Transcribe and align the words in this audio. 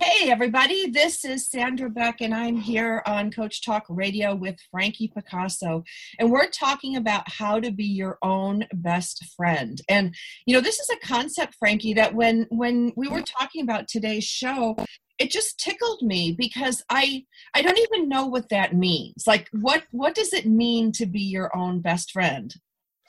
Hey, 0.00 0.30
everybody, 0.30 0.88
this 0.90 1.24
is 1.24 1.50
Sandra 1.50 1.90
Beck, 1.90 2.20
and 2.20 2.32
I'm 2.32 2.56
here 2.56 3.02
on 3.04 3.32
Coach 3.32 3.64
Talk 3.64 3.84
Radio 3.88 4.32
with 4.32 4.56
Frankie 4.70 5.10
Picasso. 5.12 5.82
And 6.20 6.30
we're 6.30 6.48
talking 6.50 6.94
about 6.94 7.28
how 7.28 7.58
to 7.58 7.72
be 7.72 7.84
your 7.84 8.16
own 8.22 8.64
best 8.74 9.24
friend. 9.36 9.80
And, 9.88 10.14
you 10.46 10.54
know, 10.54 10.60
this 10.60 10.78
is 10.78 10.88
a 10.90 11.04
concept, 11.04 11.56
Frankie, 11.58 11.94
that 11.94 12.14
when, 12.14 12.46
when 12.50 12.92
we 12.94 13.08
were 13.08 13.22
talking 13.22 13.62
about 13.62 13.88
today's 13.88 14.22
show, 14.22 14.76
it 15.18 15.32
just 15.32 15.58
tickled 15.58 16.02
me 16.02 16.30
because 16.38 16.84
I 16.88 17.24
I 17.52 17.60
don't 17.60 17.78
even 17.78 18.08
know 18.08 18.26
what 18.26 18.50
that 18.50 18.76
means. 18.76 19.24
Like 19.26 19.48
what 19.50 19.82
what 19.90 20.14
does 20.14 20.32
it 20.32 20.46
mean 20.46 20.92
to 20.92 21.06
be 21.06 21.22
your 21.22 21.50
own 21.56 21.80
best 21.80 22.12
friend? 22.12 22.54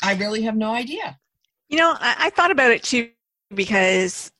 I 0.01 0.15
really 0.15 0.41
have 0.41 0.55
no 0.55 0.73
idea. 0.73 1.19
You 1.67 1.77
know, 1.77 1.95
I, 1.99 2.15
I 2.17 2.29
thought 2.31 2.49
about 2.49 2.71
it 2.71 2.81
too 2.81 3.11
because 3.53 4.31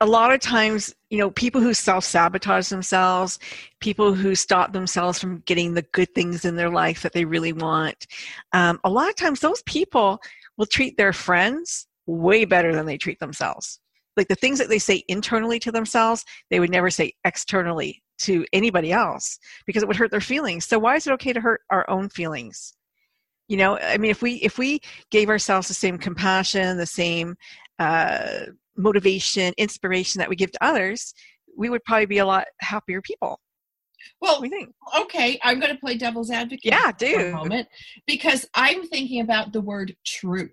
a 0.00 0.06
lot 0.06 0.32
of 0.32 0.40
times, 0.40 0.94
you 1.08 1.18
know, 1.18 1.30
people 1.30 1.60
who 1.60 1.72
self 1.72 2.04
sabotage 2.04 2.68
themselves, 2.68 3.38
people 3.80 4.12
who 4.12 4.34
stop 4.34 4.72
themselves 4.72 5.18
from 5.18 5.40
getting 5.46 5.74
the 5.74 5.82
good 5.92 6.14
things 6.14 6.44
in 6.44 6.56
their 6.56 6.70
life 6.70 7.02
that 7.02 7.12
they 7.12 7.24
really 7.24 7.52
want, 7.52 8.06
um, 8.52 8.78
a 8.84 8.90
lot 8.90 9.08
of 9.08 9.16
times 9.16 9.40
those 9.40 9.62
people 9.62 10.20
will 10.58 10.66
treat 10.66 10.96
their 10.96 11.12
friends 11.12 11.86
way 12.06 12.44
better 12.44 12.74
than 12.74 12.86
they 12.86 12.98
treat 12.98 13.18
themselves. 13.20 13.80
Like 14.16 14.28
the 14.28 14.34
things 14.34 14.58
that 14.58 14.68
they 14.68 14.78
say 14.78 15.02
internally 15.08 15.58
to 15.60 15.72
themselves, 15.72 16.24
they 16.50 16.60
would 16.60 16.70
never 16.70 16.90
say 16.90 17.12
externally 17.24 18.02
to 18.18 18.46
anybody 18.52 18.92
else 18.92 19.38
because 19.66 19.82
it 19.82 19.86
would 19.86 19.96
hurt 19.96 20.10
their 20.10 20.20
feelings. 20.20 20.64
So 20.66 20.78
why 20.78 20.96
is 20.96 21.06
it 21.06 21.12
okay 21.14 21.32
to 21.32 21.40
hurt 21.40 21.62
our 21.70 21.88
own 21.90 22.08
feelings? 22.08 22.74
You 23.48 23.58
know, 23.58 23.78
I 23.78 23.98
mean, 23.98 24.10
if 24.10 24.22
we 24.22 24.34
if 24.36 24.58
we 24.58 24.80
gave 25.10 25.28
ourselves 25.28 25.68
the 25.68 25.74
same 25.74 25.98
compassion, 25.98 26.78
the 26.78 26.86
same 26.86 27.36
uh, 27.78 28.46
motivation, 28.76 29.52
inspiration 29.56 30.18
that 30.20 30.28
we 30.28 30.36
give 30.36 30.52
to 30.52 30.64
others, 30.64 31.14
we 31.56 31.70
would 31.70 31.84
probably 31.84 32.06
be 32.06 32.18
a 32.18 32.26
lot 32.26 32.46
happier 32.60 33.00
people. 33.00 33.40
Well, 34.20 34.40
we 34.40 34.48
think. 34.48 34.72
okay, 35.00 35.38
I'm 35.42 35.58
going 35.60 35.74
to 35.74 35.80
play 35.80 35.96
devil's 35.96 36.30
advocate. 36.30 36.72
Yeah, 36.72 36.92
do 36.92 37.14
for 37.14 37.26
a 37.26 37.32
moment 37.32 37.68
because 38.06 38.46
I'm 38.54 38.86
thinking 38.86 39.20
about 39.20 39.52
the 39.52 39.60
word 39.60 39.96
truth. 40.04 40.52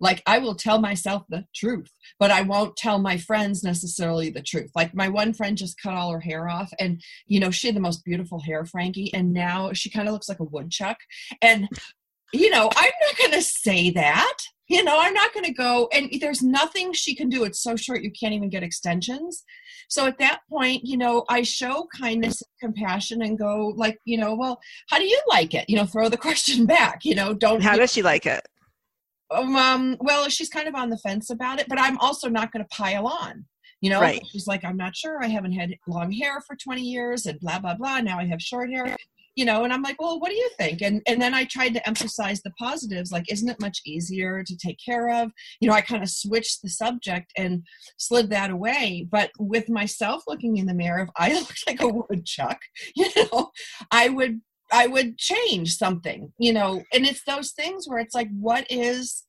Like 0.00 0.22
I 0.26 0.38
will 0.38 0.54
tell 0.54 0.80
myself 0.80 1.24
the 1.28 1.44
truth, 1.54 1.90
but 2.18 2.30
I 2.30 2.42
won't 2.42 2.76
tell 2.76 2.98
my 2.98 3.18
friends 3.18 3.62
necessarily 3.62 4.30
the 4.30 4.42
truth. 4.42 4.70
Like 4.74 4.94
my 4.94 5.08
one 5.08 5.34
friend 5.34 5.58
just 5.58 5.80
cut 5.80 5.94
all 5.94 6.12
her 6.12 6.20
hair 6.20 6.48
off, 6.48 6.72
and 6.78 7.02
you 7.26 7.40
know 7.40 7.50
she 7.50 7.66
had 7.66 7.76
the 7.76 7.80
most 7.80 8.04
beautiful 8.04 8.40
hair, 8.40 8.64
Frankie, 8.64 9.12
and 9.12 9.32
now 9.32 9.72
she 9.72 9.90
kind 9.90 10.08
of 10.08 10.14
looks 10.14 10.28
like 10.28 10.40
a 10.40 10.44
woodchuck. 10.44 10.98
And 11.42 11.68
you 12.34 12.50
know 12.50 12.70
I'm 12.76 12.92
not 13.00 13.18
going 13.18 13.32
to 13.32 13.42
say 13.42 13.90
that 13.90 14.36
you 14.68 14.82
know 14.82 14.96
i'm 14.98 15.12
not 15.12 15.32
going 15.34 15.44
to 15.44 15.52
go 15.52 15.88
and 15.92 16.10
there's 16.20 16.42
nothing 16.42 16.92
she 16.92 17.14
can 17.14 17.28
do 17.28 17.44
it's 17.44 17.62
so 17.62 17.76
short 17.76 18.02
you 18.02 18.10
can't 18.10 18.34
even 18.34 18.48
get 18.48 18.62
extensions. 18.62 19.44
So 19.88 20.06
at 20.06 20.18
that 20.18 20.40
point 20.48 20.82
you 20.84 20.96
know 20.96 21.24
i 21.28 21.42
show 21.42 21.86
kindness 21.96 22.42
and 22.42 22.74
compassion 22.74 23.22
and 23.22 23.38
go 23.38 23.74
like 23.76 23.98
you 24.04 24.18
know 24.18 24.34
well 24.34 24.60
how 24.88 24.98
do 24.98 25.04
you 25.04 25.20
like 25.28 25.54
it? 25.54 25.68
You 25.68 25.76
know 25.76 25.86
throw 25.86 26.08
the 26.08 26.16
question 26.28 26.66
back 26.66 27.04
you 27.04 27.14
know 27.14 27.34
don't 27.34 27.62
how 27.62 27.76
does 27.76 27.92
she 27.92 28.02
like 28.02 28.26
it? 28.26 28.46
Um, 29.30 29.56
um 29.56 29.96
well 30.00 30.28
she's 30.28 30.48
kind 30.48 30.68
of 30.68 30.74
on 30.74 30.90
the 30.90 30.98
fence 30.98 31.30
about 31.30 31.58
it 31.60 31.66
but 31.68 31.80
i'm 31.80 31.98
also 31.98 32.28
not 32.28 32.52
going 32.52 32.64
to 32.64 32.68
pile 32.68 33.06
on 33.06 33.46
you 33.80 33.90
know? 33.90 34.00
Right. 34.00 34.22
she's 34.30 34.46
like 34.46 34.64
i'm 34.64 34.76
not 34.76 34.94
sure 34.94 35.22
i 35.22 35.26
haven't 35.26 35.52
had 35.52 35.74
long 35.86 36.12
hair 36.12 36.40
for 36.46 36.56
20 36.56 36.82
years 36.82 37.26
and 37.26 37.40
blah 37.40 37.58
blah 37.58 37.74
blah 37.74 38.00
now 38.00 38.18
i 38.18 38.26
have 38.26 38.40
short 38.40 38.70
hair 38.70 38.96
you 39.34 39.44
know 39.44 39.64
and 39.64 39.72
i'm 39.72 39.82
like 39.82 40.00
well 40.00 40.20
what 40.20 40.30
do 40.30 40.36
you 40.36 40.48
think 40.58 40.80
and 40.82 41.02
and 41.06 41.20
then 41.20 41.34
i 41.34 41.44
tried 41.44 41.74
to 41.74 41.86
emphasize 41.88 42.42
the 42.42 42.52
positives 42.52 43.12
like 43.12 43.30
isn't 43.30 43.48
it 43.48 43.60
much 43.60 43.80
easier 43.84 44.42
to 44.44 44.56
take 44.56 44.78
care 44.84 45.08
of 45.10 45.30
you 45.60 45.68
know 45.68 45.74
i 45.74 45.80
kind 45.80 46.02
of 46.02 46.08
switched 46.08 46.62
the 46.62 46.68
subject 46.68 47.32
and 47.36 47.62
slid 47.96 48.30
that 48.30 48.50
away 48.50 49.06
but 49.10 49.30
with 49.38 49.68
myself 49.68 50.22
looking 50.26 50.56
in 50.56 50.66
the 50.66 50.74
mirror 50.74 51.02
if 51.02 51.10
i 51.16 51.32
looked 51.38 51.64
like 51.66 51.82
a 51.82 51.88
woodchuck 51.88 52.58
you 52.96 53.08
know 53.16 53.50
i 53.90 54.08
would 54.08 54.40
i 54.72 54.86
would 54.86 55.18
change 55.18 55.76
something 55.76 56.32
you 56.38 56.52
know 56.52 56.82
and 56.92 57.06
it's 57.06 57.24
those 57.24 57.52
things 57.52 57.88
where 57.88 57.98
it's 57.98 58.14
like 58.14 58.28
what 58.38 58.66
is 58.70 59.24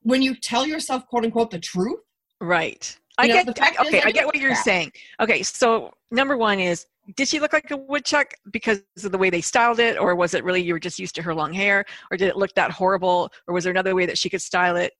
when 0.00 0.22
you 0.22 0.34
tell 0.34 0.66
yourself 0.66 1.06
quote 1.06 1.24
unquote 1.24 1.50
the 1.50 1.58
truth 1.58 2.00
right 2.40 2.98
I 3.18 3.26
know, 3.26 3.44
get 3.44 3.48
okay. 3.80 4.02
I 4.02 4.10
get 4.10 4.24
what 4.24 4.36
you're 4.36 4.54
that. 4.54 4.64
saying. 4.64 4.92
Okay, 5.20 5.42
so 5.42 5.92
number 6.10 6.36
one 6.36 6.58
is 6.58 6.86
did 7.16 7.28
she 7.28 7.40
look 7.40 7.52
like 7.52 7.70
a 7.70 7.76
woodchuck 7.76 8.34
because 8.50 8.82
of 9.02 9.12
the 9.12 9.18
way 9.18 9.30
they 9.30 9.40
styled 9.40 9.80
it 9.80 9.98
or 9.98 10.14
was 10.14 10.34
it 10.34 10.44
really 10.44 10.62
you 10.62 10.72
were 10.72 10.80
just 10.80 10.98
used 10.98 11.14
to 11.16 11.22
her 11.22 11.34
long 11.34 11.52
hair 11.52 11.84
or 12.10 12.16
did 12.16 12.28
it 12.28 12.36
look 12.36 12.54
that 12.54 12.70
horrible 12.70 13.30
or 13.46 13.54
was 13.54 13.64
there 13.64 13.70
another 13.70 13.94
way 13.94 14.06
that 14.06 14.18
she 14.18 14.30
could 14.30 14.42
style 14.42 14.76
it? 14.76 14.92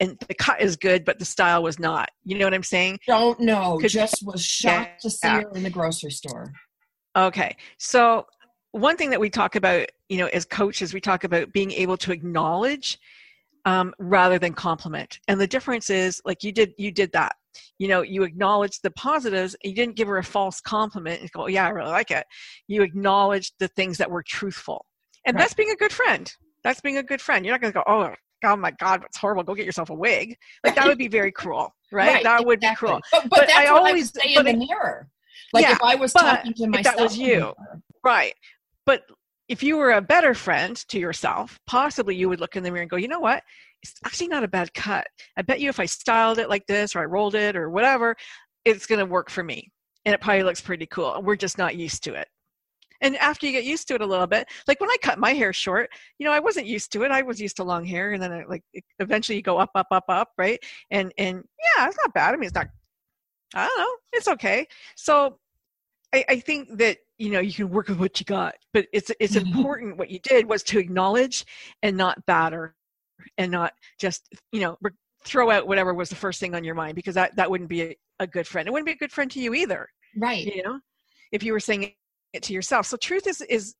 And 0.00 0.18
the 0.28 0.34
cut 0.34 0.60
is 0.60 0.76
good 0.76 1.04
but 1.04 1.18
the 1.18 1.24
style 1.24 1.62
was 1.62 1.78
not. 1.78 2.10
You 2.24 2.38
know 2.38 2.46
what 2.46 2.54
i'm 2.54 2.62
saying? 2.62 2.98
Don't 3.06 3.40
know. 3.40 3.80
Just 3.82 4.24
was 4.24 4.44
shocked 4.44 4.90
yeah. 4.90 4.96
to 5.02 5.10
see 5.10 5.28
her 5.28 5.50
in 5.54 5.62
the 5.62 5.70
grocery 5.70 6.10
store. 6.10 6.52
Okay. 7.16 7.56
So 7.78 8.26
one 8.72 8.96
thing 8.96 9.10
that 9.10 9.20
we 9.20 9.30
talk 9.30 9.56
about 9.56 9.86
you 10.08 10.18
know 10.18 10.26
as 10.28 10.44
coaches 10.44 10.92
we 10.94 11.00
talk 11.00 11.24
about 11.24 11.52
being 11.52 11.70
able 11.72 11.96
to 11.98 12.12
acknowledge 12.12 12.98
um, 13.64 13.94
rather 13.98 14.38
than 14.38 14.52
compliment. 14.52 15.18
And 15.28 15.40
the 15.40 15.46
difference 15.46 15.90
is 15.90 16.20
like 16.24 16.42
you 16.42 16.52
did 16.52 16.72
you 16.78 16.90
did 16.90 17.12
that. 17.12 17.36
You 17.78 17.88
know 17.88 18.02
you 18.02 18.22
acknowledged 18.22 18.82
the 18.82 18.90
positives. 18.92 19.56
You 19.62 19.74
didn't 19.74 19.96
give 19.96 20.08
her 20.08 20.18
a 20.18 20.24
false 20.24 20.60
compliment 20.60 21.20
and 21.20 21.30
go 21.32 21.46
yeah 21.48 21.66
i 21.66 21.70
really 21.70 21.90
like 21.90 22.10
it. 22.10 22.26
You 22.68 22.82
acknowledged 22.82 23.54
the 23.58 23.68
things 23.68 23.98
that 23.98 24.10
were 24.10 24.22
truthful. 24.22 24.84
And 25.26 25.34
right. 25.34 25.42
that's 25.42 25.54
being 25.54 25.70
a 25.70 25.76
good 25.76 25.92
friend. 25.92 26.32
That's 26.64 26.80
being 26.80 26.98
a 26.98 27.02
good 27.02 27.20
friend. 27.20 27.44
You're 27.44 27.54
not 27.54 27.60
going 27.60 27.72
to 27.72 27.78
go 27.78 27.84
oh 27.86 28.14
oh 28.44 28.56
my 28.56 28.70
god 28.72 29.02
that's 29.02 29.18
horrible. 29.18 29.44
Go 29.44 29.54
get 29.54 29.66
yourself 29.66 29.90
a 29.90 29.94
wig. 29.94 30.36
Like 30.64 30.74
that 30.76 30.86
would 30.86 30.98
be 30.98 31.08
very 31.08 31.32
cruel 31.32 31.74
right, 31.92 32.14
right 32.14 32.24
that 32.24 32.44
would 32.44 32.60
be 32.60 32.74
cruel. 32.74 33.00
but, 33.12 33.22
but, 33.22 33.30
but 33.30 33.40
that's 33.48 33.68
I 33.68 33.72
what 33.72 33.88
always 33.88 34.12
I 34.16 34.22
say 34.22 34.34
in 34.34 34.44
the 34.44 34.66
mirror. 34.66 35.08
Like 35.52 35.64
yeah, 35.64 35.72
if 35.72 35.82
i 35.82 35.96
was 35.96 36.12
talking 36.12 36.54
to 36.54 36.66
myself 36.68 36.96
that 36.96 37.02
was 37.02 37.18
you 37.18 37.52
right. 38.04 38.34
But 38.86 39.02
if 39.50 39.62
you 39.62 39.76
were 39.76 39.92
a 39.92 40.00
better 40.00 40.32
friend 40.32 40.76
to 40.88 40.98
yourself 40.98 41.58
possibly 41.66 42.14
you 42.16 42.28
would 42.28 42.40
look 42.40 42.56
in 42.56 42.62
the 42.62 42.70
mirror 42.70 42.82
and 42.82 42.90
go 42.90 42.96
you 42.96 43.08
know 43.08 43.20
what 43.20 43.42
it's 43.82 43.94
actually 44.04 44.28
not 44.28 44.44
a 44.44 44.48
bad 44.48 44.72
cut. 44.74 45.06
I 45.36 45.42
bet 45.42 45.60
you 45.60 45.68
if 45.68 45.80
I 45.80 45.86
styled 45.86 46.38
it 46.38 46.48
like 46.48 46.66
this 46.66 46.94
or 46.94 47.00
I 47.00 47.04
rolled 47.04 47.34
it 47.34 47.56
or 47.56 47.70
whatever, 47.70 48.16
it's 48.64 48.86
going 48.86 48.98
to 48.98 49.06
work 49.06 49.30
for 49.30 49.42
me. 49.42 49.70
And 50.04 50.14
it 50.14 50.20
probably 50.20 50.42
looks 50.42 50.60
pretty 50.60 50.86
cool. 50.86 51.20
We're 51.22 51.36
just 51.36 51.58
not 51.58 51.76
used 51.76 52.04
to 52.04 52.14
it. 52.14 52.28
And 53.02 53.16
after 53.16 53.46
you 53.46 53.52
get 53.52 53.64
used 53.64 53.88
to 53.88 53.94
it 53.94 54.02
a 54.02 54.06
little 54.06 54.26
bit, 54.26 54.46
like 54.68 54.80
when 54.80 54.90
I 54.90 54.96
cut 55.00 55.18
my 55.18 55.32
hair 55.32 55.54
short, 55.54 55.88
you 56.18 56.26
know, 56.26 56.32
I 56.32 56.40
wasn't 56.40 56.66
used 56.66 56.92
to 56.92 57.02
it. 57.04 57.10
I 57.10 57.22
was 57.22 57.40
used 57.40 57.56
to 57.56 57.64
long 57.64 57.84
hair, 57.84 58.12
and 58.12 58.22
then 58.22 58.44
like 58.46 58.62
eventually 58.98 59.36
you 59.36 59.42
go 59.42 59.56
up, 59.56 59.70
up, 59.74 59.86
up, 59.90 60.04
up, 60.10 60.28
right? 60.36 60.62
And 60.90 61.10
and 61.16 61.42
yeah, 61.78 61.86
it's 61.86 61.96
not 62.02 62.12
bad. 62.12 62.34
I 62.34 62.36
mean, 62.36 62.48
it's 62.48 62.54
not. 62.54 62.68
I 63.54 63.66
don't 63.66 63.78
know. 63.78 63.96
It's 64.12 64.28
okay. 64.28 64.66
So 64.96 65.38
I, 66.14 66.26
I 66.28 66.40
think 66.40 66.76
that 66.76 66.98
you 67.20 67.30
know 67.30 67.38
you 67.38 67.52
can 67.52 67.68
work 67.68 67.88
with 67.88 68.00
what 68.00 68.18
you 68.18 68.24
got, 68.24 68.54
but 68.72 68.86
it's 68.92 69.12
it's 69.20 69.36
important. 69.36 69.98
What 69.98 70.10
you 70.10 70.18
did 70.20 70.48
was 70.48 70.62
to 70.64 70.78
acknowledge 70.78 71.44
and 71.82 71.96
not 71.96 72.24
batter 72.24 72.74
and 73.36 73.52
not 73.52 73.74
just 73.98 74.26
you 74.52 74.60
know 74.60 74.78
throw 75.24 75.50
out 75.50 75.68
whatever 75.68 75.92
was 75.92 76.08
the 76.08 76.16
first 76.16 76.40
thing 76.40 76.54
on 76.54 76.64
your 76.64 76.74
mind 76.74 76.94
because 76.94 77.14
that 77.14 77.36
that 77.36 77.50
wouldn't 77.50 77.68
be 77.68 77.82
a, 77.82 77.96
a 78.20 78.26
good 78.26 78.46
friend. 78.46 78.66
It 78.66 78.72
wouldn't 78.72 78.86
be 78.86 78.92
a 78.92 78.96
good 78.96 79.12
friend 79.12 79.30
to 79.32 79.40
you 79.40 79.52
either 79.52 79.86
right. 80.16 80.46
you 80.46 80.62
know 80.62 80.80
if 81.30 81.42
you 81.42 81.52
were 81.52 81.60
saying 81.60 81.92
it 82.32 82.42
to 82.44 82.54
yourself. 82.54 82.86
So 82.86 82.96
truth 82.96 83.26
is 83.26 83.42
is 83.42 83.74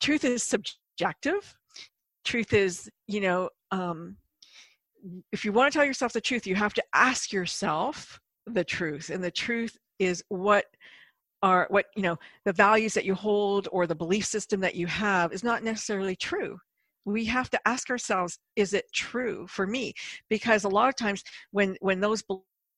truth 0.00 0.24
is 0.24 0.42
subjective. 0.42 1.54
Truth 2.24 2.54
is 2.54 2.88
you 3.08 3.20
know 3.20 3.50
um 3.72 4.16
if 5.32 5.44
you 5.44 5.52
want 5.52 5.70
to 5.70 5.76
tell 5.76 5.84
yourself 5.84 6.14
the 6.14 6.20
truth 6.20 6.46
you 6.46 6.54
have 6.54 6.72
to 6.72 6.84
ask 6.94 7.30
yourself 7.30 8.18
the 8.46 8.64
truth 8.64 9.10
and 9.10 9.22
the 9.22 9.30
truth 9.30 9.76
is 9.98 10.24
what 10.28 10.64
are 11.42 11.66
what 11.70 11.86
you 11.96 12.02
know 12.02 12.18
the 12.44 12.52
values 12.52 12.94
that 12.94 13.04
you 13.04 13.14
hold 13.14 13.68
or 13.72 13.86
the 13.86 13.94
belief 13.94 14.24
system 14.24 14.60
that 14.60 14.74
you 14.74 14.86
have 14.86 15.32
is 15.32 15.44
not 15.44 15.62
necessarily 15.62 16.16
true. 16.16 16.58
We 17.04 17.24
have 17.26 17.50
to 17.50 17.60
ask 17.66 17.90
ourselves 17.90 18.38
is 18.56 18.74
it 18.74 18.84
true 18.92 19.46
for 19.48 19.66
me? 19.66 19.94
Because 20.28 20.64
a 20.64 20.68
lot 20.68 20.88
of 20.88 20.96
times 20.96 21.22
when 21.50 21.76
when 21.80 22.00
those 22.00 22.22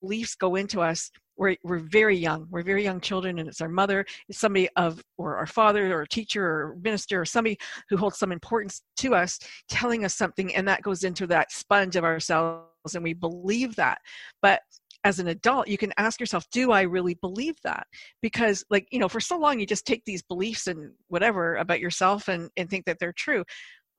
beliefs 0.00 0.34
go 0.34 0.56
into 0.56 0.80
us 0.80 1.10
we're, 1.36 1.56
we're 1.64 1.78
very 1.78 2.16
young. 2.16 2.46
We're 2.50 2.62
very 2.62 2.84
young 2.84 3.00
children 3.00 3.38
and 3.38 3.48
it's 3.48 3.60
our 3.60 3.68
mother 3.68 4.06
it's 4.28 4.38
somebody 4.38 4.68
of 4.76 5.02
or 5.18 5.36
our 5.36 5.46
father 5.46 5.92
or 5.92 6.02
a 6.02 6.08
teacher 6.08 6.44
or 6.44 6.76
minister 6.82 7.20
or 7.20 7.24
somebody 7.24 7.58
who 7.88 7.96
holds 7.96 8.18
some 8.18 8.32
importance 8.32 8.82
to 8.98 9.14
us 9.14 9.38
telling 9.68 10.04
us 10.04 10.14
something 10.14 10.54
and 10.54 10.66
that 10.68 10.82
goes 10.82 11.04
into 11.04 11.26
that 11.26 11.52
sponge 11.52 11.96
of 11.96 12.04
ourselves 12.04 12.94
and 12.94 13.02
we 13.02 13.14
believe 13.14 13.74
that. 13.76 13.98
But 14.42 14.60
as 15.04 15.18
an 15.18 15.28
adult 15.28 15.68
you 15.68 15.78
can 15.78 15.92
ask 15.98 16.18
yourself 16.18 16.44
do 16.50 16.72
i 16.72 16.82
really 16.82 17.14
believe 17.14 17.56
that? 17.62 17.86
Because 18.22 18.64
like 18.70 18.88
you 18.90 18.98
know 18.98 19.08
for 19.08 19.20
so 19.20 19.38
long 19.38 19.60
you 19.60 19.66
just 19.66 19.86
take 19.86 20.04
these 20.04 20.22
beliefs 20.22 20.66
and 20.66 20.92
whatever 21.08 21.56
about 21.56 21.80
yourself 21.80 22.28
and 22.28 22.50
and 22.56 22.68
think 22.68 22.84
that 22.86 22.98
they're 22.98 23.12
true. 23.12 23.44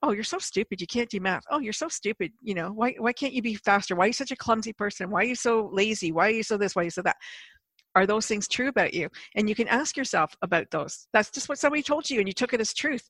Oh 0.02 0.12
you're 0.12 0.24
so 0.24 0.38
stupid 0.38 0.80
you 0.80 0.86
can't 0.86 1.08
do 1.08 1.20
math. 1.20 1.44
Oh 1.50 1.60
you're 1.60 1.72
so 1.72 1.88
stupid 1.88 2.32
you 2.42 2.54
know 2.54 2.70
why 2.70 2.94
why 2.98 3.12
can't 3.12 3.32
you 3.32 3.42
be 3.42 3.54
faster? 3.54 3.94
Why 3.96 4.04
are 4.04 4.08
you 4.08 4.12
such 4.12 4.32
a 4.32 4.36
clumsy 4.36 4.72
person? 4.72 5.10
Why 5.10 5.20
are 5.20 5.24
you 5.24 5.34
so 5.34 5.70
lazy? 5.72 6.12
Why 6.12 6.28
are 6.28 6.30
you 6.30 6.42
so 6.42 6.56
this? 6.56 6.74
Why 6.74 6.82
are 6.82 6.84
you 6.84 6.90
so 6.90 7.02
that? 7.02 7.16
Are 7.94 8.06
those 8.06 8.26
things 8.26 8.46
true 8.46 8.68
about 8.68 8.92
you? 8.92 9.08
And 9.36 9.48
you 9.48 9.54
can 9.54 9.68
ask 9.68 9.96
yourself 9.96 10.34
about 10.42 10.70
those. 10.70 11.08
That's 11.14 11.30
just 11.30 11.48
what 11.48 11.58
somebody 11.58 11.82
told 11.82 12.10
you 12.10 12.18
and 12.18 12.28
you 12.28 12.34
took 12.34 12.52
it 12.52 12.60
as 12.60 12.74
truth. 12.74 13.08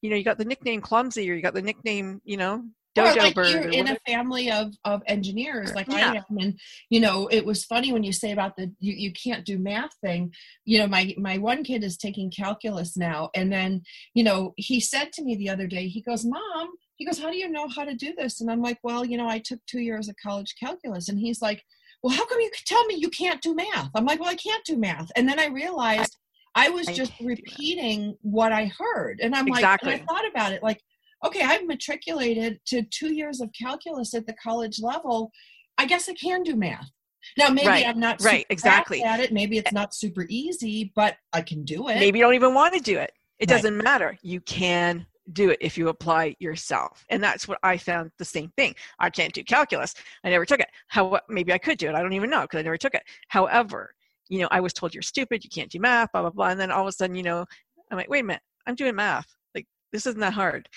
You 0.00 0.10
know 0.10 0.16
you 0.16 0.24
got 0.24 0.38
the 0.38 0.44
nickname 0.44 0.80
clumsy 0.80 1.30
or 1.30 1.34
you 1.34 1.42
got 1.42 1.54
the 1.54 1.62
nickname 1.62 2.20
you 2.24 2.36
know 2.36 2.64
dojo 2.94 3.16
like 3.16 3.34
bird 3.34 3.48
you're 3.48 3.70
in 3.70 3.88
a 3.88 3.96
family 4.06 4.50
of 4.50 4.74
of 4.84 5.02
engineers 5.06 5.74
like 5.74 5.86
yeah. 5.88 6.12
i 6.12 6.16
am 6.16 6.38
and 6.38 6.58
you 6.90 7.00
know 7.00 7.28
it 7.30 7.44
was 7.44 7.64
funny 7.64 7.92
when 7.92 8.02
you 8.02 8.12
say 8.12 8.32
about 8.32 8.56
the 8.56 8.70
you, 8.80 8.92
you 8.92 9.12
can't 9.12 9.44
do 9.44 9.58
math 9.58 9.94
thing 10.02 10.32
you 10.64 10.78
know 10.78 10.86
my 10.86 11.14
my 11.16 11.38
one 11.38 11.64
kid 11.64 11.82
is 11.82 11.96
taking 11.96 12.30
calculus 12.30 12.96
now 12.96 13.30
and 13.34 13.52
then 13.52 13.82
you 14.14 14.22
know 14.22 14.52
he 14.56 14.80
said 14.80 15.12
to 15.12 15.22
me 15.22 15.36
the 15.36 15.48
other 15.48 15.66
day 15.66 15.88
he 15.88 16.02
goes 16.02 16.24
mom 16.24 16.70
he 16.96 17.06
goes 17.06 17.18
how 17.18 17.30
do 17.30 17.36
you 17.36 17.48
know 17.48 17.68
how 17.68 17.84
to 17.84 17.94
do 17.94 18.12
this 18.16 18.40
and 18.40 18.50
i'm 18.50 18.62
like 18.62 18.78
well 18.82 19.04
you 19.04 19.16
know 19.16 19.28
i 19.28 19.38
took 19.38 19.60
two 19.66 19.80
years 19.80 20.08
of 20.08 20.14
college 20.22 20.54
calculus 20.60 21.08
and 21.08 21.18
he's 21.18 21.40
like 21.40 21.62
well 22.02 22.14
how 22.14 22.26
come 22.26 22.40
you 22.40 22.50
tell 22.66 22.84
me 22.86 22.94
you 22.96 23.08
can't 23.08 23.40
do 23.40 23.54
math 23.54 23.90
i'm 23.94 24.04
like 24.04 24.20
well 24.20 24.30
i 24.30 24.34
can't 24.34 24.64
do 24.64 24.76
math 24.76 25.10
and 25.16 25.28
then 25.28 25.38
i 25.38 25.46
realized 25.46 26.16
I, 26.54 26.66
I 26.66 26.68
was 26.70 26.86
just 26.86 27.12
repeating 27.20 28.16
what 28.20 28.52
I 28.52 28.70
heard. 28.78 29.20
And 29.22 29.34
I'm 29.34 29.48
exactly. 29.48 29.92
like, 29.92 30.02
I 30.02 30.04
thought 30.04 30.28
about 30.28 30.52
it 30.52 30.62
like, 30.62 30.82
okay, 31.24 31.42
I've 31.42 31.66
matriculated 31.66 32.60
to 32.66 32.82
two 32.82 33.14
years 33.14 33.40
of 33.40 33.50
calculus 33.58 34.14
at 34.14 34.26
the 34.26 34.34
college 34.42 34.80
level. 34.80 35.30
I 35.78 35.86
guess 35.86 36.08
I 36.08 36.14
can 36.14 36.42
do 36.42 36.56
math. 36.56 36.90
Now, 37.38 37.48
maybe 37.48 37.68
right, 37.68 37.86
I'm 37.86 38.00
not 38.00 38.20
right 38.22 38.46
exactly 38.50 39.02
at 39.02 39.20
it. 39.20 39.32
Maybe 39.32 39.56
it's 39.58 39.72
not 39.72 39.94
super 39.94 40.26
easy, 40.28 40.92
but 40.96 41.16
I 41.32 41.42
can 41.42 41.64
do 41.64 41.88
it. 41.88 41.96
Maybe 41.96 42.18
you 42.18 42.24
don't 42.24 42.34
even 42.34 42.54
want 42.54 42.74
to 42.74 42.80
do 42.80 42.98
it. 42.98 43.12
It 43.38 43.50
right. 43.50 43.56
doesn't 43.56 43.76
matter. 43.76 44.18
You 44.22 44.40
can 44.40 45.06
do 45.32 45.50
it 45.50 45.58
if 45.60 45.78
you 45.78 45.88
apply 45.88 46.34
yourself, 46.40 47.04
and 47.08 47.22
that's 47.22 47.46
what 47.46 47.58
I 47.62 47.76
found. 47.76 48.10
The 48.18 48.24
same 48.24 48.52
thing. 48.56 48.74
I 48.98 49.08
can't 49.08 49.32
do 49.32 49.44
calculus. 49.44 49.94
I 50.24 50.30
never 50.30 50.44
took 50.44 50.60
it. 50.60 50.68
How 50.88 51.20
maybe 51.28 51.52
I 51.52 51.58
could 51.58 51.78
do 51.78 51.88
it. 51.88 51.94
I 51.94 52.02
don't 52.02 52.12
even 52.12 52.30
know 52.30 52.42
because 52.42 52.58
I 52.58 52.62
never 52.62 52.76
took 52.76 52.94
it. 52.94 53.04
However, 53.28 53.94
you 54.28 54.40
know, 54.40 54.48
I 54.50 54.60
was 54.60 54.72
told 54.72 54.94
you're 54.94 55.02
stupid. 55.02 55.44
You 55.44 55.50
can't 55.50 55.70
do 55.70 55.78
math. 55.78 56.10
Blah 56.12 56.22
blah 56.22 56.30
blah. 56.30 56.48
And 56.48 56.60
then 56.60 56.72
all 56.72 56.82
of 56.82 56.88
a 56.88 56.92
sudden, 56.92 57.14
you 57.14 57.22
know, 57.22 57.44
I'm 57.90 57.98
like, 57.98 58.10
wait 58.10 58.20
a 58.20 58.24
minute. 58.24 58.42
I'm 58.66 58.74
doing 58.74 58.96
math. 58.96 59.26
Like 59.54 59.66
this 59.92 60.06
isn't 60.06 60.20
that 60.20 60.32
hard 60.32 60.68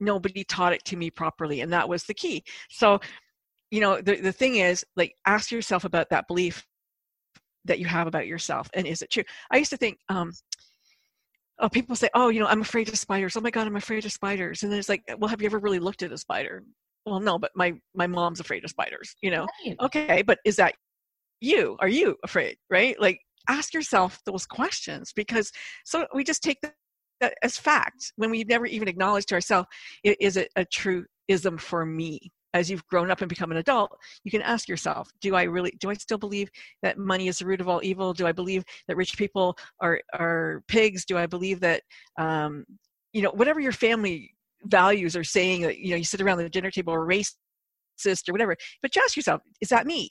nobody 0.00 0.44
taught 0.44 0.72
it 0.72 0.84
to 0.84 0.96
me 0.96 1.10
properly 1.10 1.60
and 1.60 1.72
that 1.72 1.88
was 1.88 2.04
the 2.04 2.14
key. 2.14 2.44
So 2.70 3.00
you 3.70 3.80
know 3.80 4.00
the, 4.00 4.16
the 4.16 4.32
thing 4.32 4.56
is 4.56 4.84
like 4.96 5.14
ask 5.26 5.50
yourself 5.50 5.84
about 5.84 6.08
that 6.10 6.26
belief 6.26 6.66
that 7.64 7.78
you 7.78 7.86
have 7.86 8.06
about 8.06 8.26
yourself 8.26 8.68
and 8.74 8.86
is 8.86 9.02
it 9.02 9.10
true? 9.10 9.24
I 9.50 9.58
used 9.58 9.70
to 9.70 9.76
think 9.76 9.98
um 10.08 10.32
oh 11.58 11.68
people 11.68 11.96
say 11.96 12.08
oh 12.14 12.28
you 12.28 12.40
know 12.40 12.46
i'm 12.46 12.60
afraid 12.60 12.88
of 12.88 12.98
spiders. 12.98 13.36
Oh 13.36 13.40
my 13.40 13.50
god 13.50 13.66
i'm 13.66 13.76
afraid 13.76 14.04
of 14.04 14.12
spiders. 14.12 14.62
And 14.62 14.72
then 14.72 14.78
it's 14.78 14.88
like 14.88 15.02
well 15.18 15.28
have 15.28 15.42
you 15.42 15.46
ever 15.46 15.58
really 15.58 15.78
looked 15.80 16.02
at 16.02 16.12
a 16.12 16.18
spider? 16.18 16.62
Well 17.04 17.20
no 17.20 17.38
but 17.38 17.52
my 17.54 17.74
my 17.94 18.06
mom's 18.06 18.40
afraid 18.40 18.64
of 18.64 18.70
spiders 18.70 19.14
you 19.22 19.30
know? 19.30 19.46
Right. 19.66 19.76
okay 19.80 20.22
but 20.22 20.38
is 20.44 20.56
that 20.56 20.74
you? 21.40 21.76
Are 21.80 21.88
you 21.88 22.16
afraid 22.24 22.56
right? 22.70 22.98
Like 23.00 23.20
ask 23.48 23.72
yourself 23.72 24.20
those 24.26 24.46
questions 24.46 25.12
because 25.14 25.52
so 25.84 26.06
we 26.14 26.22
just 26.24 26.42
take 26.42 26.58
as 27.42 27.56
fact 27.56 28.12
when 28.16 28.30
we've 28.30 28.48
never 28.48 28.66
even 28.66 28.88
acknowledge 28.88 29.26
to 29.26 29.34
ourselves 29.34 29.68
is 30.04 30.36
it 30.36 30.48
a 30.56 30.64
true 30.64 31.04
ism 31.28 31.58
for 31.58 31.84
me? 31.84 32.32
As 32.54 32.70
you've 32.70 32.86
grown 32.86 33.10
up 33.10 33.20
and 33.20 33.28
become 33.28 33.50
an 33.50 33.58
adult 33.58 33.94
you 34.24 34.30
can 34.30 34.40
ask 34.40 34.68
yourself 34.68 35.10
do 35.20 35.34
i 35.34 35.42
really 35.42 35.70
do 35.80 35.90
i 35.90 35.94
still 35.94 36.16
believe 36.16 36.48
that 36.82 36.96
money 36.96 37.28
is 37.28 37.38
the 37.38 37.46
root 37.46 37.60
of 37.60 37.68
all 37.68 37.80
evil? 37.82 38.14
Do 38.14 38.26
i 38.26 38.32
believe 38.32 38.64
that 38.86 38.96
rich 38.96 39.18
people 39.18 39.56
are 39.80 40.00
are 40.14 40.62
pigs? 40.66 41.04
Do 41.04 41.18
i 41.18 41.26
believe 41.26 41.60
that 41.60 41.82
um, 42.18 42.64
you 43.12 43.22
know 43.22 43.30
whatever 43.30 43.60
your 43.60 43.72
family 43.72 44.34
values 44.64 45.14
are 45.14 45.24
saying 45.24 45.62
that 45.62 45.78
you 45.78 45.90
know 45.90 45.96
you 45.96 46.04
sit 46.04 46.20
around 46.20 46.38
the 46.38 46.48
dinner 46.48 46.70
table 46.70 46.92
or 46.92 47.06
racist 47.06 48.28
or 48.28 48.32
whatever 48.32 48.56
but 48.82 48.92
just 48.92 49.04
ask 49.04 49.16
yourself 49.16 49.42
is 49.60 49.68
that 49.68 49.86
me? 49.86 50.08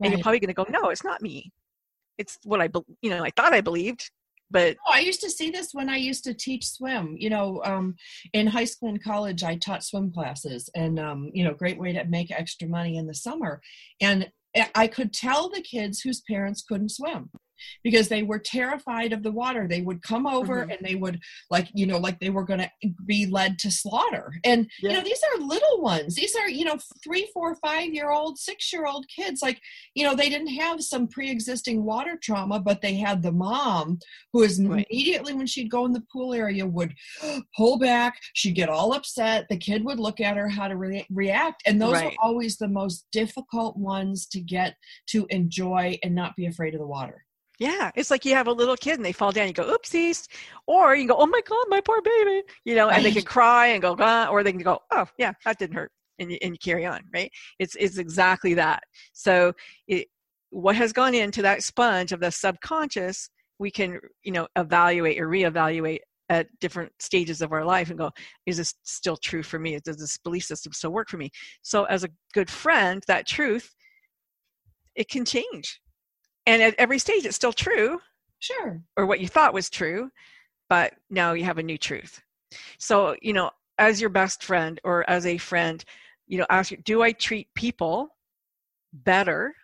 Right. 0.00 0.08
and 0.08 0.12
you're 0.12 0.22
probably 0.22 0.40
going 0.40 0.48
to 0.48 0.54
go 0.54 0.66
no 0.68 0.90
it's 0.90 1.04
not 1.04 1.22
me. 1.22 1.52
It's 2.18 2.36
what 2.42 2.60
i 2.60 2.68
you 3.00 3.10
know 3.10 3.22
i 3.24 3.30
thought 3.30 3.54
i 3.54 3.60
believed 3.60 4.10
but 4.50 4.76
oh, 4.86 4.92
i 4.92 5.00
used 5.00 5.20
to 5.20 5.30
see 5.30 5.50
this 5.50 5.70
when 5.72 5.88
i 5.88 5.96
used 5.96 6.24
to 6.24 6.34
teach 6.34 6.66
swim. 6.68 7.16
You 7.18 7.30
know 7.30 7.62
um, 7.64 7.94
in 8.32 8.46
high 8.46 8.64
school 8.64 8.88
and 8.88 9.02
college 9.02 9.42
i 9.42 9.56
taught 9.56 9.84
swim 9.84 10.12
classes 10.12 10.68
and 10.74 10.98
um, 10.98 11.30
you 11.32 11.44
know 11.44 11.54
great 11.54 11.78
way 11.78 11.92
to 11.92 12.04
make 12.04 12.30
extra 12.30 12.68
money 12.68 12.96
in 12.96 13.06
the 13.06 13.14
summer. 13.14 13.60
And 14.00 14.30
i 14.74 14.86
could 14.86 15.12
tell 15.12 15.50
the 15.50 15.60
kids 15.60 16.00
whose 16.00 16.22
parents 16.22 16.64
couldn't 16.66 16.90
swim 16.90 17.30
because 17.82 18.08
they 18.08 18.22
were 18.22 18.38
terrified 18.38 19.12
of 19.12 19.22
the 19.22 19.32
water 19.32 19.66
they 19.68 19.80
would 19.80 20.02
come 20.02 20.26
over 20.26 20.62
mm-hmm. 20.62 20.70
and 20.70 20.80
they 20.82 20.94
would 20.94 21.20
like 21.50 21.68
you 21.74 21.86
know 21.86 21.98
like 21.98 22.18
they 22.20 22.30
were 22.30 22.44
going 22.44 22.60
to 22.60 22.70
be 23.06 23.26
led 23.26 23.58
to 23.58 23.70
slaughter 23.70 24.32
and 24.44 24.68
yeah. 24.82 24.90
you 24.90 24.96
know 24.96 25.02
these 25.02 25.20
are 25.32 25.40
little 25.42 25.80
ones 25.80 26.14
these 26.14 26.34
are 26.36 26.48
you 26.48 26.64
know 26.64 26.76
three 27.02 27.28
four 27.32 27.54
five 27.56 27.92
year 27.92 28.10
old 28.10 28.38
six 28.38 28.72
year 28.72 28.86
old 28.86 29.06
kids 29.08 29.42
like 29.42 29.60
you 29.94 30.04
know 30.04 30.14
they 30.14 30.28
didn't 30.28 30.46
have 30.48 30.82
some 30.82 31.06
pre-existing 31.06 31.84
water 31.84 32.18
trauma 32.22 32.58
but 32.60 32.80
they 32.80 32.94
had 32.94 33.22
the 33.22 33.32
mom 33.32 33.98
who 34.32 34.42
is 34.42 34.62
right. 34.62 34.86
immediately 34.90 35.32
when 35.32 35.46
she'd 35.46 35.70
go 35.70 35.84
in 35.84 35.92
the 35.92 36.02
pool 36.12 36.32
area 36.32 36.66
would 36.66 36.94
pull 37.56 37.78
back 37.78 38.18
she'd 38.34 38.52
get 38.52 38.68
all 38.68 38.92
upset 38.92 39.46
the 39.48 39.56
kid 39.56 39.84
would 39.84 39.98
look 39.98 40.20
at 40.20 40.36
her 40.36 40.48
how 40.48 40.68
to 40.68 40.76
re- 40.76 41.06
react 41.10 41.62
and 41.66 41.80
those 41.80 41.92
right. 41.92 42.06
are 42.06 42.12
always 42.22 42.56
the 42.56 42.68
most 42.68 43.06
difficult 43.12 43.76
ones 43.76 44.26
to 44.26 44.40
get 44.40 44.74
to 45.06 45.26
enjoy 45.30 45.98
and 46.02 46.14
not 46.14 46.36
be 46.36 46.46
afraid 46.46 46.74
of 46.74 46.80
the 46.80 46.86
water 46.86 47.25
yeah, 47.58 47.90
it's 47.94 48.10
like 48.10 48.24
you 48.24 48.34
have 48.34 48.48
a 48.48 48.52
little 48.52 48.76
kid 48.76 48.94
and 48.94 49.04
they 49.04 49.12
fall 49.12 49.32
down. 49.32 49.46
You 49.48 49.54
go, 49.54 49.76
oopsies, 49.76 50.28
or 50.66 50.94
you 50.94 51.08
go, 51.08 51.16
oh 51.16 51.26
my 51.26 51.40
god, 51.46 51.64
my 51.68 51.80
poor 51.80 52.02
baby, 52.02 52.42
you 52.64 52.74
know, 52.74 52.90
and 52.90 53.04
they 53.04 53.12
can 53.12 53.22
cry 53.22 53.68
and 53.68 53.80
go, 53.80 53.96
ah, 53.98 54.28
or 54.28 54.42
they 54.42 54.52
can 54.52 54.62
go, 54.62 54.80
oh 54.90 55.06
yeah, 55.18 55.32
that 55.44 55.58
didn't 55.58 55.76
hurt, 55.76 55.90
and 56.18 56.30
you, 56.30 56.38
and 56.42 56.52
you 56.52 56.58
carry 56.58 56.84
on, 56.84 57.00
right? 57.14 57.30
It's 57.58 57.74
it's 57.76 57.98
exactly 57.98 58.54
that. 58.54 58.82
So, 59.12 59.52
it, 59.88 60.08
what 60.50 60.76
has 60.76 60.92
gone 60.92 61.14
into 61.14 61.42
that 61.42 61.62
sponge 61.62 62.12
of 62.12 62.20
the 62.20 62.30
subconscious, 62.30 63.30
we 63.58 63.70
can 63.70 64.00
you 64.22 64.32
know 64.32 64.48
evaluate 64.56 65.18
or 65.18 65.28
reevaluate 65.28 66.00
at 66.28 66.48
different 66.60 66.92
stages 66.98 67.40
of 67.40 67.52
our 67.52 67.64
life 67.64 67.88
and 67.88 67.98
go, 67.98 68.10
is 68.46 68.56
this 68.58 68.74
still 68.82 69.16
true 69.16 69.42
for 69.42 69.58
me? 69.58 69.78
Does 69.82 69.96
this 69.96 70.18
belief 70.18 70.44
system 70.44 70.72
still 70.72 70.90
work 70.92 71.08
for 71.08 71.16
me? 71.16 71.30
So, 71.62 71.84
as 71.84 72.04
a 72.04 72.10
good 72.34 72.50
friend, 72.50 73.02
that 73.06 73.26
truth, 73.26 73.74
it 74.94 75.08
can 75.08 75.24
change 75.24 75.80
and 76.46 76.62
at 76.62 76.74
every 76.78 76.98
stage 76.98 77.26
it's 77.26 77.36
still 77.36 77.52
true 77.52 78.00
sure. 78.38 78.80
or 78.96 79.06
what 79.06 79.20
you 79.20 79.28
thought 79.28 79.54
was 79.54 79.68
true 79.68 80.10
but 80.68 80.94
now 81.10 81.32
you 81.32 81.44
have 81.44 81.58
a 81.58 81.62
new 81.62 81.78
truth. 81.78 82.20
So 82.78 83.16
you 83.22 83.32
know 83.32 83.50
as 83.78 84.00
your 84.00 84.10
best 84.10 84.42
friend 84.42 84.80
or 84.84 85.08
as 85.08 85.26
a 85.26 85.36
friend 85.36 85.84
you 86.26 86.38
know 86.38 86.46
ask 86.48 86.72
do 86.84 87.02
i 87.02 87.12
treat 87.12 87.48
people 87.54 88.08
better 88.92 89.54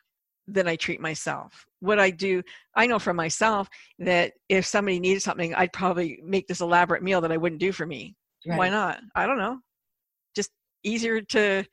than 0.46 0.68
i 0.68 0.76
treat 0.76 1.00
myself? 1.00 1.66
What 1.80 1.98
i 1.98 2.10
do 2.10 2.42
i 2.76 2.86
know 2.86 2.98
for 2.98 3.14
myself 3.14 3.68
that 3.98 4.32
if 4.48 4.66
somebody 4.66 5.00
needed 5.00 5.22
something 5.22 5.54
i'd 5.54 5.72
probably 5.72 6.20
make 6.24 6.46
this 6.46 6.60
elaborate 6.60 7.02
meal 7.02 7.20
that 7.20 7.32
i 7.32 7.36
wouldn't 7.36 7.60
do 7.60 7.72
for 7.72 7.86
me. 7.86 8.16
Right. 8.46 8.58
why 8.58 8.68
not? 8.70 8.98
I 9.14 9.26
don't 9.26 9.38
know. 9.38 9.60
Just 10.34 10.50
easier 10.82 11.20
to 11.20 11.64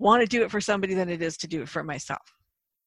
want 0.00 0.22
to 0.22 0.26
do 0.26 0.42
it 0.42 0.50
for 0.50 0.60
somebody 0.60 0.92
than 0.94 1.08
it 1.08 1.22
is 1.22 1.36
to 1.38 1.46
do 1.46 1.62
it 1.62 1.68
for 1.68 1.84
myself 1.84 2.20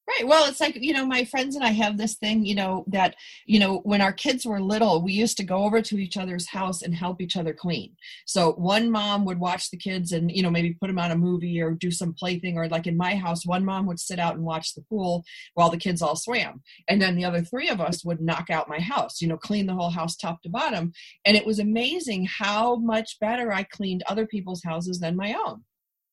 Right. 0.10 0.28
Well, 0.28 0.50
it's 0.50 0.60
like, 0.60 0.76
you 0.76 0.92
know, 0.92 1.06
my 1.06 1.24
friends 1.24 1.56
and 1.56 1.64
I 1.64 1.70
have 1.70 1.98
this 1.98 2.16
thing, 2.16 2.44
you 2.44 2.56
know, 2.56 2.84
that, 2.88 3.16
you 3.46 3.60
know, 3.60 3.80
when 3.84 4.02
our 4.02 4.12
kids 4.12 4.44
were 4.44 4.60
little, 4.60 5.04
we 5.04 5.14
used 5.14 5.38
to 5.38 5.44
go 5.44 5.58
over 5.66 5.84
to 5.84 6.00
each 6.00 6.18
other's 6.18 6.50
house 6.50 6.82
and 6.82 6.96
help 6.96 7.22
each 7.22 7.38
other 7.38 7.54
clean. 7.54 7.96
So 8.26 8.54
one 8.54 8.90
mom 8.90 9.24
would 9.26 9.40
watch 9.40 9.70
the 9.70 9.78
kids 9.78 10.12
and, 10.12 10.32
you 10.32 10.42
know, 10.42 10.50
maybe 10.50 10.74
put 10.74 10.88
them 10.88 10.98
on 10.98 11.12
a 11.12 11.16
movie 11.16 11.62
or 11.62 11.72
do 11.72 11.92
some 11.92 12.14
plaything. 12.14 12.58
Or 12.58 12.68
like 12.68 12.88
in 12.88 12.98
my 12.98 13.16
house, 13.16 13.46
one 13.46 13.64
mom 13.64 13.86
would 13.86 14.00
sit 14.00 14.18
out 14.18 14.34
and 14.34 14.44
watch 14.44 14.74
the 14.74 14.82
pool 14.82 15.24
while 15.54 15.70
the 15.70 15.78
kids 15.78 16.02
all 16.02 16.16
swam. 16.16 16.64
And 16.88 17.00
then 17.00 17.16
the 17.16 17.26
other 17.26 17.44
three 17.44 17.70
of 17.70 17.80
us 17.80 18.04
would 18.04 18.20
knock 18.20 18.50
out 18.50 18.68
my 18.68 18.80
house, 18.80 19.22
you 19.22 19.28
know, 19.28 19.38
clean 19.38 19.68
the 19.68 19.76
whole 19.76 19.92
house 19.92 20.16
top 20.16 20.42
to 20.42 20.50
bottom. 20.50 20.92
And 21.24 21.38
it 21.38 21.46
was 21.46 21.60
amazing 21.60 22.26
how 22.26 22.78
much 22.78 23.20
better 23.22 23.54
I 23.54 23.62
cleaned 23.62 24.02
other 24.08 24.26
people's 24.26 24.64
houses 24.64 25.00
than 25.00 25.16
my 25.16 25.36
own. 25.36 25.66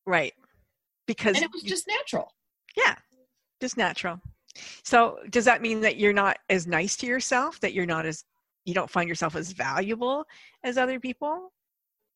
Right. 0.05 0.35
Because 1.07 1.37
and 1.37 1.45
it 1.47 1.51
was 1.55 1.63
just 1.63 1.89
natural. 1.89 2.35
Yeah 2.77 2.97
just 3.61 3.77
natural. 3.77 4.21
So 4.85 5.19
does 5.31 5.45
that 5.45 5.63
mean 5.63 5.81
that 5.83 5.97
you're 5.97 6.13
not 6.13 6.39
as 6.49 6.67
nice 6.67 6.97
to 6.97 7.07
yourself? 7.07 7.61
That 7.61 7.75
you're 7.75 7.87
not 7.87 8.07
as 8.07 8.25
you 8.67 8.75
don't 8.75 8.91
find 8.91 9.09
yourself 9.09 9.37
as 9.37 9.53
valuable 9.53 10.25
as 10.65 10.77
other 10.77 11.01
people? 11.01 11.53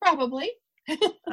Probably. 0.01 0.51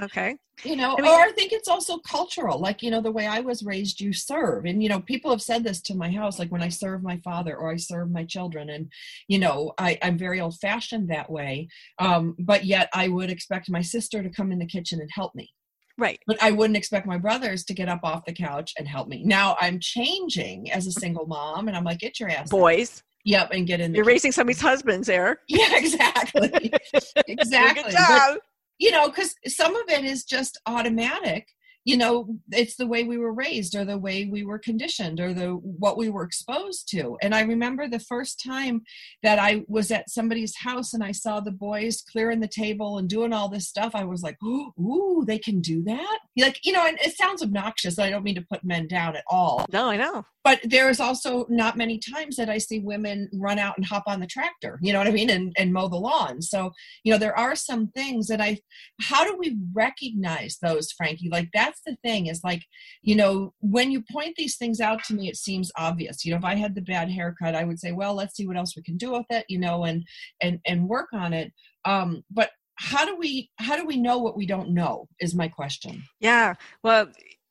okay. 0.02 0.36
you 0.64 0.76
know, 0.76 0.94
I 0.96 1.00
mean, 1.00 1.10
or 1.10 1.20
I 1.20 1.32
think 1.32 1.52
it's 1.52 1.68
also 1.68 1.98
cultural. 1.98 2.58
Like, 2.58 2.82
you 2.82 2.90
know, 2.90 3.00
the 3.00 3.10
way 3.10 3.26
I 3.26 3.40
was 3.40 3.62
raised, 3.62 4.00
you 4.00 4.12
serve. 4.12 4.64
And, 4.64 4.82
you 4.82 4.88
know, 4.88 5.00
people 5.00 5.30
have 5.30 5.42
said 5.42 5.64
this 5.64 5.80
to 5.82 5.94
my 5.94 6.10
house, 6.10 6.38
like 6.38 6.52
when 6.52 6.62
I 6.62 6.68
serve 6.68 7.02
my 7.02 7.16
father 7.18 7.56
or 7.56 7.70
I 7.70 7.76
serve 7.76 8.10
my 8.10 8.24
children. 8.24 8.70
And, 8.70 8.90
you 9.26 9.38
know, 9.38 9.72
I, 9.78 9.98
I'm 10.02 10.18
very 10.18 10.40
old 10.40 10.58
fashioned 10.60 11.10
that 11.10 11.30
way. 11.30 11.68
Um, 11.98 12.36
but 12.38 12.64
yet 12.64 12.88
I 12.92 13.08
would 13.08 13.30
expect 13.30 13.70
my 13.70 13.82
sister 13.82 14.22
to 14.22 14.30
come 14.30 14.52
in 14.52 14.58
the 14.58 14.66
kitchen 14.66 15.00
and 15.00 15.10
help 15.12 15.34
me 15.34 15.50
Right. 15.98 16.20
But 16.26 16.40
I 16.40 16.52
wouldn't 16.52 16.76
expect 16.76 17.06
my 17.06 17.18
brothers 17.18 17.64
to 17.64 17.74
get 17.74 17.88
up 17.88 18.00
off 18.04 18.24
the 18.24 18.32
couch 18.32 18.72
and 18.78 18.86
help 18.86 19.08
me. 19.08 19.24
Now 19.24 19.56
I'm 19.60 19.80
changing 19.80 20.70
as 20.70 20.86
a 20.86 20.92
single 20.92 21.26
mom, 21.26 21.66
and 21.66 21.76
I'm 21.76 21.84
like, 21.84 21.98
get 21.98 22.20
your 22.20 22.30
ass. 22.30 22.48
Boys. 22.48 22.98
Up. 22.98 23.04
Yep, 23.24 23.48
and 23.52 23.66
get 23.66 23.80
in. 23.80 23.92
The 23.92 23.96
You're 23.96 24.06
raising 24.06 24.32
somebody's 24.32 24.60
husbands 24.60 25.08
there. 25.08 25.40
Yeah, 25.48 25.76
exactly. 25.76 26.72
exactly. 27.26 27.82
Good 27.82 27.92
job. 27.92 28.34
But, 28.34 28.40
you 28.78 28.92
know, 28.92 29.08
because 29.08 29.34
some 29.48 29.74
of 29.74 29.88
it 29.88 30.04
is 30.04 30.24
just 30.24 30.58
automatic 30.66 31.48
you 31.88 31.96
know 31.96 32.28
it's 32.50 32.76
the 32.76 32.86
way 32.86 33.02
we 33.02 33.16
were 33.16 33.32
raised 33.32 33.74
or 33.74 33.82
the 33.82 33.96
way 33.96 34.26
we 34.26 34.44
were 34.44 34.58
conditioned 34.58 35.20
or 35.20 35.32
the 35.32 35.52
what 35.52 35.96
we 35.96 36.10
were 36.10 36.22
exposed 36.22 36.86
to 36.86 37.16
and 37.22 37.34
i 37.34 37.40
remember 37.40 37.88
the 37.88 37.98
first 37.98 38.42
time 38.44 38.82
that 39.22 39.38
i 39.38 39.64
was 39.68 39.90
at 39.90 40.10
somebody's 40.10 40.54
house 40.54 40.92
and 40.92 41.02
i 41.02 41.10
saw 41.10 41.40
the 41.40 41.50
boys 41.50 42.04
clearing 42.12 42.40
the 42.40 42.46
table 42.46 42.98
and 42.98 43.08
doing 43.08 43.32
all 43.32 43.48
this 43.48 43.66
stuff 43.66 43.92
i 43.94 44.04
was 44.04 44.22
like 44.22 44.36
ooh 44.42 45.24
they 45.26 45.38
can 45.38 45.62
do 45.62 45.82
that 45.82 46.18
like 46.36 46.60
you 46.62 46.72
know 46.72 46.86
and 46.86 46.98
it 47.00 47.16
sounds 47.16 47.42
obnoxious 47.42 47.98
i 47.98 48.10
don't 48.10 48.22
mean 48.22 48.34
to 48.34 48.46
put 48.52 48.62
men 48.62 48.86
down 48.86 49.16
at 49.16 49.24
all 49.30 49.64
no 49.72 49.88
i 49.88 49.96
know 49.96 50.22
but 50.48 50.60
there's 50.64 50.98
also 50.98 51.44
not 51.50 51.76
many 51.76 51.98
times 51.98 52.36
that 52.36 52.48
I 52.48 52.56
see 52.56 52.78
women 52.78 53.28
run 53.34 53.58
out 53.58 53.76
and 53.76 53.84
hop 53.84 54.04
on 54.06 54.18
the 54.18 54.26
tractor, 54.26 54.78
you 54.80 54.94
know 54.94 54.98
what 54.98 55.06
I 55.06 55.10
mean, 55.10 55.28
and, 55.28 55.52
and 55.58 55.74
mow 55.74 55.88
the 55.88 55.96
lawn. 55.96 56.40
So, 56.40 56.72
you 57.04 57.12
know, 57.12 57.18
there 57.18 57.38
are 57.38 57.54
some 57.54 57.88
things 57.88 58.28
that 58.28 58.40
I, 58.40 58.58
how 58.98 59.24
do 59.24 59.36
we 59.36 59.58
recognize 59.74 60.56
those, 60.62 60.90
Frankie? 60.92 61.28
Like, 61.30 61.50
that's 61.52 61.77
the 61.84 61.96
thing 62.02 62.26
is 62.26 62.42
like, 62.44 62.62
you 63.02 63.14
know, 63.16 63.52
when 63.60 63.90
you 63.90 64.02
point 64.10 64.34
these 64.36 64.56
things 64.56 64.80
out 64.80 65.02
to 65.04 65.14
me, 65.14 65.28
it 65.28 65.36
seems 65.36 65.70
obvious. 65.76 66.24
You 66.24 66.32
know, 66.32 66.38
if 66.38 66.44
I 66.44 66.54
had 66.54 66.74
the 66.74 66.82
bad 66.82 67.10
haircut, 67.10 67.54
I 67.54 67.64
would 67.64 67.78
say, 67.78 67.92
well, 67.92 68.14
let's 68.14 68.36
see 68.36 68.46
what 68.46 68.56
else 68.56 68.76
we 68.76 68.82
can 68.82 68.96
do 68.96 69.12
with 69.12 69.26
it, 69.30 69.44
you 69.48 69.58
know, 69.58 69.84
and, 69.84 70.04
and, 70.40 70.58
and 70.66 70.88
work 70.88 71.08
on 71.12 71.32
it. 71.32 71.52
Um, 71.84 72.22
but 72.30 72.50
how 72.76 73.04
do 73.04 73.16
we, 73.16 73.50
how 73.56 73.76
do 73.76 73.84
we 73.84 73.96
know 73.96 74.18
what 74.18 74.36
we 74.36 74.46
don't 74.46 74.70
know 74.70 75.08
is 75.20 75.34
my 75.34 75.48
question. 75.48 76.02
Yeah. 76.20 76.54
Well, 76.84 77.08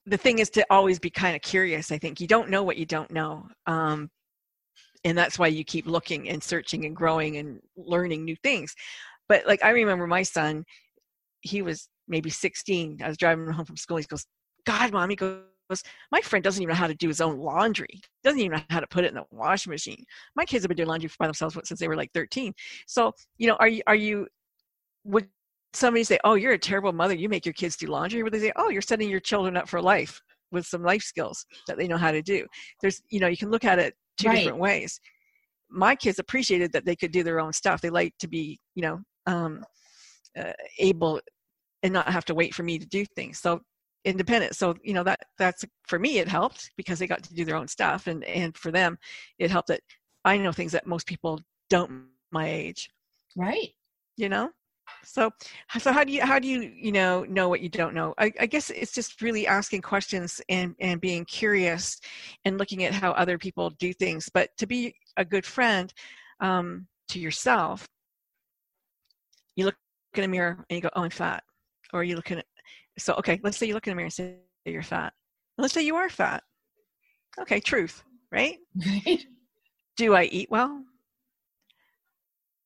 the 0.08 0.18
thing 0.18 0.40
is 0.40 0.50
to 0.52 0.66
always 0.70 1.00
be 1.00 1.10
kind 1.10 1.36
of 1.36 1.42
curious 1.42 1.92
i 1.92 1.98
think 1.98 2.20
you 2.20 2.28
don't 2.28 2.50
know 2.50 2.64
what 2.64 2.78
you 2.78 2.86
don't 2.86 3.12
know 3.12 3.46
um, 3.68 4.10
and 5.04 5.18
that's 5.18 5.38
why 5.38 5.48
you 5.48 5.64
keep 5.64 5.86
looking 5.86 6.30
and 6.30 6.42
searching 6.42 6.86
and 6.86 6.96
growing 6.96 7.38
and 7.38 7.60
learning 7.76 8.26
new 8.26 8.36
things 8.42 8.74
but 9.30 9.46
like 9.46 9.64
i 9.64 9.70
remember 9.70 10.08
my 10.08 10.24
son 10.24 10.64
he 11.42 11.62
was 11.62 11.90
maybe 12.08 12.30
16 12.30 13.00
i 13.04 13.08
was 13.08 13.18
driving 13.18 13.48
home 13.48 13.66
from 13.66 13.78
school 13.78 13.98
he 13.98 14.04
goes 14.04 14.26
god 14.66 14.92
mom 14.92 15.10
he 15.10 15.16
goes 15.16 15.42
my 16.12 16.22
friend 16.22 16.44
doesn't 16.44 16.62
even 16.62 16.74
know 16.74 16.80
how 16.80 16.88
to 16.88 16.96
do 16.96 17.10
his 17.10 17.20
own 17.20 17.38
laundry 17.38 18.00
doesn't 18.24 18.40
even 18.40 18.58
know 18.58 18.64
how 18.70 18.80
to 18.80 18.88
put 18.88 19.04
it 19.04 19.10
in 19.10 19.16
the 19.16 19.24
washing 19.32 19.72
machine 19.72 20.04
my 20.36 20.46
kids 20.46 20.64
have 20.64 20.70
been 20.70 20.78
doing 20.78 20.88
laundry 20.88 21.10
by 21.20 21.28
themselves 21.28 21.58
since 21.66 21.80
they 21.80 21.88
were 21.88 21.96
like 21.96 22.12
13 22.14 22.54
so 22.88 23.12
you 23.38 23.48
know 23.48 23.56
are 23.60 23.68
you 23.68 23.82
are 23.88 23.96
you 23.96 24.28
would 25.04 25.28
somebody 25.74 26.04
say, 26.04 26.20
"Oh, 26.24 26.36
you're 26.36 26.54
a 26.54 26.60
terrible 26.60 26.92
mother. 26.92 27.16
You 27.16 27.30
make 27.30 27.46
your 27.46 27.54
kids 27.54 27.78
do 27.78 27.88
laundry," 27.88 28.22
or 28.22 28.30
they 28.30 28.40
say, 28.40 28.52
"Oh, 28.56 28.70
you're 28.70 28.82
setting 28.82 29.10
your 29.10 29.20
children 29.20 29.58
up 29.58 29.70
for 29.70 29.82
life 29.82 30.22
with 30.52 30.66
some 30.66 30.84
life 30.84 31.04
skills 31.04 31.46
that 31.68 31.78
they 31.78 31.88
know 31.88 31.98
how 31.98 32.12
to 32.12 32.22
do." 32.22 32.46
There's, 32.82 33.02
you 33.10 33.20
know, 33.20 33.28
you 33.28 33.38
can 33.38 33.52
look 33.52 33.66
at 33.66 33.80
it 33.80 33.96
two 34.18 34.28
right. 34.30 34.38
different 34.38 34.60
ways. 34.60 35.00
My 35.70 35.96
kids 35.96 36.20
appreciated 36.20 36.72
that 36.74 36.86
they 36.86 36.96
could 36.96 37.12
do 37.12 37.24
their 37.24 37.40
own 37.40 37.54
stuff. 37.54 37.82
They 37.82 37.90
like 37.90 38.14
to 38.20 38.28
be, 38.28 38.60
you 38.76 38.82
know, 38.82 39.00
um, 39.26 39.64
uh, 40.38 40.54
able 40.80 41.22
and 41.84 41.94
not 41.94 42.10
have 42.10 42.26
to 42.26 42.36
wait 42.36 42.54
for 42.54 42.64
me 42.64 42.80
to 42.80 42.86
do 42.86 43.06
things. 43.16 43.40
So 43.40 43.62
independent. 44.06 44.56
So 44.56 44.76
you 44.84 44.94
know 44.94 45.04
that 45.04 45.20
that's 45.38 45.66
for 45.88 46.00
me 46.00 46.20
it 46.20 46.28
helped 46.28 46.72
because 46.78 47.00
they 47.00 47.08
got 47.08 47.24
to 47.24 47.34
do 47.34 47.46
their 47.46 47.56
own 47.56 47.68
stuff, 47.68 48.08
and 48.08 48.24
and 48.26 48.56
for 48.58 48.72
them 48.72 48.98
it 49.40 49.52
helped 49.52 49.70
that 49.70 49.82
I 50.26 50.38
know 50.38 50.52
things 50.52 50.72
that 50.74 50.88
most 50.88 51.08
people 51.08 51.42
don't 51.70 52.06
my 52.32 52.48
age. 52.48 52.90
Right. 53.36 53.74
You 54.18 54.30
know 54.30 54.50
so 55.04 55.32
so 55.80 55.92
how 55.92 56.04
do 56.04 56.12
you 56.12 56.22
how 56.22 56.40
do 56.40 56.48
you 56.48 56.62
you 56.76 56.92
know 56.92 57.24
know 57.26 57.50
what 57.50 57.62
you 57.62 57.70
don't 57.70 57.94
know 57.94 58.14
I, 58.18 58.32
I, 58.40 58.46
guess 58.46 58.70
it's 58.70 58.92
just 58.92 59.22
really 59.22 59.48
asking 59.48 59.82
questions 59.82 60.42
and 60.50 60.76
and 60.80 61.00
being 61.00 61.26
curious 61.26 62.00
and 62.46 62.58
looking 62.58 62.84
at 62.84 62.94
how 62.94 63.12
other 63.12 63.38
people 63.38 63.70
do 63.72 63.94
things 63.94 64.30
but 64.34 64.50
to 64.58 64.68
be 64.68 64.96
a 65.18 65.26
good 65.26 65.46
friend 65.46 65.94
um, 66.40 66.88
to 67.10 67.20
yourself 67.20 67.88
you 69.56 69.66
look 69.66 69.76
in 70.16 70.24
a 70.24 70.28
mirror 70.28 70.66
and 70.70 70.76
you 70.76 70.82
go 70.82 70.90
oh 70.96 71.04
i'm 71.04 71.10
fat 71.10 71.44
or 71.94 72.04
you 72.04 72.16
look 72.16 72.32
it 72.32 72.46
so 72.98 73.14
okay 73.16 73.40
let's 73.44 73.58
say 73.58 73.66
you 73.66 73.74
look 73.74 73.88
in 73.88 73.92
the 73.92 73.96
mirror 73.96 74.06
and 74.06 74.14
say 74.14 74.36
you're 74.66 74.84
fat 74.84 75.14
let's 75.58 75.74
say 75.74 75.86
you 75.86 75.96
are 75.96 76.10
fat 76.10 76.44
okay 77.40 77.60
truth 77.60 78.04
right 78.32 78.58
right 78.86 79.26
do 79.98 80.14
i 80.16 80.24
eat 80.24 80.50
well 80.50 80.84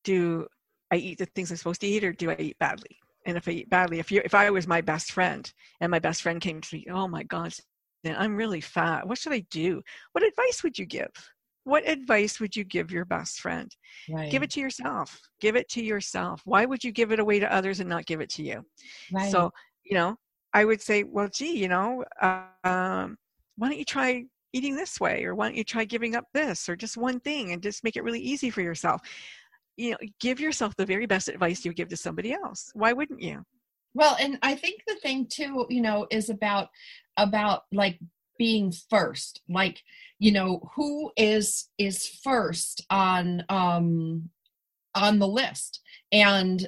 do 0.03 0.47
I 0.91 0.97
eat 0.97 1.17
the 1.17 1.25
things 1.25 1.49
I'm 1.49 1.57
supposed 1.57 1.81
to 1.81 1.87
eat 1.87 2.03
or 2.03 2.11
do 2.11 2.29
I 2.29 2.35
eat 2.37 2.59
badly? 2.59 2.97
And 3.25 3.37
if 3.37 3.47
I 3.47 3.51
eat 3.51 3.69
badly, 3.69 3.99
if 3.99 4.11
you 4.11 4.21
if 4.25 4.33
I 4.35 4.49
was 4.49 4.67
my 4.67 4.81
best 4.81 5.11
friend 5.11 5.51
and 5.79 5.89
my 5.89 5.99
best 5.99 6.21
friend 6.21 6.41
came 6.41 6.59
to 6.59 6.75
me, 6.75 6.85
oh 6.91 7.07
my 7.07 7.23
God, 7.23 7.53
I'm 8.05 8.35
really 8.35 8.61
fat. 8.61 9.07
What 9.07 9.17
should 9.17 9.31
I 9.31 9.45
do? 9.51 9.81
What 10.11 10.23
advice 10.23 10.63
would 10.63 10.77
you 10.77 10.85
give? 10.85 11.11
What 11.63 11.87
advice 11.87 12.39
would 12.39 12.55
you 12.55 12.63
give 12.63 12.91
your 12.91 13.05
best 13.05 13.39
friend? 13.39 13.69
Right. 14.09 14.31
Give 14.31 14.43
it 14.43 14.49
to 14.51 14.59
yourself. 14.59 15.19
Give 15.39 15.55
it 15.55 15.69
to 15.69 15.83
yourself. 15.83 16.41
Why 16.45 16.65
would 16.65 16.83
you 16.83 16.91
give 16.91 17.11
it 17.11 17.19
away 17.19 17.39
to 17.39 17.53
others 17.53 17.79
and 17.79 17.89
not 17.89 18.05
give 18.05 18.21
it 18.21 18.29
to 18.31 18.43
you? 18.43 18.65
Right. 19.11 19.31
So, 19.31 19.51
you 19.83 19.95
know, 19.95 20.15
I 20.53 20.65
would 20.65 20.81
say, 20.81 21.03
well, 21.03 21.29
gee, 21.33 21.57
you 21.57 21.67
know, 21.67 22.03
um, 22.21 23.17
why 23.57 23.69
don't 23.69 23.77
you 23.77 23.85
try 23.85 24.25
eating 24.53 24.75
this 24.75 24.99
way? 24.99 25.23
Or 25.23 25.35
why 25.35 25.47
don't 25.47 25.55
you 25.55 25.63
try 25.63 25.85
giving 25.85 26.15
up 26.15 26.25
this 26.33 26.67
or 26.67 26.75
just 26.75 26.97
one 26.97 27.19
thing 27.19 27.51
and 27.51 27.61
just 27.61 27.83
make 27.83 27.95
it 27.95 28.03
really 28.03 28.19
easy 28.19 28.49
for 28.49 28.61
yourself? 28.61 29.01
you 29.77 29.91
know 29.91 29.97
give 30.19 30.39
yourself 30.39 30.75
the 30.75 30.85
very 30.85 31.05
best 31.05 31.27
advice 31.27 31.65
you 31.65 31.73
give 31.73 31.87
to 31.89 31.97
somebody 31.97 32.33
else 32.33 32.71
why 32.73 32.93
wouldn't 32.93 33.21
you 33.21 33.43
well 33.93 34.15
and 34.19 34.37
i 34.41 34.55
think 34.55 34.81
the 34.87 34.95
thing 34.95 35.27
too 35.31 35.65
you 35.69 35.81
know 35.81 36.07
is 36.11 36.29
about 36.29 36.69
about 37.17 37.63
like 37.71 37.99
being 38.41 38.73
first. 38.89 39.39
Like 39.47 39.83
you 40.17 40.31
know 40.31 40.67
who 40.75 41.11
is 41.15 41.69
is 41.77 42.07
first 42.23 42.83
on 42.89 43.45
um 43.49 44.31
on 44.95 45.19
the 45.19 45.27
list? 45.27 45.79
And 46.11 46.67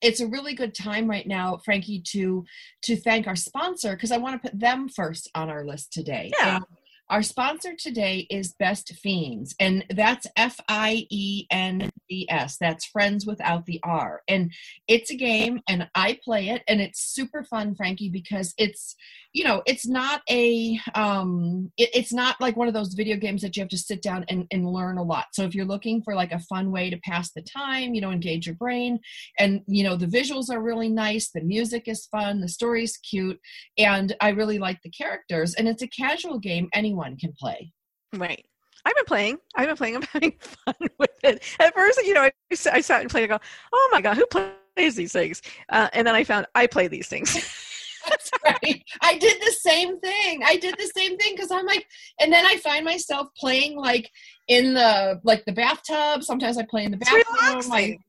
it's 0.00 0.20
a 0.20 0.26
really 0.26 0.54
good 0.54 0.74
time 0.74 1.10
right 1.10 1.26
now 1.26 1.58
frankie 1.64 2.00
to 2.00 2.44
to 2.80 2.96
thank 2.96 3.26
our 3.26 3.34
sponsor 3.34 3.96
because 3.96 4.12
i 4.12 4.16
want 4.16 4.40
to 4.40 4.48
put 4.48 4.56
them 4.56 4.88
first 4.88 5.28
on 5.34 5.50
our 5.50 5.62
list 5.66 5.92
today. 5.92 6.30
Yeah. 6.38 6.56
And 6.56 6.64
our 7.10 7.22
sponsor 7.24 7.74
today 7.74 8.28
is 8.30 8.54
Best 8.54 8.94
Fiends, 8.94 9.54
and 9.58 9.84
that's 9.90 10.28
F 10.36 10.60
I 10.68 11.06
E 11.10 11.44
N 11.50 11.90
D 12.08 12.26
S. 12.30 12.56
That's 12.58 12.86
Friends 12.86 13.26
without 13.26 13.66
the 13.66 13.80
R. 13.82 14.22
And 14.28 14.52
it's 14.86 15.10
a 15.10 15.16
game, 15.16 15.60
and 15.68 15.88
I 15.96 16.20
play 16.24 16.50
it, 16.50 16.62
and 16.68 16.80
it's 16.80 17.02
super 17.02 17.42
fun, 17.42 17.74
Frankie, 17.74 18.10
because 18.10 18.54
it's 18.56 18.94
you 19.32 19.44
know 19.44 19.62
it's 19.66 19.86
not 19.86 20.22
a 20.28 20.78
um 20.94 21.70
it, 21.76 21.90
it's 21.94 22.12
not 22.12 22.40
like 22.40 22.56
one 22.56 22.66
of 22.66 22.74
those 22.74 22.94
video 22.94 23.16
games 23.16 23.42
that 23.42 23.56
you 23.56 23.62
have 23.62 23.68
to 23.68 23.78
sit 23.78 24.02
down 24.02 24.24
and, 24.28 24.46
and 24.50 24.68
learn 24.68 24.98
a 24.98 25.02
lot 25.02 25.26
so 25.32 25.44
if 25.44 25.54
you're 25.54 25.64
looking 25.64 26.02
for 26.02 26.14
like 26.14 26.32
a 26.32 26.40
fun 26.40 26.72
way 26.72 26.90
to 26.90 26.98
pass 26.98 27.30
the 27.32 27.42
time 27.42 27.94
you 27.94 28.00
know 28.00 28.10
engage 28.10 28.46
your 28.46 28.56
brain 28.56 28.98
and 29.38 29.60
you 29.66 29.84
know 29.84 29.96
the 29.96 30.06
visuals 30.06 30.50
are 30.50 30.60
really 30.60 30.88
nice 30.88 31.30
the 31.30 31.40
music 31.42 31.86
is 31.86 32.06
fun 32.06 32.40
the 32.40 32.48
story's 32.48 32.96
cute 32.96 33.38
and 33.78 34.16
i 34.20 34.30
really 34.30 34.58
like 34.58 34.80
the 34.82 34.90
characters 34.90 35.54
and 35.54 35.68
it's 35.68 35.82
a 35.82 35.88
casual 35.88 36.38
game 36.38 36.68
anyone 37.02 37.16
can 37.18 37.32
play 37.38 37.72
right 38.16 38.44
I've 38.84 38.94
been 38.94 39.04
playing. 39.04 39.38
I've 39.56 39.66
been 39.68 39.76
playing. 39.76 39.96
I'm 39.96 40.02
having 40.02 40.32
fun 40.40 40.74
with 40.98 41.10
it. 41.22 41.42
At 41.58 41.74
first, 41.74 41.98
you 42.04 42.14
know, 42.14 42.22
I, 42.22 42.32
I 42.72 42.80
sat 42.80 43.00
and 43.02 43.10
played. 43.10 43.24
I 43.24 43.26
go, 43.26 43.38
"Oh 43.72 43.88
my 43.92 44.00
god, 44.00 44.16
who 44.16 44.26
plays 44.26 44.96
these 44.96 45.12
things?" 45.12 45.42
Uh, 45.68 45.88
and 45.92 46.06
then 46.06 46.14
I 46.14 46.24
found 46.24 46.46
I 46.54 46.66
play 46.66 46.88
these 46.88 47.08
things. 47.08 47.34
That's 48.08 48.30
right. 48.42 48.82
I 49.02 49.18
did 49.18 49.38
the 49.42 49.52
same 49.52 50.00
thing. 50.00 50.42
I 50.46 50.56
did 50.56 50.74
the 50.78 50.90
same 50.96 51.18
thing 51.18 51.34
because 51.36 51.50
I'm 51.50 51.66
like, 51.66 51.86
and 52.18 52.32
then 52.32 52.46
I 52.46 52.56
find 52.56 52.82
myself 52.82 53.28
playing 53.36 53.76
like 53.76 54.10
in 54.48 54.72
the 54.72 55.20
like 55.24 55.44
the 55.44 55.52
bathtub. 55.52 56.22
Sometimes 56.22 56.56
I 56.56 56.64
play 56.64 56.84
in 56.84 56.92
the 56.92 56.96
bathroom. 56.96 57.68
Like 57.68 58.00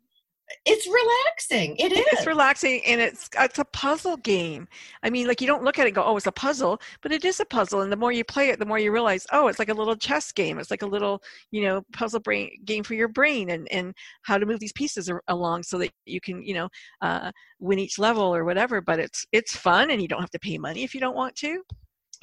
it's 0.66 0.88
relaxing. 0.88 1.76
It 1.78 1.92
is. 1.92 2.06
It's 2.12 2.28
relaxing, 2.28 2.82
and 2.86 3.02
it's 3.02 3.30
it's 3.38 3.60
a 3.60 3.66
puzzle 3.66 4.18
game. 4.18 4.68
I 5.04 5.10
mean, 5.10 5.28
like 5.28 5.42
you 5.42 5.48
don't 5.48 5.64
look 5.64 5.80
at 5.80 5.86
it 5.86 5.90
and 5.90 5.96
go, 5.96 6.04
"Oh, 6.04 6.18
it's 6.18 6.28
a 6.28 6.32
puzzle," 6.32 6.80
but 7.02 7.12
it 7.12 7.26
is 7.26 7.40
a 7.40 7.46
puzzle. 7.46 7.82
And 7.82 7.92
the 7.92 7.98
more 7.98 8.12
you 8.12 8.24
play 8.24 8.50
it, 8.50 8.60
the 8.60 8.66
more 8.66 8.80
you 8.80 8.92
realize, 8.92 9.26
oh, 9.32 9.48
it's 9.48 9.60
like 9.60 9.70
a 9.70 9.74
little 9.74 9.96
chess 9.96 10.32
game. 10.32 10.60
It's 10.60 10.72
like 10.72 10.82
a 10.82 10.88
little, 10.88 11.22
you 11.52 11.64
know, 11.64 11.84
puzzle 11.94 12.20
brain 12.20 12.52
game 12.66 12.84
for 12.84 12.94
your 12.94 13.08
brain, 13.08 13.52
and 13.52 13.68
and 13.72 13.94
how 14.24 14.38
to 14.38 14.46
move 14.46 14.60
these 14.60 14.74
pieces 14.74 15.10
along 15.28 15.64
so 15.64 15.78
that 15.80 15.92
you 16.06 16.22
can, 16.22 16.44
you 16.44 16.54
know, 16.54 16.70
uh, 17.02 17.32
win 17.60 17.80
each 17.80 18.00
level 18.00 18.36
or 18.36 18.46
whatever. 18.46 18.82
But 18.82 19.00
it's 19.00 19.26
it's 19.32 19.56
fun, 19.56 19.92
and 19.92 20.02
you 20.02 20.08
don't 20.08 20.22
have 20.22 20.32
to 20.32 20.40
pay 20.40 20.58
money 20.58 20.84
if 20.84 20.94
you 20.94 21.00
don't 21.00 21.16
want 21.16 21.36
to. 21.38 21.64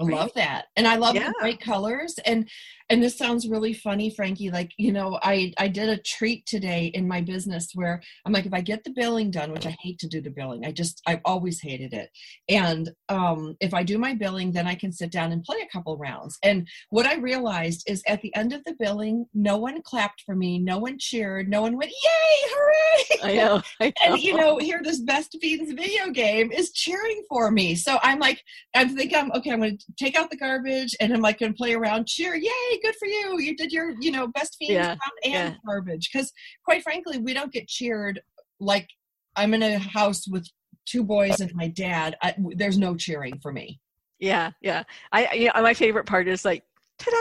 I 0.00 0.04
love 0.04 0.32
that. 0.34 0.66
And 0.76 0.86
I 0.88 0.96
love 0.96 1.14
Yeah. 1.16 1.28
the 1.28 1.34
bright 1.40 1.60
colors. 1.60 2.18
And 2.26 2.48
and 2.90 3.02
this 3.02 3.18
sounds 3.18 3.48
really 3.48 3.74
funny, 3.74 4.10
Frankie. 4.10 4.50
Like, 4.50 4.72
you 4.78 4.92
know, 4.92 5.18
I 5.22 5.52
I 5.58 5.68
did 5.68 5.88
a 5.90 5.98
treat 5.98 6.46
today 6.46 6.86
in 6.94 7.08
my 7.08 7.20
business 7.20 7.70
where 7.74 8.02
I'm 8.24 8.32
like, 8.32 8.46
if 8.46 8.54
I 8.54 8.62
get 8.62 8.84
the 8.84 8.90
billing 8.90 9.30
done, 9.30 9.52
which 9.52 9.66
I 9.66 9.76
hate 9.80 9.98
to 10.00 10.08
do 10.08 10.20
the 10.22 10.30
billing, 10.30 10.64
I 10.64 10.72
just 10.72 11.02
I've 11.06 11.20
always 11.24 11.60
hated 11.60 11.92
it. 11.94 12.10
And 12.48 12.90
um 13.08 13.56
if 13.60 13.74
I 13.74 13.82
do 13.82 13.98
my 13.98 14.14
billing, 14.14 14.52
then 14.52 14.66
I 14.66 14.74
can 14.76 14.92
sit 14.92 15.10
down 15.12 15.32
and 15.32 15.44
play 15.44 15.58
a 15.62 15.68
couple 15.72 15.96
rounds. 15.98 16.38
And 16.42 16.68
what 16.90 17.06
I 17.06 17.16
realized 17.16 17.84
is 17.88 18.02
at 18.06 18.22
the 18.22 18.34
end 18.36 18.52
of 18.52 18.64
the 18.64 18.74
billing, 18.78 19.26
no 19.34 19.58
one 19.58 19.82
clapped 19.82 20.22
for 20.24 20.36
me, 20.36 20.58
no 20.58 20.78
one 20.78 20.98
cheered, 20.98 21.48
no 21.48 21.62
one 21.62 21.76
went, 21.76 21.90
Yay, 21.90 22.48
hooray! 22.50 23.32
I 23.32 23.34
know. 23.36 23.62
I 23.80 23.86
know. 23.86 23.92
and 24.06 24.22
you 24.22 24.36
know 24.36 24.58
here 24.58 24.80
this 24.82 25.00
best 25.00 25.36
fiends 25.40 25.72
video 25.72 26.10
game 26.10 26.50
is 26.52 26.72
cheering 26.72 27.22
for 27.28 27.50
me 27.50 27.74
so 27.74 27.98
i'm 28.02 28.18
like 28.18 28.42
i'm 28.74 28.94
thinking 28.96 29.18
i'm 29.18 29.32
okay 29.32 29.50
i'm 29.52 29.60
going 29.60 29.78
to 29.78 29.84
take 29.96 30.16
out 30.16 30.30
the 30.30 30.36
garbage 30.36 30.94
and 31.00 31.12
i'm 31.12 31.20
like 31.20 31.38
going 31.38 31.52
to 31.52 31.56
play 31.56 31.74
around 31.74 32.06
cheer 32.06 32.34
yay 32.34 32.80
good 32.82 32.94
for 32.98 33.06
you 33.06 33.38
you 33.40 33.56
did 33.56 33.72
your 33.72 33.94
you 34.00 34.10
know 34.10 34.26
best 34.28 34.56
fiends 34.58 34.72
Yeah, 34.72 34.96
and 35.24 35.32
yeah. 35.32 35.54
garbage 35.66 36.10
because 36.12 36.32
quite 36.64 36.82
frankly 36.82 37.18
we 37.18 37.32
don't 37.32 37.52
get 37.52 37.68
cheered 37.68 38.20
like 38.60 38.88
i'm 39.36 39.54
in 39.54 39.62
a 39.62 39.78
house 39.78 40.26
with 40.28 40.46
two 40.86 41.02
boys 41.04 41.40
and 41.40 41.52
my 41.54 41.68
dad 41.68 42.16
I, 42.22 42.34
there's 42.56 42.78
no 42.78 42.96
cheering 42.96 43.38
for 43.40 43.52
me 43.52 43.80
Yeah, 44.20 44.50
yeah. 44.62 44.82
I, 45.12 45.32
you 45.34 45.46
know, 45.54 45.62
my 45.62 45.74
favorite 45.74 46.06
part 46.06 46.26
is 46.26 46.44
like, 46.44 46.64
ta-da! 46.98 47.16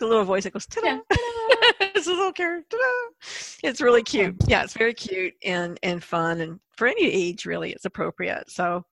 The 0.00 0.06
little 0.06 0.24
voice 0.24 0.44
that 0.44 0.52
goes, 0.52 0.66
ta-da! 0.66 0.88
Yeah. 0.88 0.98
it's 1.96 2.06
a 2.06 2.10
little 2.10 2.32
character. 2.32 2.76
Ta-da! 2.76 3.68
It's 3.68 3.80
really 3.80 4.02
cute. 4.02 4.36
Yeah, 4.46 4.62
it's 4.62 4.74
very 4.74 4.92
cute 4.92 5.32
and 5.44 5.78
and 5.82 6.02
fun, 6.04 6.40
and 6.42 6.60
for 6.76 6.88
any 6.88 7.06
age, 7.10 7.46
really, 7.46 7.70
it's 7.72 7.86
appropriate. 7.86 8.50
So 8.50 8.84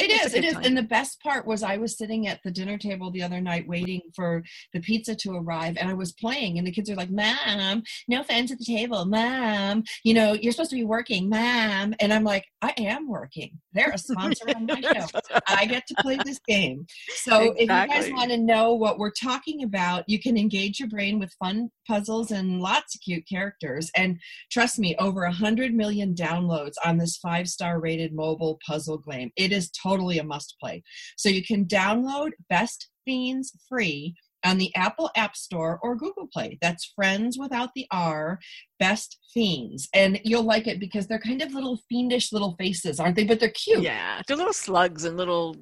It 0.00 0.10
is. 0.10 0.34
It 0.34 0.44
is. 0.44 0.54
time. 0.54 0.64
And 0.64 0.76
the 0.76 0.82
best 0.82 1.20
part 1.22 1.46
was 1.46 1.62
I 1.62 1.76
was 1.76 1.96
sitting 1.96 2.26
at 2.26 2.42
the 2.42 2.50
dinner 2.50 2.78
table 2.78 3.10
the 3.10 3.22
other 3.22 3.40
night 3.40 3.66
waiting 3.68 4.02
for 4.14 4.42
the 4.72 4.80
pizza 4.80 5.14
to 5.14 5.32
arrive 5.32 5.76
and 5.78 5.88
I 5.88 5.94
was 5.94 6.12
playing 6.12 6.58
and 6.58 6.66
the 6.66 6.72
kids 6.72 6.90
are 6.90 6.96
like, 6.96 7.10
Mom, 7.10 7.82
no 8.08 8.22
fans 8.22 8.50
at 8.50 8.58
the 8.58 8.64
table. 8.64 9.04
Mom, 9.04 9.84
you 10.04 10.14
know, 10.14 10.32
you're 10.32 10.52
supposed 10.52 10.70
to 10.70 10.76
be 10.76 10.84
working, 10.84 11.28
Mom. 11.28 11.94
And 12.00 12.12
I'm 12.12 12.24
like, 12.24 12.46
I 12.62 12.74
am 12.78 13.08
working. 13.08 13.58
They're 13.72 13.92
a 13.92 13.98
sponsor 13.98 14.44
on 14.54 14.66
my 14.66 14.80
show. 14.80 15.06
I 15.46 15.66
get 15.66 15.86
to 15.88 15.94
play 16.00 16.18
this 16.24 16.40
game. 16.46 16.86
So 17.16 17.52
if 17.52 17.60
you 17.60 17.66
guys 17.66 18.10
want 18.10 18.30
to 18.30 18.38
know 18.38 18.74
what 18.74 18.98
we're 18.98 19.10
talking 19.10 19.62
about, 19.62 20.04
you 20.08 20.18
can 20.18 20.36
engage 20.36 20.80
your 20.80 20.88
brain 20.88 21.18
with 21.18 21.32
fun 21.34 21.70
puzzles 21.86 22.30
and 22.30 22.60
lots 22.60 22.94
of 22.94 23.00
cute 23.00 23.28
characters. 23.28 23.90
And 23.96 24.18
trust 24.50 24.78
me, 24.78 24.96
over 24.98 25.24
a 25.24 25.32
hundred 25.32 25.74
million 25.74 26.14
downloads 26.14 26.74
on 26.84 26.98
this 26.98 27.16
five 27.16 27.48
star 27.48 27.80
rated 27.80 28.12
mobile 28.12 28.60
puzzle 28.66 28.98
game. 28.98 29.30
It 29.36 29.52
is 29.52 29.70
totally 29.70 29.89
a 29.98 30.22
must 30.22 30.56
play. 30.60 30.82
So 31.16 31.28
you 31.28 31.44
can 31.44 31.64
download 31.64 32.30
Best 32.48 32.88
Fiends 33.04 33.52
free 33.68 34.14
on 34.44 34.58
the 34.58 34.74
Apple 34.74 35.10
App 35.16 35.36
Store 35.36 35.78
or 35.82 35.96
Google 35.96 36.28
Play. 36.32 36.58
That's 36.60 36.92
Friends 36.96 37.38
without 37.38 37.70
the 37.74 37.86
R, 37.90 38.38
Best 38.78 39.18
Fiends. 39.32 39.88
And 39.94 40.20
you'll 40.24 40.44
like 40.44 40.66
it 40.66 40.80
because 40.80 41.06
they're 41.06 41.18
kind 41.18 41.42
of 41.42 41.52
little 41.52 41.78
fiendish 41.88 42.32
little 42.32 42.54
faces, 42.58 43.00
aren't 43.00 43.16
they? 43.16 43.24
But 43.24 43.40
they're 43.40 43.50
cute. 43.50 43.82
yeah, 43.82 44.22
they're 44.26 44.36
little 44.36 44.52
slugs 44.52 45.04
and 45.04 45.16
little 45.16 45.56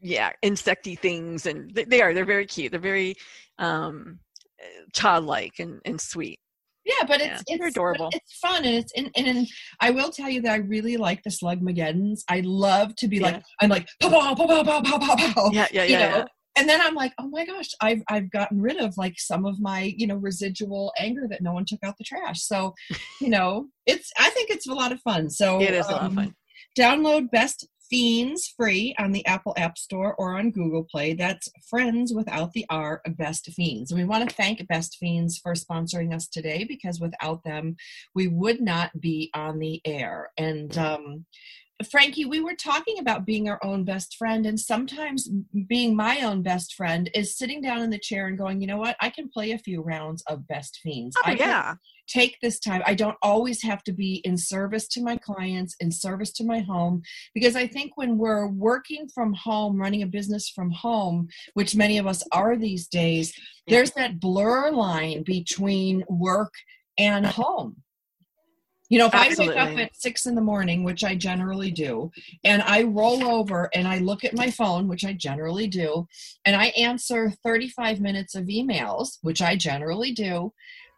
yeah 0.00 0.32
insecty 0.42 0.98
things, 0.98 1.46
and 1.46 1.72
they, 1.74 1.84
they 1.84 2.02
are. 2.02 2.14
They're 2.14 2.24
very 2.24 2.46
cute. 2.46 2.72
They're 2.72 2.80
very 2.80 3.16
um, 3.58 4.18
childlike 4.92 5.58
and 5.58 5.80
and 5.84 6.00
sweet. 6.00 6.38
Yeah, 6.84 7.06
but 7.06 7.20
it's 7.20 7.42
yeah, 7.46 7.56
it's 7.56 7.76
adorable. 7.76 8.10
It's 8.12 8.38
fun 8.38 8.64
and 8.64 8.74
it's 8.74 8.92
and, 8.96 9.10
and 9.14 9.46
I 9.80 9.90
will 9.90 10.10
tell 10.10 10.28
you 10.28 10.42
that 10.42 10.52
I 10.52 10.56
really 10.56 10.96
like 10.96 11.22
the 11.22 11.30
Slugmageddons. 11.30 12.20
I 12.28 12.42
love 12.44 12.96
to 12.96 13.08
be 13.08 13.18
yeah. 13.18 13.22
like 13.22 13.42
I'm 13.60 13.70
like 13.70 13.88
pow 14.00 14.08
pow 14.08 14.34
pow 14.34 14.62
pow 14.64 14.82
pow 14.82 14.98
pow 14.98 15.16
pow. 15.16 15.50
Yeah, 15.52 15.68
yeah, 15.70 15.84
yeah, 15.84 15.84
you 15.84 15.98
know? 15.98 16.16
yeah. 16.18 16.24
And 16.54 16.68
then 16.68 16.80
I'm 16.82 16.94
like, 16.94 17.12
oh 17.18 17.28
my 17.28 17.46
gosh, 17.46 17.68
I've 17.80 18.02
I've 18.10 18.30
gotten 18.30 18.60
rid 18.60 18.78
of 18.78 18.94
like 18.96 19.14
some 19.18 19.46
of 19.46 19.60
my 19.60 19.94
you 19.96 20.06
know 20.06 20.16
residual 20.16 20.92
anger 20.98 21.26
that 21.30 21.42
no 21.42 21.52
one 21.52 21.64
took 21.66 21.80
out 21.84 21.96
the 21.98 22.04
trash. 22.04 22.42
So, 22.42 22.74
you 23.20 23.28
know, 23.28 23.68
it's 23.86 24.10
I 24.18 24.30
think 24.30 24.50
it's 24.50 24.66
a 24.66 24.74
lot 24.74 24.92
of 24.92 25.00
fun. 25.02 25.30
So 25.30 25.60
it 25.60 25.74
is 25.74 25.86
um, 25.86 25.92
a 25.92 25.96
lot 25.96 26.02
of 26.02 26.10
um, 26.10 26.14
fun. 26.16 26.34
Download 26.78 27.30
best 27.30 27.68
Fiends 27.92 28.54
free 28.56 28.94
on 28.98 29.12
the 29.12 29.24
Apple 29.26 29.52
App 29.58 29.76
Store 29.76 30.14
or 30.14 30.38
on 30.38 30.50
Google 30.50 30.82
Play. 30.90 31.12
That's 31.12 31.50
Friends 31.68 32.14
without 32.14 32.54
the 32.54 32.64
R, 32.70 33.02
Best 33.18 33.44
Fiends. 33.52 33.90
And 33.90 34.00
we 34.00 34.06
want 34.06 34.26
to 34.26 34.34
thank 34.34 34.66
Best 34.66 34.96
Fiends 34.98 35.36
for 35.36 35.52
sponsoring 35.52 36.14
us 36.14 36.26
today 36.26 36.64
because 36.64 37.00
without 37.00 37.44
them, 37.44 37.76
we 38.14 38.28
would 38.28 38.62
not 38.62 38.98
be 38.98 39.30
on 39.34 39.58
the 39.58 39.82
air. 39.84 40.30
And 40.38 40.76
um, 40.78 41.26
Frankie, 41.90 42.24
we 42.24 42.40
were 42.40 42.54
talking 42.54 42.98
about 42.98 43.26
being 43.26 43.48
our 43.48 43.58
own 43.64 43.84
best 43.84 44.16
friend, 44.16 44.46
and 44.46 44.58
sometimes 44.58 45.28
being 45.66 45.94
my 45.96 46.20
own 46.20 46.42
best 46.42 46.74
friend 46.74 47.10
is 47.14 47.36
sitting 47.36 47.60
down 47.60 47.82
in 47.82 47.90
the 47.90 47.98
chair 47.98 48.26
and 48.26 48.38
going, 48.38 48.60
you 48.60 48.66
know 48.66 48.78
what, 48.78 48.96
I 49.00 49.10
can 49.10 49.28
play 49.28 49.52
a 49.52 49.58
few 49.58 49.82
rounds 49.82 50.22
of 50.28 50.46
Best 50.46 50.80
Fiends. 50.82 51.16
Oh 51.18 51.22
I 51.24 51.32
yeah, 51.32 51.74
take 52.08 52.38
this 52.40 52.58
time. 52.58 52.82
I 52.86 52.94
don't 52.94 53.16
always 53.22 53.62
have 53.62 53.82
to 53.84 53.92
be 53.92 54.16
in 54.24 54.36
service 54.36 54.88
to 54.88 55.02
my 55.02 55.16
clients, 55.16 55.74
in 55.80 55.90
service 55.90 56.32
to 56.32 56.44
my 56.44 56.60
home, 56.60 57.02
because 57.34 57.56
I 57.56 57.66
think 57.66 57.96
when 57.96 58.18
we're 58.18 58.46
working 58.48 59.08
from 59.14 59.32
home, 59.34 59.76
running 59.80 60.02
a 60.02 60.06
business 60.06 60.48
from 60.48 60.70
home, 60.70 61.28
which 61.54 61.74
many 61.74 61.98
of 61.98 62.06
us 62.06 62.22
are 62.32 62.56
these 62.56 62.88
days, 62.88 63.32
Yeah. 63.66 63.76
there's 63.76 63.92
that 63.92 64.20
blur 64.20 64.70
line 64.70 65.22
between 65.22 66.04
work 66.08 66.52
and 66.98 67.24
home. 67.26 67.81
You 68.92 68.98
know, 68.98 69.06
if 69.06 69.14
I 69.14 69.34
wake 69.38 69.56
up 69.56 69.78
at 69.78 69.96
six 69.96 70.26
in 70.26 70.34
the 70.34 70.42
morning, 70.42 70.84
which 70.84 71.02
I 71.02 71.14
generally 71.14 71.70
do, 71.70 72.12
and 72.44 72.60
I 72.60 72.82
roll 72.82 73.24
over 73.24 73.70
and 73.74 73.88
I 73.88 74.00
look 74.00 74.22
at 74.22 74.36
my 74.36 74.50
phone, 74.50 74.86
which 74.86 75.02
I 75.02 75.14
generally 75.14 75.66
do, 75.66 76.06
and 76.44 76.54
I 76.54 76.66
answer 76.76 77.30
35 77.42 78.02
minutes 78.02 78.34
of 78.34 78.48
emails, 78.48 79.16
which 79.22 79.40
I 79.40 79.56
generally 79.56 80.12
do, 80.12 80.52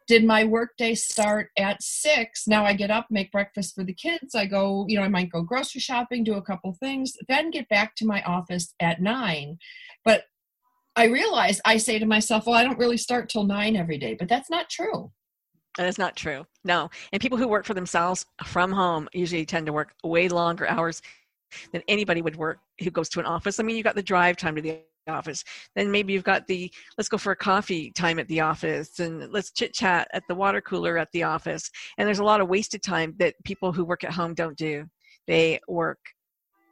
did 0.08 0.24
my 0.24 0.42
workday 0.42 0.96
start 0.96 1.50
at 1.56 1.80
six? 1.84 2.48
Now 2.48 2.64
i 2.64 2.72
get 2.72 2.90
up 2.90 3.06
make 3.10 3.30
breakfast 3.30 3.76
for 3.76 3.84
the 3.84 3.94
kids 3.94 4.34
i 4.34 4.44
go 4.44 4.84
you 4.88 4.98
know 4.98 5.04
i 5.04 5.08
might 5.08 5.30
go 5.30 5.42
grocery 5.42 5.80
shopping 5.80 6.24
do 6.24 6.34
a 6.34 6.42
couple 6.42 6.72
things 6.74 7.12
then 7.28 7.52
get 7.52 7.68
back 7.68 7.94
to 7.96 8.06
my 8.06 8.22
office 8.24 8.74
at 8.80 9.00
nine. 9.00 9.56
But 10.04 10.24
i 10.96 11.04
realize 11.04 11.60
i 11.64 11.76
say 11.76 12.00
to 12.00 12.06
myself 12.06 12.44
well 12.44 12.56
i 12.56 12.64
don't 12.64 12.78
really 12.78 12.98
start 12.98 13.28
till 13.28 13.44
nine 13.44 13.76
every 13.76 13.98
day 13.98 14.14
but 14.18 14.28
that's 14.28 14.50
not 14.50 14.68
true 14.68 15.12
that 15.76 15.86
is 15.86 15.98
not 15.98 16.16
true. 16.16 16.44
No, 16.64 16.90
and 17.12 17.20
people 17.20 17.38
who 17.38 17.48
work 17.48 17.64
for 17.64 17.74
themselves 17.74 18.26
from 18.44 18.72
home 18.72 19.08
usually 19.12 19.44
tend 19.44 19.66
to 19.66 19.72
work 19.72 19.94
way 20.04 20.28
longer 20.28 20.68
hours 20.68 21.02
than 21.72 21.82
anybody 21.88 22.22
would 22.22 22.36
work 22.36 22.58
who 22.80 22.90
goes 22.90 23.08
to 23.10 23.20
an 23.20 23.26
office. 23.26 23.60
I 23.60 23.62
mean, 23.62 23.76
you've 23.76 23.84
got 23.84 23.94
the 23.94 24.02
drive 24.02 24.36
time 24.36 24.56
to 24.56 24.62
the 24.62 24.80
office. 25.08 25.44
Then 25.76 25.90
maybe 25.90 26.12
you've 26.12 26.24
got 26.24 26.46
the 26.46 26.72
let's 26.96 27.08
go 27.08 27.18
for 27.18 27.32
a 27.32 27.36
coffee 27.36 27.90
time 27.92 28.18
at 28.18 28.28
the 28.28 28.40
office 28.40 28.98
and 29.00 29.30
let's 29.32 29.52
chit 29.52 29.74
chat 29.74 30.08
at 30.12 30.22
the 30.28 30.34
water 30.34 30.60
cooler 30.60 30.96
at 30.98 31.08
the 31.12 31.24
office. 31.24 31.70
And 31.98 32.06
there's 32.06 32.20
a 32.20 32.24
lot 32.24 32.40
of 32.40 32.48
wasted 32.48 32.82
time 32.82 33.14
that 33.18 33.34
people 33.44 33.72
who 33.72 33.84
work 33.84 34.04
at 34.04 34.12
home 34.12 34.34
don't 34.34 34.56
do. 34.56 34.86
They 35.26 35.60
work 35.68 35.98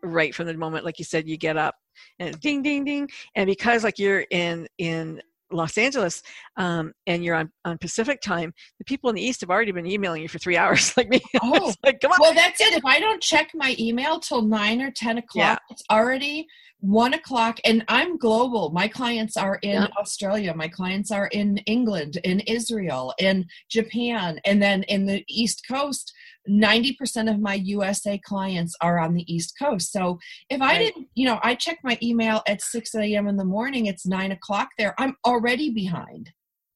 right 0.03 0.35
from 0.35 0.47
the 0.47 0.55
moment, 0.55 0.85
like 0.85 0.99
you 0.99 1.05
said, 1.05 1.29
you 1.29 1.37
get 1.37 1.57
up 1.57 1.75
and 2.19 2.38
ding, 2.41 2.62
ding, 2.62 2.85
ding. 2.85 3.09
And 3.35 3.47
because 3.47 3.85
like 3.85 3.99
you're 3.99 4.25
in 4.31 4.67
in 4.79 5.21
Los 5.53 5.77
Angeles 5.79 6.23
um, 6.57 6.93
and 7.07 7.25
you're 7.25 7.35
on, 7.37 7.51
on 7.65 7.79
Pacific 7.79 8.21
time, 8.21 8.53
the 8.79 8.85
people 8.85 9.11
in 9.11 9.17
the 9.17 9.23
East 9.23 9.41
have 9.43 9.51
already 9.51 9.73
been 9.73 9.87
emailing 9.87 10.23
you 10.23 10.29
for 10.29 10.38
three 10.38 10.57
hours, 10.62 10.97
like 10.97 11.09
me. 11.09 11.21
Oh. 11.43 11.73
Like, 11.85 12.01
come 12.01 12.12
on. 12.12 12.19
well 12.21 12.35
that's 12.35 12.61
it 12.61 12.73
if 12.75 12.85
i 12.85 12.99
don't 13.01 13.21
check 13.23 13.51
my 13.55 13.75
email 13.79 14.19
till 14.21 14.43
nine 14.43 14.81
or 14.81 14.91
ten 14.91 15.19
o'clock 15.19 15.35
Yeah. 15.35 15.57
it's 15.71 15.83
already 15.91 16.47
one 16.83 17.14
o'clock 17.14 17.59
and 17.64 17.85
i'm 17.87 18.18
global 18.18 18.71
my 18.73 18.88
clients 18.88 19.37
are 19.37 19.59
in 19.62 19.75
Yeah. 19.75 19.87
australia 19.99 20.53
my 20.53 20.66
clients 20.66 21.12
are 21.12 21.29
in 21.29 21.59
england 21.59 22.18
in 22.25 22.40
israel 22.40 23.14
in 23.18 23.47
japan 23.71 24.40
and 24.45 24.61
then 24.61 24.83
in 24.85 25.07
the 25.07 25.25
east 25.29 25.62
coast 25.71 26.12
90% 26.51 27.31
of 27.33 27.38
my 27.38 27.55
usa 27.55 28.18
clients 28.18 28.75
are 28.81 28.99
on 28.99 29.14
the 29.14 29.33
east 29.33 29.55
coast 29.57 29.92
so 29.92 30.18
if 30.51 30.61
i 30.61 30.73
Right. 30.73 30.79
didn't 30.81 31.07
you 31.14 31.25
know 31.25 31.38
i 31.45 31.55
check 31.55 31.79
my 31.85 31.97
email 32.03 32.42
at 32.49 32.61
6 32.61 32.95
a.m 32.97 33.29
in 33.29 33.37
the 33.37 33.45
morning 33.45 33.87
it's 33.87 34.05
9 34.05 34.33
o'clock 34.33 34.68
there 34.77 34.92
i'm 34.99 35.14
already 35.25 35.71
behind 35.71 36.31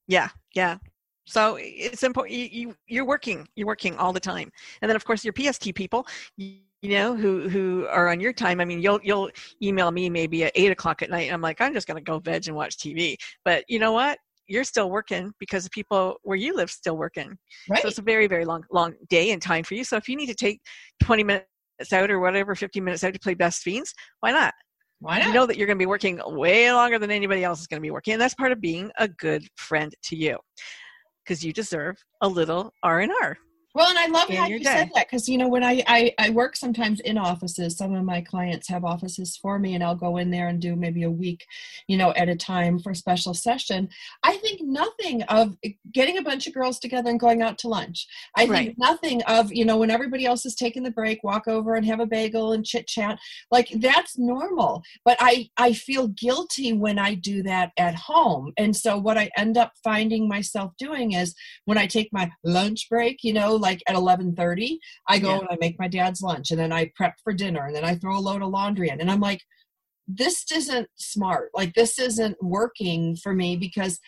Yeah, 0.07 0.29
yeah. 0.55 0.79
So 1.27 1.59
it's 1.61 2.05
important. 2.05 2.37
You, 2.39 2.47
you 2.53 2.77
you're 2.87 3.05
working. 3.05 3.49
You're 3.57 3.67
working 3.67 3.97
all 3.97 4.13
the 4.13 4.21
time, 4.21 4.53
and 4.81 4.89
then 4.89 4.95
of 4.95 5.05
course 5.05 5.25
your 5.25 5.35
PST 5.37 5.75
people, 5.75 6.07
you, 6.87 6.93
you 6.93 6.99
know, 6.99 7.17
who 7.17 7.49
who 7.49 7.87
are 7.89 8.09
on 8.09 8.21
your 8.21 8.33
time. 8.33 8.61
I 8.61 8.65
mean, 8.65 8.81
you'll 8.81 9.01
you'll 9.03 9.31
email 9.63 9.91
me 9.91 10.11
maybe 10.11 10.45
at 10.45 10.53
eight 10.55 10.71
o'clock 10.71 11.03
at 11.03 11.11
night. 11.11 11.27
And 11.27 11.35
I'm 11.35 11.41
like, 11.41 11.61
I'm 11.61 11.73
just 11.73 11.87
gonna 11.87 12.01
go 12.01 12.19
veg 12.19 12.47
and 12.49 12.57
watch 12.57 12.77
TV. 12.77 13.17
But 13.45 13.65
you 13.69 13.79
know 13.79 13.93
what? 13.93 14.19
You're 14.49 14.65
still 14.65 14.91
working 14.91 15.33
because 15.41 15.65
the 15.65 15.71
people 15.71 16.17
where 16.23 16.37
you 16.37 16.55
live 16.55 16.71
still 16.71 16.97
working. 16.97 17.37
right 17.69 17.83
So 17.83 17.89
it's 17.89 17.99
a 17.99 18.03
very 18.03 18.27
very 18.27 18.45
long 18.45 18.65
long 18.71 18.95
day 19.09 19.33
and 19.33 19.43
time 19.43 19.65
for 19.65 19.75
you. 19.75 19.85
So 19.85 19.97
if 19.97 20.09
you 20.09 20.17
need 20.17 20.27
to 20.27 20.35
take 20.35 20.61
20 21.03 21.25
minutes 21.25 21.93
out 21.93 22.11
or 22.11 22.21
whatever, 22.21 22.55
15 22.55 22.83
minutes 22.83 23.05
out 23.05 23.13
to 23.13 23.21
play 23.21 23.35
Best 23.35 23.63
Fiends, 23.63 23.93
why 24.21 24.31
not? 24.31 24.55
why 25.01 25.19
you 25.19 25.25
not 25.25 25.35
know 25.35 25.47
that 25.47 25.57
you're 25.57 25.67
going 25.67 25.77
to 25.77 25.83
be 25.83 25.87
working 25.87 26.21
way 26.25 26.73
longer 26.73 26.99
than 26.99 27.11
anybody 27.11 27.45
else 27.45 27.61
is 27.61 27.67
going 27.67 27.81
to 27.81 27.87
be 27.87 27.91
working 27.91 28.15
and 28.15 28.21
that's 28.21 28.35
part 28.35 28.53
of 28.53 28.61
being 28.61 28.91
a 28.99 29.09
good 29.09 29.47
friend 29.57 29.95
to 30.03 30.17
you 30.17 30.39
because 31.25 31.45
you 31.45 31.53
deserve 31.53 31.97
a 32.23 32.29
little 32.29 32.73
r&r 32.83 33.37
Well, 33.77 33.91
and 33.91 33.99
I 33.99 34.07
love 34.07 34.31
how 34.31 34.47
you 34.47 34.59
day. 34.59 34.65
said 34.65 34.91
that 34.95 35.07
because 35.07 35.29
you 35.29 35.37
know 35.37 35.49
when 35.49 35.63
I, 35.63 35.85
I 35.87 36.15
I 36.19 36.31
work 36.31 36.57
sometimes 36.57 36.99
in 37.01 37.19
offices. 37.19 37.77
Some 37.77 37.95
of 37.95 38.05
my 38.05 38.23
clients 38.23 38.71
have 38.71 38.87
offices 38.87 39.37
for 39.37 39.59
me, 39.59 39.75
and 39.75 39.85
I'll 39.85 39.95
go 39.95 40.17
in 40.17 40.31
there 40.31 40.49
and 40.49 40.59
do 40.59 40.75
maybe 40.77 41.03
a 41.03 41.11
week, 41.11 41.45
you 41.87 41.99
know, 41.99 42.15
at 42.15 42.31
a 42.31 42.37
time 42.37 42.79
for 42.79 42.93
a 42.93 42.97
special 42.97 43.35
session. 43.35 43.91
I 44.23 44.39
think 44.39 44.63
nothing 44.63 45.25
of 45.25 45.59
eh, 45.63 45.73
getting 45.93 46.17
a 46.17 46.23
bunch 46.23 46.47
of 46.47 46.55
girls 46.55 46.79
together 46.79 47.11
and 47.11 47.21
going 47.21 47.43
out 47.43 47.59
to 47.59 47.69
lunch. 47.69 48.07
I 48.35 48.47
right. 48.47 48.69
think 48.69 48.79
nothing 48.79 49.23
of 49.25 49.53
you 49.53 49.67
know 49.67 49.77
when 49.77 49.91
everybody 49.91 50.25
else 50.25 50.47
is 50.47 50.55
taking 50.55 50.83
the 50.83 50.91
break, 50.91 51.23
walk 51.23 51.47
over 51.47 51.75
and 51.75 51.85
have 51.85 52.01
a 52.01 52.07
bagel 52.07 52.53
and 52.53 52.65
chit 52.65 52.87
chat. 52.87 53.19
Like 53.51 53.69
that's 53.75 54.17
normal. 54.17 54.85
But 55.05 55.19
I 55.21 55.51
I 55.59 55.75
feel 55.75 56.09
guilty 56.09 56.73
when 56.73 56.99
I 56.99 57.13
do 57.13 57.43
that 57.43 57.73
at 57.77 57.95
home, 57.95 58.55
and 58.57 58.75
so 58.75 58.97
what 58.97 59.19
I 59.19 59.29
end 59.37 59.59
up 59.59 59.73
finding 59.85 60.29
myself 60.29 60.73
doing 60.79 61.13
is 61.13 61.35
when 61.67 61.77
I 61.77 61.87
take 61.87 62.11
my 62.11 62.31
lunch 62.43 62.89
break, 62.89 63.23
you 63.23 63.35
know 63.35 63.66
like 63.67 63.83
at 63.89 63.97
11:30, 63.97 64.79
I 65.09 65.19
go 65.19 65.31
yeah. 65.31 65.39
and 65.41 65.49
I 65.51 65.57
make 65.61 65.79
my 65.79 65.89
dad's 65.89 66.23
lunch 66.23 66.51
and 66.51 66.61
then 66.61 66.73
I 66.73 66.93
prep 66.95 67.15
for 67.25 67.33
dinner 67.33 67.67
and 67.67 67.75
then 67.75 67.85
I 67.85 67.97
throw 67.97 68.17
a 68.17 68.27
load 68.29 68.43
of 68.43 68.51
laundry 68.51 68.89
in 68.91 69.01
and 69.01 69.11
I'm 69.11 69.21
like 69.21 69.43
this 70.09 70.45
isn't 70.55 70.89
smart. 70.95 71.51
Like 71.53 71.75
this 71.75 71.99
isn't 71.99 72.37
working 72.41 73.17
for 73.17 73.33
me 73.35 73.57
because 73.57 73.99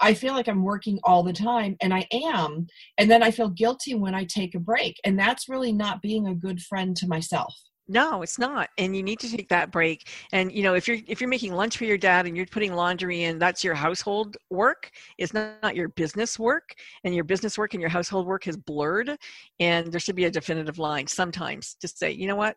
I 0.00 0.14
feel 0.14 0.32
like 0.32 0.48
I'm 0.48 0.62
working 0.62 1.00
all 1.02 1.24
the 1.24 1.32
time 1.32 1.76
and 1.82 1.92
I 1.92 2.06
am 2.12 2.68
and 2.98 3.10
then 3.10 3.22
I 3.22 3.32
feel 3.32 3.48
guilty 3.48 3.94
when 3.94 4.14
I 4.14 4.24
take 4.24 4.54
a 4.54 4.60
break 4.60 4.94
and 5.04 5.18
that's 5.18 5.48
really 5.48 5.72
not 5.72 6.02
being 6.02 6.26
a 6.26 6.34
good 6.34 6.60
friend 6.62 6.96
to 6.98 7.08
myself 7.08 7.54
no 7.90 8.22
it's 8.22 8.38
not 8.38 8.70
and 8.78 8.96
you 8.96 9.02
need 9.02 9.18
to 9.18 9.28
take 9.28 9.48
that 9.48 9.72
break 9.72 10.08
and 10.32 10.52
you 10.52 10.62
know 10.62 10.74
if 10.74 10.86
you're 10.86 10.98
if 11.08 11.20
you're 11.20 11.28
making 11.28 11.52
lunch 11.52 11.76
for 11.76 11.84
your 11.84 11.98
dad 11.98 12.24
and 12.24 12.36
you're 12.36 12.46
putting 12.46 12.72
laundry 12.72 13.24
in 13.24 13.36
that's 13.38 13.64
your 13.64 13.74
household 13.74 14.36
work 14.48 14.92
it's 15.18 15.34
not, 15.34 15.54
not 15.60 15.74
your 15.74 15.88
business 15.88 16.38
work 16.38 16.72
and 17.02 17.14
your 17.14 17.24
business 17.24 17.58
work 17.58 17.74
and 17.74 17.80
your 17.80 17.90
household 17.90 18.26
work 18.26 18.44
has 18.44 18.56
blurred 18.56 19.16
and 19.58 19.90
there 19.92 19.98
should 19.98 20.14
be 20.14 20.26
a 20.26 20.30
definitive 20.30 20.78
line 20.78 21.06
sometimes 21.06 21.74
to 21.80 21.88
say 21.88 22.12
you 22.12 22.28
know 22.28 22.36
what? 22.36 22.56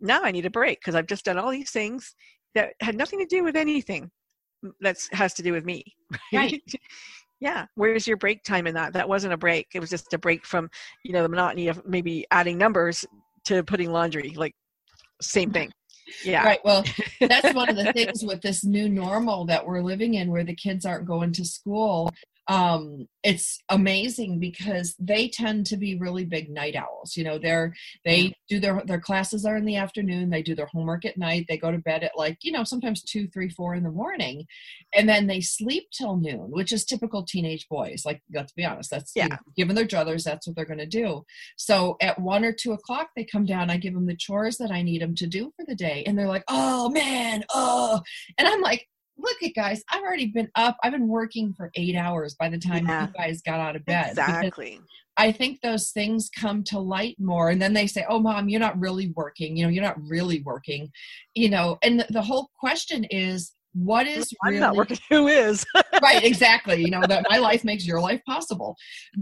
Now 0.00 0.22
i 0.22 0.30
need 0.30 0.46
a 0.46 0.50
break 0.50 0.80
because 0.80 0.94
i've 0.94 1.08
just 1.08 1.24
done 1.24 1.38
all 1.38 1.50
these 1.50 1.70
things 1.70 2.14
that 2.54 2.74
had 2.80 2.96
nothing 2.96 3.18
to 3.18 3.26
do 3.26 3.42
with 3.42 3.56
anything 3.56 4.10
that 4.80 4.96
has 5.12 5.34
to 5.34 5.42
do 5.42 5.52
with 5.52 5.64
me. 5.64 5.84
Right? 6.32 6.62
Yeah 7.40 7.66
where's 7.74 8.06
your 8.06 8.16
break 8.16 8.44
time 8.44 8.68
in 8.68 8.74
that? 8.76 8.92
That 8.92 9.08
wasn't 9.08 9.34
a 9.34 9.36
break 9.36 9.66
it 9.74 9.80
was 9.80 9.90
just 9.90 10.14
a 10.14 10.18
break 10.18 10.46
from 10.46 10.70
you 11.02 11.12
know 11.12 11.22
the 11.24 11.28
monotony 11.28 11.66
of 11.66 11.84
maybe 11.84 12.26
adding 12.30 12.56
numbers 12.56 13.04
to 13.46 13.62
putting 13.64 13.90
laundry 13.90 14.34
like 14.36 14.54
same 15.20 15.50
thing. 15.50 15.70
Yeah. 16.24 16.44
Right 16.44 16.60
well 16.64 16.84
that's 17.20 17.54
one 17.54 17.68
of 17.68 17.76
the 17.76 17.92
things 17.94 18.24
with 18.24 18.40
this 18.42 18.64
new 18.64 18.88
normal 18.88 19.44
that 19.46 19.66
we're 19.66 19.82
living 19.82 20.14
in 20.14 20.30
where 20.30 20.44
the 20.44 20.54
kids 20.54 20.86
aren't 20.86 21.06
going 21.06 21.32
to 21.32 21.44
school 21.44 22.12
um, 22.48 23.08
it's 23.24 23.60
amazing 23.68 24.38
because 24.38 24.94
they 25.00 25.28
tend 25.28 25.66
to 25.66 25.76
be 25.76 25.98
really 25.98 26.24
big 26.24 26.48
night 26.48 26.76
owls. 26.76 27.16
You 27.16 27.24
know, 27.24 27.38
they're 27.38 27.74
they 28.04 28.32
do 28.48 28.60
their 28.60 28.82
their 28.86 29.00
classes 29.00 29.44
are 29.44 29.56
in 29.56 29.64
the 29.64 29.76
afternoon. 29.76 30.30
They 30.30 30.42
do 30.42 30.54
their 30.54 30.66
homework 30.66 31.04
at 31.04 31.18
night. 31.18 31.46
They 31.48 31.58
go 31.58 31.72
to 31.72 31.78
bed 31.78 32.04
at 32.04 32.16
like 32.16 32.38
you 32.42 32.52
know 32.52 32.62
sometimes 32.62 33.02
two, 33.02 33.26
three, 33.28 33.48
four 33.48 33.74
in 33.74 33.82
the 33.82 33.90
morning, 33.90 34.46
and 34.94 35.08
then 35.08 35.26
they 35.26 35.40
sleep 35.40 35.88
till 35.90 36.16
noon, 36.16 36.50
which 36.50 36.72
is 36.72 36.84
typical 36.84 37.24
teenage 37.24 37.68
boys. 37.68 38.04
Like 38.06 38.22
let's 38.32 38.52
be 38.52 38.64
honest, 38.64 38.90
that's 38.90 39.12
yeah. 39.16 39.24
You 39.24 39.30
know, 39.30 39.38
given 39.56 39.74
their 39.74 39.86
druthers, 39.86 40.22
that's 40.22 40.46
what 40.46 40.54
they're 40.54 40.64
going 40.64 40.78
to 40.78 40.86
do. 40.86 41.24
So 41.56 41.96
at 42.00 42.20
one 42.20 42.44
or 42.44 42.52
two 42.52 42.72
o'clock, 42.72 43.08
they 43.16 43.24
come 43.24 43.44
down. 43.44 43.70
I 43.70 43.76
give 43.76 43.94
them 43.94 44.06
the 44.06 44.16
chores 44.16 44.56
that 44.58 44.70
I 44.70 44.82
need 44.82 45.02
them 45.02 45.16
to 45.16 45.26
do 45.26 45.52
for 45.56 45.64
the 45.66 45.74
day, 45.74 46.04
and 46.06 46.16
they're 46.16 46.28
like, 46.28 46.44
"Oh 46.46 46.90
man, 46.90 47.44
oh," 47.52 48.02
and 48.38 48.46
I'm 48.46 48.60
like, 48.60 48.88
look 49.18 49.42
at 49.42 49.54
guys, 49.54 49.82
I've 49.90 50.02
already 50.02 50.26
been 50.26 50.50
up. 50.54 50.76
I've 50.82 50.92
been 50.92 51.08
working 51.08 51.54
for 51.56 51.70
eight 51.74 51.96
hours 51.96 52.34
by 52.34 52.48
the 52.48 52.58
time 52.58 52.86
yeah. 52.86 53.06
you 53.06 53.12
guys 53.16 53.42
got 53.42 53.60
out 53.60 53.76
of 53.76 53.84
bed. 53.84 54.10
Exactly. 54.10 54.80
I 55.16 55.32
think 55.32 55.60
those 55.60 55.90
things 55.90 56.28
come 56.28 56.62
to 56.64 56.78
light 56.78 57.16
more. 57.18 57.48
And 57.48 57.60
then 57.60 57.72
they 57.72 57.86
say, 57.86 58.04
oh, 58.08 58.18
mom, 58.18 58.48
you're 58.48 58.60
not 58.60 58.78
really 58.78 59.12
working. 59.16 59.56
You 59.56 59.64
know, 59.64 59.70
you're 59.70 59.82
not 59.82 60.00
really 60.06 60.42
working. 60.42 60.90
You 61.34 61.48
know, 61.48 61.78
and 61.82 62.00
the, 62.00 62.06
the 62.10 62.22
whole 62.22 62.50
question 62.58 63.04
is, 63.04 63.52
what 63.76 64.06
is 64.06 64.32
I'm 64.42 64.50
really, 64.50 64.60
not 64.60 64.74
working 64.74 64.98
who 65.10 65.28
is? 65.28 65.64
Right 66.02 66.24
exactly 66.24 66.80
you 66.80 66.90
know 66.90 67.02
that 67.06 67.26
my 67.28 67.36
life 67.36 67.62
makes 67.62 67.86
your 67.86 68.00
life 68.00 68.22
possible. 68.26 68.76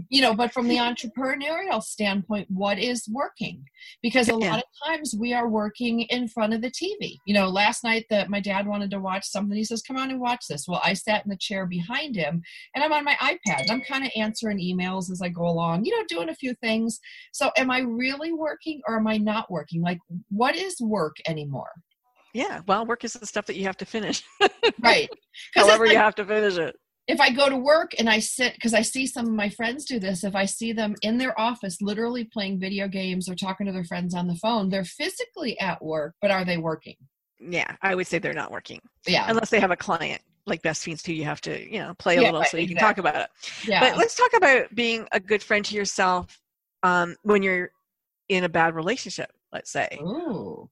You 0.09 0.21
know 0.21 0.33
but 0.33 0.53
from 0.53 0.67
the 0.67 0.77
entrepreneurial 0.77 1.83
standpoint 1.83 2.47
what 2.49 2.79
is 2.79 3.07
working? 3.11 3.63
Because 4.01 4.29
a 4.29 4.37
yeah. 4.39 4.51
lot 4.51 4.59
of 4.59 4.87
times 4.87 5.13
we 5.19 5.33
are 5.33 5.49
working 5.49 6.01
in 6.03 6.27
front 6.29 6.53
of 6.53 6.61
the 6.61 6.71
tv 6.71 7.17
you 7.25 7.33
know 7.33 7.47
last 7.47 7.83
night 7.83 8.05
that 8.09 8.29
my 8.29 8.39
dad 8.39 8.65
wanted 8.65 8.91
to 8.91 8.99
watch 8.99 9.25
something 9.25 9.57
he 9.57 9.63
says 9.63 9.81
come 9.81 9.97
on 9.97 10.09
and 10.09 10.21
watch 10.21 10.45
this. 10.49 10.67
Well 10.67 10.81
i 10.83 10.93
sat 10.93 11.25
in 11.25 11.29
the 11.29 11.37
chair 11.37 11.65
behind 11.65 12.15
him 12.15 12.41
and 12.73 12.83
i'm 12.83 12.93
on 12.93 13.03
my 13.03 13.15
ipad. 13.15 13.69
I'm 13.69 13.81
kind 13.81 14.05
of 14.05 14.11
answering 14.15 14.59
emails 14.59 15.11
as 15.11 15.21
i 15.21 15.27
go 15.27 15.47
along 15.47 15.83
you 15.83 15.91
know 15.91 16.05
doing 16.07 16.29
a 16.29 16.35
few 16.35 16.53
things. 16.55 16.99
So 17.33 17.51
am 17.57 17.69
i 17.71 17.79
really 17.79 18.31
working 18.31 18.81
or 18.87 18.97
am 18.97 19.07
i 19.07 19.17
not 19.17 19.51
working? 19.51 19.81
Like 19.81 19.99
what 20.29 20.55
is 20.55 20.79
work 20.79 21.15
anymore 21.27 21.71
yeah, 22.35 22.59
well, 22.67 22.85
work 22.85 23.05
is 23.05 23.13
the 23.13 23.25
stuff 23.25 23.45
that 23.45 23.55
you 23.55 23.63
have 23.63 23.77
to 23.77 23.85
finish. 23.85 24.21
right. 24.83 25.09
However, 25.55 25.85
like, 25.85 25.93
you 25.93 25.97
have 25.97 26.15
to 26.15 26.25
finish 26.25 26.57
it. 26.57 26.75
If 27.07 27.21
I 27.21 27.29
go 27.29 27.47
to 27.47 27.55
work 27.55 27.93
and 27.97 28.09
I 28.09 28.19
sit, 28.19 28.55
because 28.55 28.73
I 28.73 28.81
see 28.81 29.07
some 29.07 29.25
of 29.25 29.31
my 29.31 29.47
friends 29.47 29.85
do 29.85 29.99
this, 29.99 30.25
if 30.25 30.35
I 30.35 30.43
see 30.43 30.73
them 30.73 30.95
in 31.01 31.17
their 31.17 31.39
office 31.39 31.77
literally 31.81 32.25
playing 32.25 32.59
video 32.59 32.89
games 32.89 33.29
or 33.29 33.35
talking 33.35 33.67
to 33.67 33.71
their 33.71 33.85
friends 33.85 34.13
on 34.13 34.27
the 34.27 34.35
phone, 34.35 34.67
they're 34.67 34.83
physically 34.83 35.57
at 35.61 35.81
work, 35.81 36.15
but 36.21 36.29
are 36.29 36.43
they 36.43 36.57
working? 36.57 36.95
Yeah, 37.39 37.73
I 37.81 37.95
would 37.95 38.05
say 38.05 38.19
they're 38.19 38.33
not 38.33 38.51
working. 38.51 38.81
Yeah. 39.07 39.25
Unless 39.29 39.49
they 39.49 39.61
have 39.61 39.71
a 39.71 39.77
client 39.77 40.21
like 40.45 40.61
Best 40.61 40.83
Fiends 40.83 41.03
too, 41.03 41.13
you 41.13 41.23
have 41.23 41.39
to, 41.41 41.71
you 41.71 41.79
know, 41.79 41.93
play 41.93 42.17
a 42.17 42.21
yeah, 42.21 42.31
little 42.31 42.43
so 42.43 42.57
you 42.57 42.63
exactly. 42.63 42.75
can 42.75 42.85
talk 42.85 42.97
about 42.97 43.21
it. 43.21 43.29
Yeah. 43.65 43.79
But 43.79 43.97
let's 43.97 44.15
talk 44.15 44.31
about 44.35 44.75
being 44.75 45.07
a 45.13 45.21
good 45.21 45.41
friend 45.41 45.63
to 45.63 45.75
yourself 45.75 46.37
um, 46.83 47.15
when 47.21 47.43
you're 47.43 47.71
in 48.27 48.43
a 48.43 48.49
bad 48.49 48.75
relationship, 48.75 49.31
let's 49.53 49.71
say. 49.71 49.87
Ooh. 50.01 50.69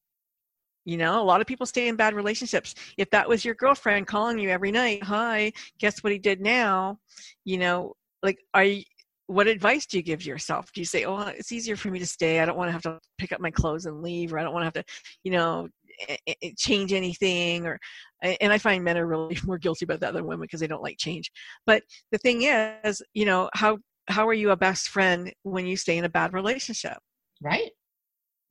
You 0.86 0.98
know, 0.98 1.22
a 1.22 1.24
lot 1.24 1.42
of 1.42 1.48
people 1.48 1.66
stay 1.66 1.88
in 1.88 1.96
bad 1.96 2.14
relationships. 2.14 2.76
If 2.98 3.10
that 3.12 3.28
was 3.28 3.46
your 3.46 3.56
girlfriend 3.56 4.08
calling 4.08 4.38
you 4.38 4.50
every 4.50 4.72
night, 4.72 5.04
hi, 5.04 5.54
guess 5.80 6.04
what 6.04 6.12
he 6.12 6.20
did 6.20 6.42
now? 6.42 7.00
You 7.46 7.58
know, 7.58 7.94
like, 8.22 8.40
are 8.54 8.66
you, 8.66 8.84
what 9.28 9.48
advice 9.48 9.86
do 9.86 9.98
you 9.98 10.04
give 10.04 10.26
yourself? 10.26 10.72
Do 10.74 10.82
you 10.82 10.86
say, 10.86 11.06
oh, 11.06 11.22
it's 11.22 11.52
easier 11.52 11.78
for 11.78 11.90
me 11.90 12.00
to 12.00 12.06
stay. 12.06 12.40
I 12.40 12.46
don't 12.46 12.58
want 12.58 12.68
to 12.68 12.74
have 12.74 12.82
to 12.84 13.00
pick 13.18 13.32
up 13.32 13.40
my 13.40 13.52
clothes 13.52 13.86
and 13.86 14.02
leave, 14.02 14.34
or 14.34 14.40
I 14.40 14.44
don't 14.44 14.54
want 14.54 14.64
to 14.64 14.66
have 14.66 14.86
to, 14.86 14.94
you 15.24 15.32
know, 15.32 15.70
eh, 16.08 16.18
eh, 16.28 16.34
eh, 16.42 16.52
change 16.58 16.92
anything 16.92 17.68
or 17.68 17.80
and 18.24 18.52
i 18.52 18.58
find 18.58 18.84
men 18.84 18.98
are 18.98 19.06
really 19.06 19.38
more 19.46 19.60
guilty 19.60 19.86
about 19.86 20.00
that 20.00 20.14
than 20.14 20.26
women 20.26 20.42
because 20.42 20.60
they 20.60 20.68
don't 20.68 20.82
like 20.82 20.98
change 20.98 21.32
but 21.68 21.84
the 22.12 22.18
thing 22.18 22.44
is 22.44 23.02
you 23.14 23.26
know 23.26 23.50
how 23.54 23.78
how 24.08 24.28
are 24.28 24.34
you 24.34 24.50
a 24.52 24.56
best 24.56 24.90
friend 24.90 25.32
when 25.44 25.66
you 25.68 25.78
stay 25.78 25.98
in 25.98 26.06
a 26.06 26.10
bad 26.10 26.34
relationship 26.34 26.98
right 27.42 27.72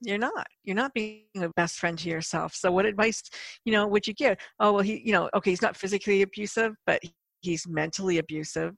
you're 0.02 0.18
not. 0.18 0.46
You're 0.64 0.76
not 0.76 0.92
being 0.94 1.24
a 1.36 1.48
best 1.50 1.78
friend 1.78 1.98
to 1.98 2.08
yourself. 2.08 2.54
So 2.54 2.70
what 2.70 2.86
advice 2.86 3.22
you 3.64 3.72
know 3.72 3.86
would 3.86 4.06
you 4.06 4.14
give? 4.14 4.36
Oh 4.60 4.72
well 4.72 4.82
he 4.82 5.00
you 5.04 5.12
know 5.12 5.30
okay 5.34 5.50
he's 5.50 5.62
not 5.62 5.76
physically 5.76 6.22
abusive 6.22 6.74
but 6.86 7.00
he's 7.40 7.66
mentally 7.68 8.18
abusive. 8.18 8.74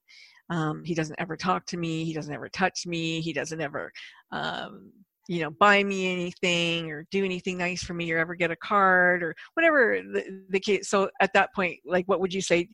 Um, 0.50 0.84
he 0.84 0.94
doesn't 0.94 1.18
ever 1.18 1.37
talk 1.37 1.64
to 1.66 1.76
me. 1.76 2.04
He 2.04 2.12
doesn't 2.12 2.32
ever 2.32 2.48
touch 2.48 2.87
me. 2.87 3.20
He 3.20 3.32
doesn't 3.32 3.60
ever 3.60 3.90
um, 4.30 4.92
you 5.28 5.40
know 5.40 5.50
buy 5.50 5.82
me 5.82 6.12
anything 6.12 6.90
or 6.90 7.06
do 7.10 7.24
anything 7.24 7.58
nice 7.58 7.82
for 7.82 7.94
me 7.94 8.10
or 8.12 8.18
ever 8.18 8.34
get 8.34 8.50
a 8.50 8.56
card 8.56 9.22
or 9.22 9.34
whatever 9.54 10.02
the, 10.12 10.44
the 10.50 10.60
case 10.60 10.87
so 10.90 11.08
at 11.22 11.32
that 11.32 11.48
point 11.54 11.78
like 11.87 12.06
what 12.06 12.20
would 12.20 12.34
you 12.34 12.42
say 12.42 12.68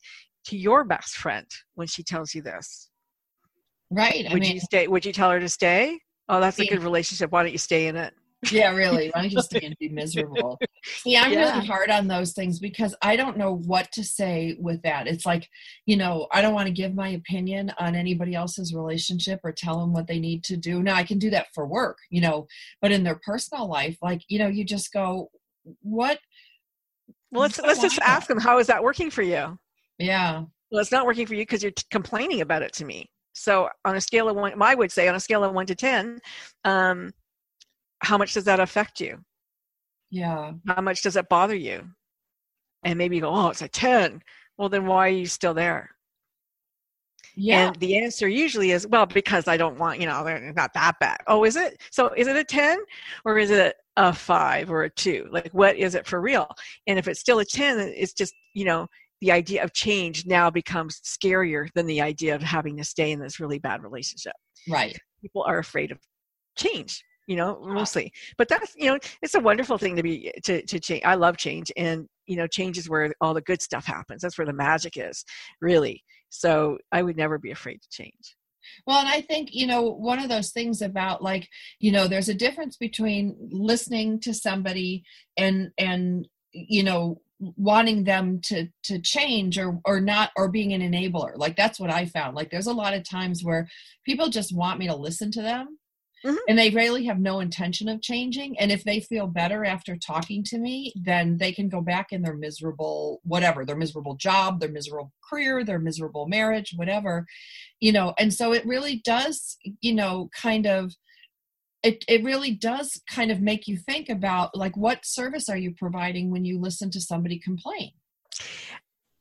to 0.44 0.56
your 0.56 0.82
best 0.82 1.14
friend 1.14 1.46
when 1.74 1.86
she 1.86 2.02
tells 2.02 2.34
you 2.34 2.42
this? 2.42 2.90
Right 3.90 4.26
I 4.28 4.32
would 4.32 4.42
mean, 4.42 4.54
you 4.54 4.60
stay 4.60 4.88
would 4.88 5.04
you 5.04 5.12
tell 5.12 5.30
her 5.30 5.40
to 5.40 5.48
stay? 5.48 5.98
Oh 6.28 6.40
that's 6.40 6.58
a 6.58 6.64
good 6.64 6.82
relationship. 6.82 7.30
Why 7.30 7.42
don't 7.42 7.52
you 7.52 7.58
stay 7.58 7.86
in 7.86 7.96
it 7.96 8.14
yeah, 8.50 8.74
really. 8.74 9.10
Why 9.10 9.22
don't 9.22 9.32
you 9.32 9.42
stay 9.42 9.60
and 9.64 9.76
be 9.78 9.88
miserable? 9.88 10.58
See, 10.84 11.16
I'm 11.16 11.32
yeah. 11.32 11.52
really 11.52 11.66
hard 11.66 11.90
on 11.90 12.08
those 12.08 12.32
things 12.32 12.58
because 12.58 12.94
I 13.02 13.16
don't 13.16 13.36
know 13.36 13.56
what 13.66 13.92
to 13.92 14.04
say 14.04 14.56
with 14.58 14.82
that. 14.82 15.06
It's 15.06 15.26
like, 15.26 15.48
you 15.86 15.96
know, 15.96 16.26
I 16.32 16.40
don't 16.40 16.54
want 16.54 16.66
to 16.66 16.72
give 16.72 16.94
my 16.94 17.08
opinion 17.08 17.72
on 17.78 17.94
anybody 17.94 18.34
else's 18.34 18.74
relationship 18.74 19.40
or 19.44 19.52
tell 19.52 19.78
them 19.78 19.92
what 19.92 20.06
they 20.06 20.18
need 20.18 20.42
to 20.44 20.56
do. 20.56 20.82
Now, 20.82 20.94
I 20.94 21.02
can 21.02 21.18
do 21.18 21.30
that 21.30 21.48
for 21.54 21.66
work, 21.66 21.98
you 22.08 22.20
know, 22.20 22.46
but 22.80 22.92
in 22.92 23.04
their 23.04 23.20
personal 23.24 23.68
life, 23.68 23.98
like, 24.00 24.22
you 24.28 24.38
know, 24.38 24.48
you 24.48 24.64
just 24.64 24.92
go, 24.92 25.30
what? 25.82 26.18
Well, 27.30 27.42
let's 27.42 27.60
let's 27.60 27.80
just 27.80 28.00
ask 28.00 28.26
them 28.26 28.40
how 28.40 28.58
is 28.58 28.66
that 28.68 28.82
working 28.82 29.10
for 29.10 29.22
you? 29.22 29.58
Yeah. 29.98 30.44
Well, 30.70 30.80
it's 30.80 30.92
not 30.92 31.06
working 31.06 31.26
for 31.26 31.34
you 31.34 31.42
because 31.42 31.62
you're 31.62 31.72
t- 31.72 31.84
complaining 31.90 32.40
about 32.40 32.62
it 32.62 32.72
to 32.74 32.84
me. 32.84 33.10
So 33.32 33.68
on 33.84 33.96
a 33.96 34.00
scale 34.00 34.28
of 34.28 34.36
one, 34.36 34.60
I 34.60 34.74
would 34.74 34.90
say 34.90 35.08
on 35.08 35.14
a 35.14 35.20
scale 35.20 35.44
of 35.44 35.52
one 35.52 35.66
to 35.66 35.74
ten, 35.74 36.20
um, 36.64 37.12
how 38.02 38.18
much 38.18 38.34
does 38.34 38.44
that 38.44 38.60
affect 38.60 39.00
you? 39.00 39.18
Yeah. 40.10 40.52
How 40.66 40.80
much 40.80 41.02
does 41.02 41.16
it 41.16 41.28
bother 41.28 41.54
you? 41.54 41.88
And 42.82 42.98
maybe 42.98 43.16
you 43.16 43.22
go, 43.22 43.30
oh, 43.30 43.48
it's 43.48 43.62
a 43.62 43.68
10. 43.68 44.22
Well, 44.58 44.68
then 44.68 44.86
why 44.86 45.06
are 45.06 45.12
you 45.12 45.26
still 45.26 45.54
there? 45.54 45.90
Yeah. 47.36 47.68
And 47.68 47.76
the 47.76 47.96
answer 47.98 48.28
usually 48.28 48.72
is, 48.72 48.86
well, 48.86 49.06
because 49.06 49.48
I 49.48 49.56
don't 49.56 49.78
want, 49.78 50.00
you 50.00 50.06
know, 50.06 50.24
they're 50.24 50.52
not 50.52 50.74
that 50.74 50.98
bad. 51.00 51.18
Oh, 51.26 51.44
is 51.44 51.56
it? 51.56 51.80
So 51.90 52.08
is 52.14 52.26
it 52.26 52.36
a 52.36 52.44
10 52.44 52.78
or 53.24 53.38
is 53.38 53.50
it 53.50 53.76
a 53.96 54.12
five 54.12 54.70
or 54.70 54.82
a 54.84 54.90
two? 54.90 55.28
Like, 55.30 55.52
what 55.52 55.76
is 55.76 55.94
it 55.94 56.06
for 56.06 56.20
real? 56.20 56.48
And 56.86 56.98
if 56.98 57.06
it's 57.06 57.20
still 57.20 57.38
a 57.38 57.44
10, 57.44 57.78
it's 57.78 58.12
just, 58.12 58.34
you 58.54 58.64
know, 58.64 58.88
the 59.20 59.30
idea 59.32 59.62
of 59.62 59.72
change 59.72 60.26
now 60.26 60.50
becomes 60.50 61.00
scarier 61.00 61.68
than 61.74 61.86
the 61.86 62.00
idea 62.00 62.34
of 62.34 62.42
having 62.42 62.76
to 62.78 62.84
stay 62.84 63.12
in 63.12 63.20
this 63.20 63.38
really 63.38 63.58
bad 63.58 63.82
relationship. 63.82 64.32
Right. 64.68 64.98
People 65.20 65.42
are 65.42 65.58
afraid 65.58 65.92
of 65.92 65.98
change, 66.56 67.04
you 67.26 67.36
know, 67.36 67.60
mostly. 67.62 68.12
Ah. 68.14 68.34
But 68.38 68.48
that's, 68.48 68.74
you 68.76 68.86
know, 68.86 68.98
it's 69.22 69.34
a 69.34 69.40
wonderful 69.40 69.78
thing 69.78 69.96
to 69.96 70.02
be 70.02 70.32
to 70.44 70.62
to 70.62 70.80
change. 70.80 71.02
I 71.04 71.14
love 71.14 71.36
change 71.36 71.72
and 71.76 72.06
you 72.26 72.36
know, 72.36 72.46
change 72.46 72.78
is 72.78 72.88
where 72.88 73.12
all 73.20 73.34
the 73.34 73.40
good 73.40 73.60
stuff 73.60 73.84
happens. 73.84 74.22
That's 74.22 74.38
where 74.38 74.46
the 74.46 74.52
magic 74.52 74.92
is, 74.96 75.24
really. 75.60 76.04
So 76.28 76.78
I 76.92 77.02
would 77.02 77.16
never 77.16 77.38
be 77.38 77.50
afraid 77.50 77.82
to 77.82 77.88
change. 77.90 78.36
Well, 78.86 79.00
and 79.00 79.08
I 79.08 79.20
think, 79.20 79.48
you 79.52 79.66
know, 79.66 79.82
one 79.82 80.20
of 80.20 80.28
those 80.28 80.52
things 80.52 80.80
about 80.80 81.22
like, 81.22 81.48
you 81.80 81.90
know, 81.90 82.06
there's 82.06 82.28
a 82.28 82.34
difference 82.34 82.76
between 82.76 83.36
listening 83.50 84.20
to 84.20 84.32
somebody 84.32 85.02
and 85.36 85.70
and 85.76 86.28
you 86.52 86.82
know 86.82 87.20
wanting 87.38 88.04
them 88.04 88.40
to 88.42 88.68
to 88.82 88.98
change 89.00 89.58
or 89.58 89.80
or 89.84 90.00
not 90.00 90.30
or 90.36 90.50
being 90.50 90.72
an 90.72 90.82
enabler 90.82 91.32
like 91.36 91.56
that's 91.56 91.80
what 91.80 91.90
i 91.90 92.04
found 92.04 92.36
like 92.36 92.50
there's 92.50 92.66
a 92.66 92.72
lot 92.72 92.92
of 92.92 93.08
times 93.08 93.42
where 93.42 93.68
people 94.04 94.28
just 94.28 94.54
want 94.54 94.78
me 94.78 94.86
to 94.86 94.94
listen 94.94 95.30
to 95.30 95.40
them 95.40 95.78
mm-hmm. 96.24 96.36
and 96.48 96.58
they 96.58 96.70
really 96.70 97.04
have 97.04 97.18
no 97.18 97.40
intention 97.40 97.88
of 97.88 98.02
changing 98.02 98.58
and 98.58 98.70
if 98.70 98.84
they 98.84 99.00
feel 99.00 99.26
better 99.26 99.64
after 99.64 99.96
talking 99.96 100.42
to 100.42 100.58
me 100.58 100.92
then 100.96 101.38
they 101.38 101.52
can 101.52 101.68
go 101.68 101.80
back 101.80 102.12
in 102.12 102.22
their 102.22 102.36
miserable 102.36 103.20
whatever 103.24 103.64
their 103.64 103.76
miserable 103.76 104.14
job 104.14 104.60
their 104.60 104.70
miserable 104.70 105.12
career 105.28 105.64
their 105.64 105.78
miserable 105.78 106.26
marriage 106.26 106.72
whatever 106.76 107.26
you 107.80 107.92
know 107.92 108.14
and 108.18 108.32
so 108.32 108.52
it 108.52 108.64
really 108.66 109.00
does 109.04 109.56
you 109.80 109.94
know 109.94 110.28
kind 110.34 110.66
of 110.66 110.94
it, 111.82 112.04
it 112.08 112.22
really 112.22 112.50
does 112.50 113.00
kind 113.08 113.30
of 113.30 113.40
make 113.40 113.66
you 113.66 113.78
think 113.78 114.10
about 114.10 114.54
like 114.54 114.76
what 114.76 115.06
service 115.06 115.48
are 115.48 115.56
you 115.56 115.72
providing 115.74 116.30
when 116.30 116.44
you 116.44 116.60
listen 116.60 116.90
to 116.90 117.00
somebody 117.00 117.38
complain 117.38 117.92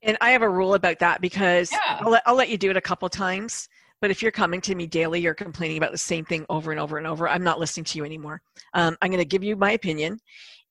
and 0.01 0.17
i 0.21 0.31
have 0.31 0.41
a 0.41 0.49
rule 0.49 0.73
about 0.73 0.99
that 0.99 1.21
because 1.21 1.71
yeah. 1.71 1.99
I'll, 2.01 2.12
let, 2.12 2.23
I'll 2.25 2.35
let 2.35 2.49
you 2.49 2.57
do 2.57 2.69
it 2.69 2.77
a 2.77 2.81
couple 2.81 3.07
times 3.09 3.69
but 4.01 4.12
if 4.12 4.21
you're 4.21 4.31
coming 4.31 4.62
to 4.62 4.75
me 4.75 4.88
daily 4.88 5.19
you're 5.19 5.33
complaining 5.33 5.77
about 5.77 5.91
the 5.91 5.97
same 5.97 6.25
thing 6.25 6.45
over 6.49 6.71
and 6.71 6.79
over 6.79 6.97
and 6.97 7.07
over 7.07 7.27
i'm 7.27 7.43
not 7.43 7.59
listening 7.59 7.83
to 7.83 7.97
you 7.97 8.05
anymore. 8.05 8.41
Um, 8.73 8.97
i'm 9.01 9.09
going 9.09 9.19
to 9.19 9.25
give 9.25 9.43
you 9.43 9.55
my 9.55 9.71
opinion 9.71 10.19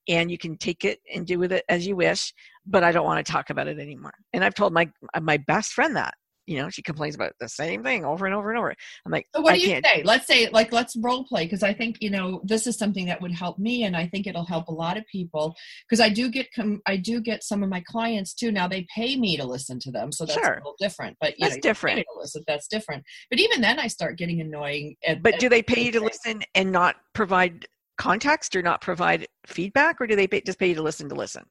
and 0.08 0.30
you 0.30 0.38
can 0.38 0.56
take 0.56 0.84
it 0.84 1.00
and 1.14 1.26
do 1.26 1.38
with 1.38 1.52
it 1.52 1.64
as 1.68 1.86
you 1.86 1.96
wish 1.96 2.32
but 2.66 2.84
i 2.84 2.92
don't 2.92 3.06
want 3.06 3.24
to 3.24 3.32
talk 3.32 3.50
about 3.50 3.68
it 3.68 3.78
anymore. 3.78 4.14
And 4.32 4.44
i've 4.44 4.54
told 4.54 4.72
my 4.72 4.90
my 5.20 5.36
best 5.36 5.72
friend 5.72 5.96
that 5.96 6.14
you 6.48 6.58
know 6.58 6.70
she 6.70 6.82
complains 6.82 7.14
about 7.14 7.32
the 7.40 7.48
same 7.48 7.82
thing 7.82 8.04
over 8.04 8.26
and 8.26 8.34
over 8.34 8.50
and 8.50 8.58
over. 8.58 8.74
I'm 9.04 9.12
like 9.12 9.26
so 9.34 9.42
what 9.42 9.54
do 9.54 9.60
you 9.60 9.80
say? 9.84 10.02
Let's 10.04 10.26
say 10.26 10.48
like 10.48 10.72
let's 10.72 10.96
role 10.96 11.24
play 11.24 11.44
because 11.44 11.62
i 11.62 11.72
think 11.72 11.98
you 12.00 12.10
know 12.10 12.40
this 12.44 12.66
is 12.66 12.76
something 12.76 13.06
that 13.06 13.20
would 13.20 13.32
help 13.32 13.58
me 13.58 13.84
and 13.84 13.96
i 13.96 14.06
think 14.06 14.26
it'll 14.26 14.44
help 14.44 14.68
a 14.68 14.72
lot 14.72 14.96
of 14.96 15.04
people 15.06 15.54
because 15.88 16.00
i 16.00 16.08
do 16.08 16.28
get 16.30 16.46
com- 16.54 16.80
i 16.86 16.96
do 16.96 17.20
get 17.20 17.42
some 17.42 17.62
of 17.62 17.68
my 17.68 17.82
clients 17.86 18.34
too 18.34 18.50
now 18.50 18.66
they 18.68 18.86
pay 18.94 19.16
me 19.16 19.36
to 19.36 19.44
listen 19.44 19.78
to 19.78 19.90
them 19.90 20.10
so 20.10 20.24
that's 20.24 20.38
sure. 20.38 20.54
a 20.54 20.56
little 20.56 20.74
different 20.78 21.16
but 21.20 21.38
you 21.38 21.44
that's 21.44 21.56
know, 21.56 21.60
different. 21.60 22.04
listen, 22.16 22.42
that's 22.46 22.68
different. 22.68 23.04
But 23.30 23.40
even 23.40 23.60
then 23.60 23.78
i 23.78 23.86
start 23.86 24.18
getting 24.18 24.40
annoying 24.40 24.96
at, 25.06 25.22
but 25.22 25.38
do 25.38 25.48
they 25.48 25.62
pay 25.62 25.82
you 25.82 25.92
to 25.92 26.00
listen 26.00 26.42
and 26.54 26.72
not 26.72 26.96
provide 27.14 27.66
context 27.96 28.54
or 28.54 28.62
not 28.62 28.80
provide 28.80 29.26
feedback 29.46 30.00
or 30.00 30.06
do 30.06 30.14
they 30.14 30.26
pay, 30.26 30.40
just 30.40 30.58
pay 30.58 30.68
you 30.68 30.74
to 30.76 30.82
listen 30.82 31.08
to 31.08 31.14
listen? 31.14 31.44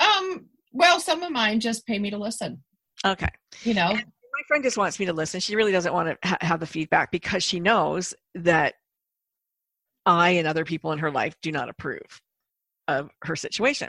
Um 0.00 0.46
well 0.72 1.00
some 1.00 1.22
of 1.22 1.32
mine 1.32 1.60
just 1.60 1.86
pay 1.86 1.98
me 1.98 2.10
to 2.10 2.18
listen. 2.18 2.62
Okay. 3.04 3.28
You 3.62 3.74
know? 3.74 3.90
And 3.90 4.04
friend 4.46 4.62
just 4.62 4.76
wants 4.76 4.98
me 4.98 5.06
to 5.06 5.12
listen. 5.12 5.40
She 5.40 5.56
really 5.56 5.72
doesn't 5.72 5.92
want 5.92 6.08
to 6.08 6.28
ha- 6.28 6.38
have 6.40 6.60
the 6.60 6.66
feedback 6.66 7.10
because 7.10 7.42
she 7.42 7.60
knows 7.60 8.14
that 8.34 8.74
I 10.06 10.30
and 10.30 10.46
other 10.46 10.64
people 10.64 10.92
in 10.92 10.98
her 10.98 11.10
life 11.10 11.34
do 11.42 11.50
not 11.50 11.68
approve 11.68 12.20
of 12.88 13.10
her 13.22 13.36
situation. 13.36 13.88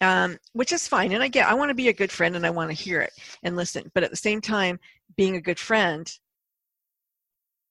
Um, 0.00 0.38
which 0.52 0.72
is 0.72 0.88
fine. 0.88 1.12
And 1.12 1.22
I 1.22 1.28
get, 1.28 1.48
I 1.48 1.54
want 1.54 1.70
to 1.70 1.74
be 1.74 1.88
a 1.88 1.92
good 1.92 2.10
friend 2.10 2.34
and 2.34 2.44
I 2.44 2.50
want 2.50 2.70
to 2.70 2.74
hear 2.74 3.00
it 3.00 3.12
and 3.42 3.54
listen. 3.54 3.90
But 3.94 4.02
at 4.02 4.10
the 4.10 4.16
same 4.16 4.40
time, 4.40 4.80
being 5.16 5.36
a 5.36 5.40
good 5.40 5.58
friend, 5.58 6.10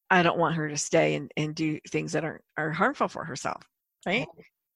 I 0.09 0.23
don't 0.23 0.37
want 0.37 0.55
her 0.55 0.69
to 0.69 0.77
stay 0.77 1.15
and, 1.15 1.31
and 1.35 1.53
do 1.53 1.79
things 1.89 2.13
that 2.13 2.23
are, 2.23 2.41
are 2.57 2.71
harmful 2.71 3.07
for 3.07 3.25
herself. 3.25 3.67
Right. 4.05 4.27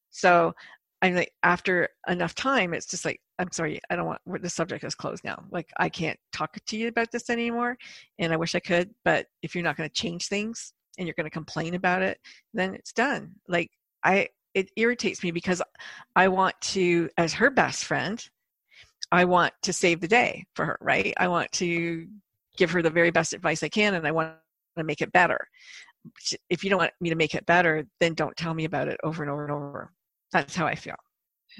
So 0.09 0.53
I'm 1.01 1.15
like, 1.15 1.31
after 1.43 1.89
enough 2.07 2.33
time, 2.33 2.73
it's 2.73 2.87
just 2.87 3.05
like, 3.05 3.21
I'm 3.37 3.51
sorry, 3.51 3.79
I 3.89 3.95
don't 3.95 4.07
want 4.07 4.21
the 4.41 4.49
subject 4.49 4.83
is 4.83 4.95
closed 4.95 5.23
now. 5.23 5.43
Like 5.51 5.69
I 5.77 5.89
can't 5.89 6.19
talk 6.33 6.57
to 6.65 6.77
you 6.77 6.87
about 6.87 7.11
this 7.11 7.29
anymore, 7.29 7.77
and 8.17 8.33
I 8.33 8.37
wish 8.37 8.55
I 8.55 8.59
could. 8.59 8.89
But 9.05 9.27
if 9.43 9.53
you're 9.53 9.63
not 9.63 9.77
going 9.77 9.89
to 9.89 9.93
change 9.93 10.27
things 10.27 10.73
and 10.97 11.07
you're 11.07 11.13
going 11.15 11.25
to 11.25 11.31
complain 11.31 11.75
about 11.75 12.01
it, 12.01 12.19
then 12.53 12.73
it's 12.73 12.93
done. 12.93 13.35
Like 13.47 13.69
I, 14.03 14.29
it 14.55 14.71
irritates 14.75 15.21
me 15.21 15.29
because 15.29 15.61
I 16.15 16.29
want 16.29 16.55
to, 16.61 17.09
as 17.17 17.33
her 17.33 17.51
best 17.51 17.85
friend, 17.85 18.23
I 19.11 19.25
want 19.25 19.53
to 19.63 19.73
save 19.73 20.01
the 20.01 20.07
day 20.07 20.45
for 20.55 20.65
her. 20.65 20.77
Right? 20.81 21.13
I 21.17 21.27
want 21.27 21.51
to 21.53 22.07
give 22.57 22.71
her 22.71 22.81
the 22.81 22.89
very 22.89 23.11
best 23.11 23.33
advice 23.33 23.61
I 23.61 23.69
can, 23.69 23.93
and 23.93 24.07
I 24.07 24.11
want 24.11 24.33
to 24.77 24.83
make 24.83 25.01
it 25.01 25.11
better. 25.11 25.47
If 26.49 26.63
you 26.63 26.71
don't 26.71 26.79
want 26.79 26.93
me 27.01 27.09
to 27.09 27.15
make 27.15 27.35
it 27.35 27.45
better, 27.45 27.85
then 27.99 28.15
don't 28.15 28.35
tell 28.35 28.55
me 28.55 28.65
about 28.65 28.87
it 28.87 28.99
over 29.03 29.21
and 29.21 29.31
over 29.31 29.43
and 29.43 29.53
over. 29.53 29.91
That's 30.31 30.55
how 30.55 30.65
I 30.65 30.75
feel. 30.75 30.95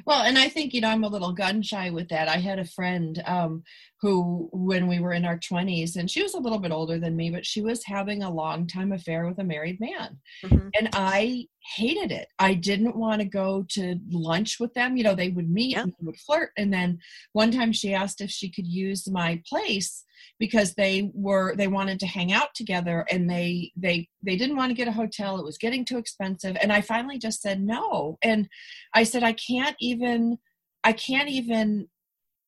Well, 0.06 0.24
and 0.24 0.38
I 0.38 0.48
think, 0.50 0.74
you 0.74 0.82
know, 0.82 0.90
I'm 0.90 1.04
a 1.04 1.10
little 1.10 1.34
gun 1.34 1.62
shy 1.62 1.90
with 1.90 2.10
that. 2.10 2.28
I 2.28 2.38
had 2.38 2.60
a 2.60 2.66
friend 2.66 3.22
um, 3.26 3.64
who, 4.02 4.50
when 4.52 4.88
we 4.88 5.00
were 5.00 5.14
in 5.14 5.26
our 5.26 5.40
20s, 5.40 5.96
and 5.96 6.10
she 6.10 6.22
was 6.22 6.36
a 6.36 6.40
little 6.40 6.60
bit 6.60 6.72
older 6.72 7.00
than 7.00 7.16
me, 7.16 7.32
but 7.32 7.46
she 7.46 7.62
was 7.62 7.84
having 7.84 8.22
a 8.22 8.32
long 8.32 8.68
time 8.68 8.92
affair 8.92 9.26
with 9.26 9.40
a 9.40 9.44
married 9.44 9.80
man. 9.80 10.20
Mm-hmm. 10.44 10.70
And 10.78 10.90
I 10.94 11.48
hated 11.76 12.12
it. 12.12 12.28
I 12.40 12.54
didn't 12.54 12.96
want 12.96 13.22
to 13.22 13.28
go 13.28 13.66
to 13.70 14.00
lunch 14.10 14.60
with 14.60 14.74
them. 14.74 14.96
You 14.96 15.04
know, 15.04 15.16
they 15.16 15.30
would 15.30 15.50
meet 15.50 15.72
yeah. 15.72 15.84
and 15.84 15.94
would 16.02 16.18
flirt. 16.18 16.52
And 16.58 16.74
then 16.74 17.00
one 17.34 17.52
time 17.52 17.72
she 17.74 17.94
asked 17.94 18.22
if 18.22 18.30
she 18.30 18.50
could 18.50 18.68
use 18.68 19.10
my 19.10 19.42
place 19.48 20.06
because 20.40 20.74
they 20.74 21.12
were 21.14 21.56
they 21.56 21.68
wanted 21.68 22.00
to 22.00 22.08
hang 22.08 22.32
out 22.32 22.54
together 22.54 23.06
and 23.10 23.30
they 23.30 23.72
they 23.76 24.08
they 24.24 24.36
didn't 24.36 24.56
want 24.56 24.70
to 24.70 24.76
get 24.76 24.88
a 24.88 24.92
hotel 24.92 25.40
it 25.40 25.46
was 25.46 25.58
getting 25.58 25.86
too 25.86 25.98
expensive 25.98 26.58
and 26.62 26.72
i 26.72 26.82
finally 26.82 27.18
just 27.18 27.42
said 27.42 27.62
no 27.62 28.18
and 28.22 28.48
i 28.94 29.04
said 29.04 29.24
i 29.24 29.34
can't 29.34 29.76
even 29.80 30.38
i 30.84 30.92
can't 30.92 31.30
even 31.30 31.88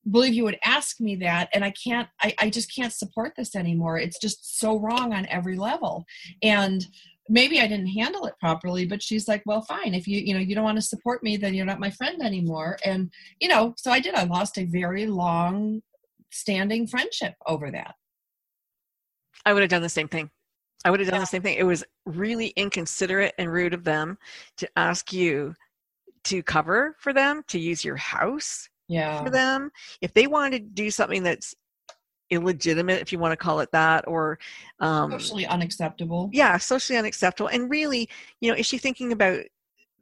believe 0.09 0.33
you 0.33 0.43
would 0.43 0.59
ask 0.63 0.99
me 0.99 1.15
that 1.15 1.49
and 1.53 1.63
i 1.63 1.71
can't 1.71 2.07
I, 2.21 2.33
I 2.39 2.49
just 2.49 2.73
can't 2.73 2.93
support 2.93 3.33
this 3.37 3.55
anymore 3.55 3.97
it's 3.97 4.19
just 4.19 4.59
so 4.59 4.79
wrong 4.79 5.13
on 5.13 5.27
every 5.27 5.57
level 5.57 6.05
and 6.41 6.85
maybe 7.29 7.61
i 7.61 7.67
didn't 7.67 7.87
handle 7.87 8.25
it 8.25 8.33
properly 8.39 8.85
but 8.85 9.01
she's 9.01 9.27
like 9.27 9.41
well 9.45 9.61
fine 9.61 9.93
if 9.93 10.07
you 10.07 10.19
you 10.19 10.33
know 10.33 10.39
you 10.39 10.55
don't 10.55 10.63
want 10.63 10.77
to 10.77 10.81
support 10.81 11.23
me 11.23 11.37
then 11.37 11.53
you're 11.53 11.65
not 11.65 11.79
my 11.79 11.91
friend 11.91 12.21
anymore 12.21 12.77
and 12.83 13.11
you 13.39 13.47
know 13.47 13.73
so 13.77 13.91
i 13.91 13.99
did 13.99 14.15
i 14.15 14.23
lost 14.23 14.57
a 14.57 14.65
very 14.65 15.05
long 15.05 15.81
standing 16.31 16.87
friendship 16.87 17.35
over 17.47 17.71
that. 17.71 17.95
I 19.45 19.53
would 19.53 19.61
have 19.61 19.69
done 19.69 19.81
the 19.81 19.89
same 19.89 20.07
thing. 20.07 20.29
I 20.85 20.91
would 20.91 20.99
have 20.99 21.09
done 21.09 21.17
yeah. 21.17 21.21
the 21.21 21.27
same 21.27 21.41
thing. 21.41 21.57
It 21.57 21.63
was 21.63 21.83
really 22.05 22.47
inconsiderate 22.55 23.33
and 23.37 23.51
rude 23.51 23.73
of 23.73 23.83
them 23.83 24.17
to 24.57 24.69
ask 24.75 25.11
you 25.11 25.53
to 26.25 26.43
cover 26.43 26.95
for 26.99 27.13
them, 27.13 27.43
to 27.47 27.59
use 27.59 27.83
your 27.83 27.95
house 27.95 28.69
yeah. 28.87 29.23
for 29.23 29.29
them. 29.29 29.71
If 30.01 30.13
they 30.13 30.27
wanted 30.27 30.59
to 30.59 30.83
do 30.83 30.91
something 30.91 31.23
that's 31.23 31.53
illegitimate, 32.29 33.01
if 33.01 33.11
you 33.11 33.19
want 33.19 33.31
to 33.31 33.37
call 33.37 33.59
it 33.59 33.71
that, 33.71 34.07
or 34.07 34.39
um, 34.79 35.11
socially 35.11 35.45
unacceptable. 35.45 36.29
Yeah, 36.33 36.57
socially 36.57 36.97
unacceptable. 36.97 37.49
And 37.49 37.69
really, 37.69 38.09
you 38.41 38.51
know, 38.51 38.57
is 38.57 38.65
she 38.65 38.77
thinking 38.77 39.11
about 39.11 39.43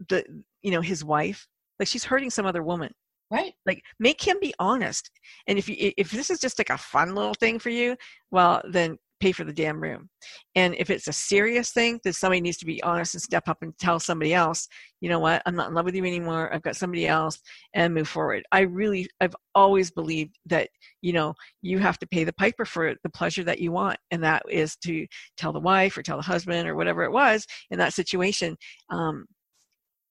the, 0.09 0.23
you 0.61 0.71
know, 0.71 0.81
his 0.81 1.03
wife? 1.03 1.47
Like 1.79 1.87
she's 1.87 2.03
hurting 2.03 2.29
some 2.29 2.45
other 2.45 2.63
woman 2.63 2.93
right 3.29 3.53
like 3.65 3.83
make 3.99 4.25
him 4.25 4.37
be 4.39 4.53
honest 4.59 5.11
and 5.47 5.57
if 5.57 5.67
you 5.67 5.91
if 5.97 6.11
this 6.11 6.29
is 6.29 6.39
just 6.39 6.57
like 6.57 6.69
a 6.69 6.77
fun 6.77 7.13
little 7.13 7.33
thing 7.33 7.59
for 7.59 7.69
you 7.69 7.95
well 8.31 8.61
then 8.69 8.97
pay 9.19 9.31
for 9.31 9.43
the 9.43 9.53
damn 9.53 9.81
room. 9.81 10.09
And 10.55 10.75
if 10.77 10.89
it's 10.89 11.07
a 11.07 11.13
serious 11.13 11.71
thing 11.71 11.99
then 12.03 12.13
somebody 12.13 12.41
needs 12.41 12.57
to 12.57 12.65
be 12.65 12.81
honest 12.83 13.15
and 13.15 13.21
step 13.21 13.47
up 13.47 13.57
and 13.61 13.77
tell 13.77 13.99
somebody 13.99 14.33
else 14.33 14.67
you 14.99 15.09
know 15.09 15.19
what? 15.19 15.43
I'm 15.45 15.55
not 15.55 15.69
in 15.69 15.75
love 15.75 15.85
with 15.85 15.95
you 15.95 16.03
anymore. 16.05 16.51
I've 16.53 16.63
got 16.63 16.75
somebody 16.75 17.07
else 17.07 17.39
and 17.73 17.93
move 17.93 18.07
forward. 18.07 18.43
I 18.51 18.61
really 18.61 19.07
i've 19.21 19.35
always 19.53 19.91
believed 19.91 20.37
that 20.47 20.69
you 21.01 21.13
know 21.13 21.33
you 21.61 21.79
have 21.79 21.99
to 21.99 22.07
pay 22.07 22.23
the 22.23 22.33
piper 22.33 22.65
for 22.65 22.95
the 23.03 23.09
pleasure 23.09 23.43
that 23.43 23.59
you 23.59 23.71
want. 23.71 23.99
And 24.11 24.23
that 24.23 24.43
is 24.49 24.75
to 24.77 25.05
tell 25.37 25.53
the 25.53 25.59
wife 25.59 25.97
or 25.97 26.03
tell 26.03 26.17
the 26.17 26.23
husband 26.23 26.67
or 26.67 26.75
whatever 26.75 27.03
it 27.03 27.11
was 27.11 27.45
in 27.71 27.79
that 27.79 27.93
situation 27.93 28.57
um, 28.89 29.25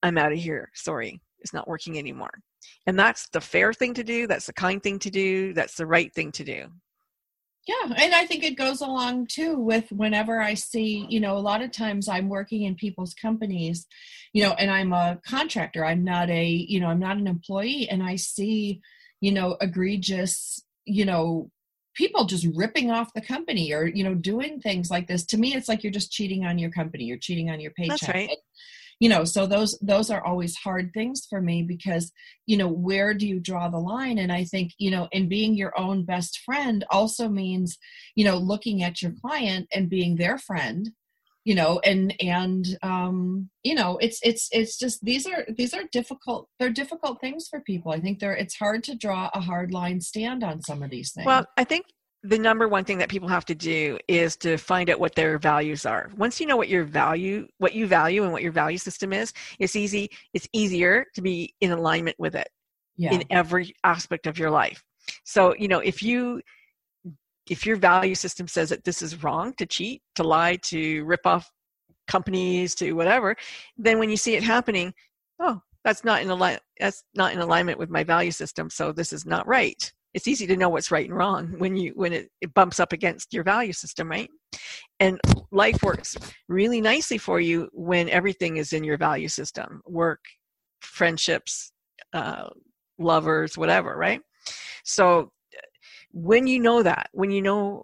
i'm 0.03 0.17
out 0.17 0.31
of 0.31 0.39
here. 0.39 0.69
Sorry. 0.73 1.19
It's 1.39 1.53
not 1.53 1.67
working 1.67 1.97
anymore. 1.97 2.31
And 2.87 2.97
that's 2.97 3.29
the 3.29 3.41
fair 3.41 3.73
thing 3.73 3.93
to 3.95 4.03
do. 4.03 4.25
That's 4.27 4.47
the 4.47 4.53
kind 4.53 4.81
thing 4.81 4.99
to 4.99 5.11
do. 5.11 5.53
That's 5.53 5.75
the 5.75 5.85
right 5.85 6.13
thing 6.13 6.31
to 6.33 6.43
do 6.43 6.67
yeah 7.67 7.93
and 7.97 8.15
i 8.15 8.25
think 8.25 8.43
it 8.43 8.57
goes 8.57 8.81
along 8.81 9.27
too 9.27 9.57
with 9.57 9.91
whenever 9.91 10.41
i 10.41 10.53
see 10.53 11.05
you 11.09 11.19
know 11.19 11.37
a 11.37 11.39
lot 11.39 11.61
of 11.61 11.71
times 11.71 12.07
i'm 12.07 12.29
working 12.29 12.63
in 12.63 12.75
people's 12.75 13.13
companies 13.13 13.85
you 14.33 14.43
know 14.43 14.53
and 14.53 14.71
i'm 14.71 14.93
a 14.93 15.19
contractor 15.25 15.85
i'm 15.85 16.03
not 16.03 16.29
a 16.29 16.45
you 16.45 16.79
know 16.79 16.87
i'm 16.87 16.99
not 16.99 17.17
an 17.17 17.27
employee 17.27 17.87
and 17.89 18.01
i 18.01 18.15
see 18.15 18.81
you 19.21 19.31
know 19.31 19.57
egregious 19.61 20.63
you 20.85 21.05
know 21.05 21.49
people 21.97 22.25
just 22.25 22.47
ripping 22.53 22.91
off 22.91 23.11
the 23.13 23.21
company 23.21 23.73
or 23.73 23.87
you 23.87 24.03
know 24.03 24.13
doing 24.13 24.61
things 24.61 24.91
like 24.91 25.07
this. 25.07 25.25
To 25.25 25.37
me 25.37 25.55
it's 25.55 25.67
like 25.67 25.83
you're 25.83 25.91
just 25.91 26.11
cheating 26.11 26.45
on 26.45 26.59
your 26.59 26.69
company 26.69 27.03
you're 27.05 27.17
cheating 27.17 27.49
on 27.49 27.59
your 27.59 27.71
paycheck. 27.71 27.99
That's 27.99 28.13
right 28.13 28.37
you 28.99 29.09
know 29.09 29.23
so 29.23 29.45
those 29.45 29.77
those 29.81 30.09
are 30.09 30.25
always 30.25 30.55
hard 30.55 30.91
things 30.93 31.25
for 31.29 31.41
me 31.41 31.63
because 31.63 32.11
you 32.45 32.57
know 32.57 32.67
where 32.67 33.13
do 33.13 33.27
you 33.27 33.39
draw 33.39 33.69
the 33.69 33.77
line? 33.77 34.17
And 34.17 34.31
i 34.31 34.43
think 34.43 34.71
you 34.77 34.91
know 34.91 35.07
in 35.11 35.27
being 35.27 35.55
your 35.55 35.77
own 35.79 36.03
best 36.03 36.39
friend 36.45 36.85
also 36.89 37.27
means 37.27 37.77
you 38.15 38.25
know 38.25 38.37
looking 38.37 38.83
at 38.83 39.01
your 39.01 39.13
client 39.21 39.67
and 39.73 39.89
being 39.89 40.15
their 40.15 40.37
friend 40.37 40.91
you 41.47 41.55
know 41.55 41.79
and 41.85 42.13
and 42.19 42.77
um 42.83 43.49
you 43.63 43.73
know 43.73 43.97
it's 44.01 44.19
it's 44.21 44.49
it's 44.51 44.77
just 44.77 45.03
these 45.03 45.25
are 45.25 45.45
these 45.57 45.73
are 45.73 45.83
difficult 45.93 46.49
they're 46.59 46.69
difficult 46.69 47.21
things 47.21 47.47
for 47.47 47.61
people. 47.61 47.91
I 47.91 48.01
think 48.01 48.19
they're 48.19 48.35
it's 48.35 48.57
hard 48.57 48.83
to 48.85 48.95
draw 48.95 49.29
a 49.33 49.39
hard 49.39 49.71
line 49.71 50.01
stand 50.01 50.43
on 50.43 50.61
some 50.61 50.83
of 50.83 50.89
these 50.89 51.13
things. 51.13 51.25
Well 51.25 51.45
i 51.55 51.63
think 51.63 51.85
the 52.23 52.39
number 52.39 52.67
one 52.67 52.83
thing 52.83 52.97
that 52.97 53.09
people 53.09 53.27
have 53.27 53.45
to 53.45 53.55
do 53.55 53.97
is 54.07 54.35
to 54.35 54.57
find 54.57 54.89
out 54.89 54.99
what 54.99 55.15
their 55.15 55.37
values 55.37 55.85
are 55.85 56.09
once 56.17 56.39
you 56.39 56.47
know 56.47 56.57
what 56.57 56.67
your 56.67 56.83
value 56.83 57.47
what 57.59 57.73
you 57.73 57.85
value 57.85 58.23
and 58.23 58.31
what 58.31 58.41
your 58.41 58.51
value 58.51 58.77
system 58.77 59.13
is 59.13 59.31
it's 59.59 59.75
easy 59.75 60.09
it's 60.33 60.47
easier 60.51 61.05
to 61.13 61.21
be 61.21 61.53
in 61.61 61.71
alignment 61.71 62.15
with 62.19 62.35
it 62.35 62.47
yeah. 62.95 63.13
in 63.13 63.23
every 63.29 63.73
aspect 63.83 64.25
of 64.25 64.39
your 64.39 64.49
life 64.49 64.83
so 65.23 65.53
you 65.59 65.67
know 65.67 65.79
if 65.79 66.01
you 66.01 66.41
if 67.49 67.65
your 67.65 67.77
value 67.77 68.15
system 68.15 68.47
says 68.47 68.69
that 68.69 68.83
this 68.83 69.01
is 69.01 69.23
wrong 69.23 69.53
to 69.57 69.65
cheat, 69.65 70.01
to 70.15 70.23
lie, 70.23 70.57
to 70.57 71.03
rip 71.05 71.25
off 71.25 71.49
companies, 72.07 72.75
to 72.75 72.93
whatever, 72.93 73.35
then 73.77 73.99
when 73.99 74.09
you 74.09 74.17
see 74.17 74.35
it 74.35 74.43
happening, 74.43 74.93
oh, 75.39 75.61
that's 75.83 76.03
not 76.03 76.21
in 76.21 76.29
ali- 76.29 76.57
that's 76.79 77.03
not 77.15 77.33
in 77.33 77.39
alignment 77.39 77.79
with 77.79 77.89
my 77.89 78.03
value 78.03 78.31
system, 78.31 78.69
so 78.69 78.91
this 78.91 79.13
is 79.13 79.25
not 79.25 79.47
right. 79.47 79.93
It's 80.17 80.27
easy 80.27 80.47
to 80.47 80.57
know 80.57 80.69
what's 80.69 80.89
right 80.89 81.07
and 81.07 81.15
wrong 81.15 81.53
when 81.59 81.75
you 81.75 81.91
when 81.95 82.11
it, 82.11 82.31
it 82.41 82.51
bumps 82.55 82.79
up 82.79 82.91
against 82.91 83.35
your 83.35 83.43
value 83.43 83.71
system, 83.71 84.09
right? 84.09 84.31
And 84.99 85.21
life 85.51 85.77
works 85.83 86.17
really 86.49 86.81
nicely 86.81 87.19
for 87.19 87.39
you 87.39 87.69
when 87.71 88.09
everything 88.09 88.57
is 88.57 88.73
in 88.73 88.83
your 88.83 88.97
value 88.97 89.27
system, 89.27 89.79
work, 89.85 90.21
friendships, 90.81 91.71
uh, 92.13 92.49
lovers, 92.97 93.59
whatever, 93.59 93.95
right? 93.95 94.21
So 94.83 95.29
when 96.11 96.47
you 96.47 96.59
know 96.59 96.81
that, 96.81 97.09
when 97.11 97.29
you 97.29 97.43
know 97.43 97.83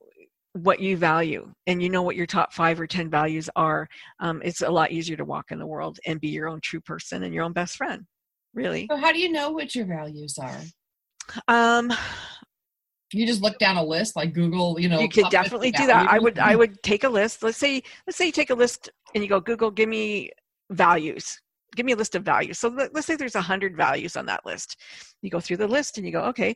what 0.53 0.79
you 0.79 0.97
value 0.97 1.53
and 1.67 1.83
you 1.83 1.89
know 1.91 2.01
what 2.01 2.15
your 2.15 2.25
top 2.25 2.51
five 2.51 2.81
or 2.81 2.87
ten 2.87 3.11
values 3.11 3.47
are, 3.55 3.87
um, 4.21 4.41
it's 4.43 4.61
a 4.61 4.71
lot 4.71 4.91
easier 4.91 5.17
to 5.17 5.25
walk 5.25 5.51
in 5.51 5.59
the 5.59 5.67
world 5.67 5.99
and 6.07 6.19
be 6.19 6.29
your 6.29 6.47
own 6.47 6.61
true 6.61 6.81
person 6.81 7.21
and 7.21 7.31
your 7.31 7.43
own 7.43 7.53
best 7.53 7.77
friend. 7.77 8.07
Really. 8.55 8.87
So, 8.89 8.97
how 8.97 9.11
do 9.11 9.19
you 9.19 9.31
know 9.31 9.51
what 9.51 9.75
your 9.75 9.85
values 9.85 10.39
are? 10.39 10.61
Um, 11.47 11.91
you 13.11 13.27
just 13.27 13.41
look 13.41 13.59
down 13.59 13.77
a 13.77 13.83
list 13.83 14.15
like 14.15 14.33
google 14.33 14.79
you 14.79 14.89
know 14.89 14.99
you 14.99 15.07
could 15.07 15.29
definitely 15.29 15.71
do 15.71 15.85
that. 15.85 16.09
I 16.09 16.17
would 16.17 16.39
i 16.39 16.55
would 16.55 16.81
take 16.83 17.03
a 17.03 17.09
list. 17.09 17.43
Let's 17.43 17.57
say 17.57 17.83
let's 18.07 18.17
say 18.17 18.25
you 18.25 18.31
take 18.31 18.49
a 18.49 18.55
list 18.55 18.89
and 19.13 19.23
you 19.23 19.29
go 19.29 19.39
google 19.39 19.71
give 19.71 19.89
me 19.89 20.31
values. 20.71 21.39
Give 21.75 21.85
me 21.85 21.93
a 21.93 21.95
list 21.95 22.15
of 22.15 22.23
values. 22.23 22.59
So 22.59 22.69
let's 22.69 23.05
say 23.05 23.15
there's 23.15 23.35
a 23.35 23.41
hundred 23.41 23.75
values 23.75 24.15
on 24.15 24.25
that 24.27 24.45
list. 24.45 24.79
You 25.21 25.29
go 25.29 25.39
through 25.39 25.57
the 25.57 25.67
list 25.67 25.97
and 25.97 26.05
you 26.05 26.11
go 26.11 26.23
okay 26.25 26.55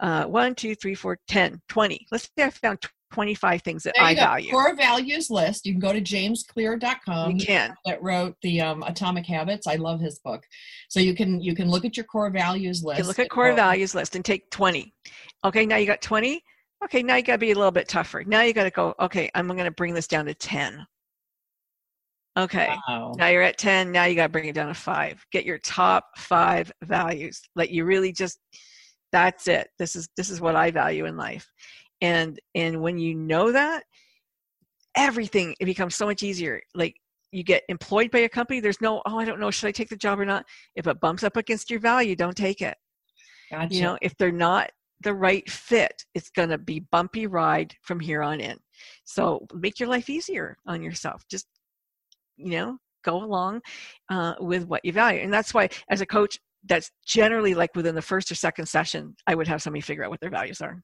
uh, 0.00 0.24
1, 0.24 0.54
2, 0.54 0.74
3, 0.74 0.94
4, 0.94 1.18
10, 1.28 1.60
20. 1.68 2.06
Let's 2.10 2.30
say 2.36 2.44
I 2.44 2.50
found 2.50 2.80
25 3.12 3.62
things 3.62 3.82
that 3.82 3.94
I 3.98 4.14
go. 4.14 4.20
value. 4.20 4.50
Core 4.50 4.76
values 4.76 5.30
list. 5.30 5.66
You 5.66 5.72
can 5.72 5.80
go 5.80 5.92
to 5.92 6.00
jamesclear.com. 6.00 7.36
You 7.36 7.46
can. 7.46 7.74
That 7.86 8.02
wrote 8.02 8.36
the 8.42 8.60
um, 8.60 8.82
Atomic 8.82 9.26
Habits. 9.26 9.66
I 9.66 9.76
love 9.76 10.00
his 10.00 10.18
book. 10.18 10.44
So 10.88 11.00
you 11.00 11.14
can 11.14 11.40
you 11.40 11.54
can 11.54 11.70
look 11.70 11.84
at 11.84 11.96
your 11.96 12.04
core 12.04 12.30
values 12.30 12.82
list. 12.82 13.00
You 13.00 13.06
look 13.06 13.18
at 13.18 13.30
core 13.30 13.54
values 13.54 13.94
list 13.94 14.16
and 14.16 14.24
take 14.24 14.50
20. 14.50 14.92
Okay, 15.44 15.66
now 15.66 15.76
you 15.76 15.86
got 15.86 16.02
20. 16.02 16.42
Okay, 16.84 17.02
now 17.02 17.16
you 17.16 17.22
got 17.22 17.34
to 17.34 17.38
be 17.38 17.50
a 17.50 17.54
little 17.54 17.72
bit 17.72 17.88
tougher. 17.88 18.22
Now 18.24 18.42
you 18.42 18.52
got 18.52 18.64
to 18.64 18.70
go, 18.70 18.94
okay, 19.00 19.28
I'm 19.34 19.48
going 19.48 19.64
to 19.64 19.70
bring 19.70 19.94
this 19.94 20.06
down 20.06 20.26
to 20.26 20.34
10. 20.34 20.86
Okay. 22.38 22.72
Wow. 22.88 23.14
Now 23.18 23.28
you're 23.28 23.42
at 23.42 23.58
10. 23.58 23.90
Now 23.90 24.04
you 24.04 24.14
got 24.14 24.26
to 24.26 24.28
bring 24.28 24.46
it 24.46 24.54
down 24.54 24.68
to 24.68 24.74
5. 24.74 25.26
Get 25.32 25.44
your 25.44 25.58
top 25.58 26.04
5 26.18 26.70
values. 26.84 27.40
Let 27.56 27.70
you 27.70 27.84
really 27.84 28.12
just 28.12 28.38
that's 29.12 29.48
it 29.48 29.68
this 29.78 29.96
is 29.96 30.08
this 30.16 30.30
is 30.30 30.40
what 30.40 30.56
i 30.56 30.70
value 30.70 31.06
in 31.06 31.16
life 31.16 31.50
and 32.00 32.38
and 32.54 32.80
when 32.80 32.98
you 32.98 33.14
know 33.14 33.52
that 33.52 33.84
everything 34.96 35.54
it 35.60 35.64
becomes 35.64 35.94
so 35.94 36.06
much 36.06 36.22
easier. 36.22 36.60
Like 36.74 36.96
you 37.30 37.42
get 37.42 37.62
employed 37.68 38.10
by 38.10 38.20
a 38.20 38.28
company 38.28 38.58
there's 38.58 38.80
no 38.80 39.02
oh 39.04 39.18
i 39.18 39.24
don't 39.24 39.38
know 39.38 39.50
should 39.50 39.68
i 39.68 39.72
take 39.72 39.88
the 39.88 39.96
job 39.96 40.18
or 40.18 40.24
not? 40.24 40.44
If 40.74 40.86
it 40.86 41.00
bumps 41.00 41.22
up 41.22 41.36
against 41.36 41.70
your 41.70 41.80
value 41.80 42.16
don't 42.16 42.36
take 42.36 42.60
it. 42.62 42.76
Gotcha. 43.50 43.74
you 43.74 43.82
know 43.82 43.98
if 44.02 44.16
they're 44.16 44.32
not 44.32 44.70
the 45.02 45.14
right 45.14 45.48
fit 45.48 46.04
it's 46.14 46.30
going 46.30 46.48
to 46.48 46.58
be 46.58 46.80
bumpy 46.90 47.26
ride 47.26 47.74
from 47.82 48.00
here 48.00 48.22
on 48.22 48.40
in. 48.40 48.58
So 49.04 49.46
make 49.54 49.78
your 49.78 49.88
life 49.88 50.10
easier 50.10 50.56
on 50.66 50.82
yourself. 50.82 51.22
Just 51.30 51.46
you 52.36 52.50
know 52.52 52.78
go 53.04 53.22
along 53.22 53.60
uh, 54.10 54.34
with 54.40 54.66
what 54.66 54.84
you 54.84 54.92
value. 54.92 55.20
And 55.20 55.32
that's 55.32 55.54
why 55.54 55.68
as 55.88 56.00
a 56.00 56.06
coach 56.06 56.38
that's 56.64 56.90
generally 57.06 57.54
like 57.54 57.70
within 57.76 57.94
the 57.94 58.02
first 58.02 58.30
or 58.30 58.34
second 58.34 58.66
session 58.66 59.14
i 59.26 59.34
would 59.34 59.46
have 59.46 59.62
somebody 59.62 59.80
figure 59.80 60.04
out 60.04 60.10
what 60.10 60.20
their 60.20 60.30
values 60.30 60.60
are 60.60 60.82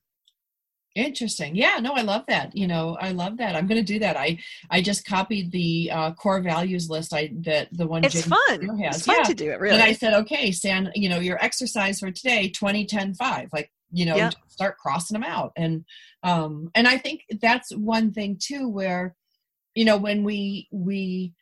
interesting. 0.95 1.55
Yeah 1.57 1.79
no 1.81 1.93
i 1.93 2.03
love 2.03 2.25
that 2.29 2.57
you 2.57 2.67
know 2.67 2.97
i 3.01 3.11
love 3.11 3.37
that. 3.39 3.57
I'm 3.57 3.67
going 3.67 3.85
to 3.85 3.93
do 3.93 3.99
that. 4.01 4.17
I 4.17 4.39
i 4.71 4.81
just 4.81 5.05
copied 5.05 5.53
the 5.53 5.91
uh, 5.93 6.13
core 6.13 6.41
values 6.41 6.89
list 6.89 7.13
i 7.13 7.31
that 7.41 7.69
the 7.73 7.87
one 7.87 8.05
it's 8.05 8.27
fun. 8.27 8.79
Has. 8.79 8.97
it's 8.97 9.07
fun 9.07 9.17
yeah. 9.19 9.25
to 9.25 9.35
do 9.35 9.51
it 9.51 9.61
really 9.61 9.75
and 9.75 9.83
i 9.83 9.93
said 9.93 10.15
okay 10.15 10.53
san 10.53 10.91
you 10.95 11.09
know 11.09 11.19
your 11.19 11.43
exercise 11.43 12.01
for 12.01 12.11
today 12.11 12.51
20 12.51 12.87
10 12.87 13.15
5 13.15 13.49
like 13.53 13.71
you 13.91 14.07
know 14.07 14.31
start 14.49 14.79
crossing 14.79 15.15
them 15.15 15.25
out. 15.25 15.53
And 15.57 15.85
um 16.23 16.71
and 16.75 16.87
i 16.87 16.99
think 16.99 17.25
that's 17.41 17.75
one 17.75 18.13
thing 18.13 18.39
too 18.41 18.69
where 18.69 19.15
you 19.75 19.85
know 19.85 19.97
when 19.97 20.25
we 20.25 20.69
we 20.71 21.35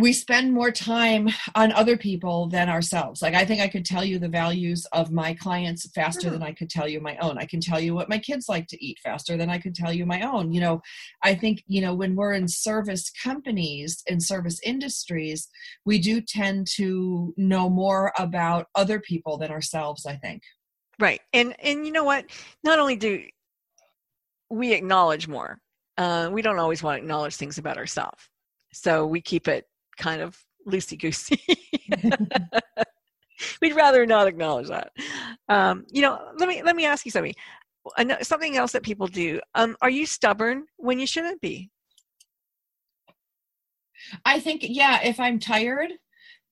we 0.00 0.12
spend 0.12 0.52
more 0.52 0.70
time 0.70 1.28
on 1.54 1.72
other 1.72 1.96
people 1.96 2.48
than 2.48 2.68
ourselves. 2.68 3.22
Like 3.22 3.34
I 3.34 3.44
think 3.44 3.60
I 3.60 3.68
could 3.68 3.84
tell 3.84 4.04
you 4.04 4.18
the 4.18 4.28
values 4.28 4.86
of 4.92 5.10
my 5.10 5.34
clients 5.34 5.88
faster 5.90 6.28
mm-hmm. 6.28 6.34
than 6.34 6.42
I 6.42 6.52
could 6.52 6.70
tell 6.70 6.88
you 6.88 7.00
my 7.00 7.16
own. 7.18 7.38
I 7.38 7.44
can 7.44 7.60
tell 7.60 7.80
you 7.80 7.94
what 7.94 8.08
my 8.08 8.18
kids 8.18 8.48
like 8.48 8.66
to 8.68 8.84
eat 8.84 8.98
faster 9.02 9.36
than 9.36 9.50
I 9.50 9.58
could 9.58 9.74
tell 9.74 9.92
you 9.92 10.06
my 10.06 10.22
own. 10.22 10.52
You 10.52 10.60
know, 10.60 10.82
I 11.22 11.34
think, 11.34 11.62
you 11.66 11.80
know, 11.80 11.94
when 11.94 12.14
we're 12.14 12.32
in 12.32 12.48
service 12.48 13.10
companies 13.10 14.02
and 14.08 14.22
service 14.22 14.60
industries, 14.64 15.48
we 15.84 15.98
do 15.98 16.20
tend 16.20 16.66
to 16.76 17.34
know 17.36 17.68
more 17.68 18.12
about 18.18 18.66
other 18.74 19.00
people 19.00 19.38
than 19.38 19.50
ourselves, 19.50 20.06
I 20.06 20.16
think. 20.16 20.42
Right. 20.98 21.20
And 21.32 21.54
and 21.60 21.86
you 21.86 21.92
know 21.92 22.04
what? 22.04 22.26
Not 22.62 22.78
only 22.78 22.96
do 22.96 23.24
we 24.50 24.72
acknowledge 24.74 25.28
more, 25.28 25.58
uh, 25.96 26.28
we 26.32 26.42
don't 26.42 26.58
always 26.58 26.82
want 26.82 26.96
to 26.96 27.02
acknowledge 27.02 27.36
things 27.36 27.58
about 27.58 27.78
ourselves. 27.78 28.28
So 28.72 29.06
we 29.06 29.20
keep 29.20 29.48
it 29.48 29.66
kind 30.00 30.22
of 30.22 30.36
loosey 30.66 30.98
goosey. 30.98 31.40
We'd 33.62 33.76
rather 33.76 34.04
not 34.06 34.26
acknowledge 34.26 34.68
that. 34.68 34.90
Um, 35.48 35.84
you 35.90 36.02
know, 36.02 36.18
let 36.38 36.48
me 36.48 36.62
let 36.62 36.74
me 36.74 36.84
ask 36.86 37.04
you 37.04 37.10
something. 37.10 37.34
Something 38.22 38.56
else 38.56 38.72
that 38.72 38.82
people 38.82 39.06
do. 39.06 39.40
Um, 39.54 39.76
are 39.80 39.90
you 39.90 40.06
stubborn 40.06 40.64
when 40.76 40.98
you 40.98 41.06
shouldn't 41.06 41.40
be? 41.40 41.70
I 44.24 44.40
think 44.40 44.62
yeah. 44.64 45.00
If 45.02 45.20
I'm 45.20 45.38
tired, 45.38 45.92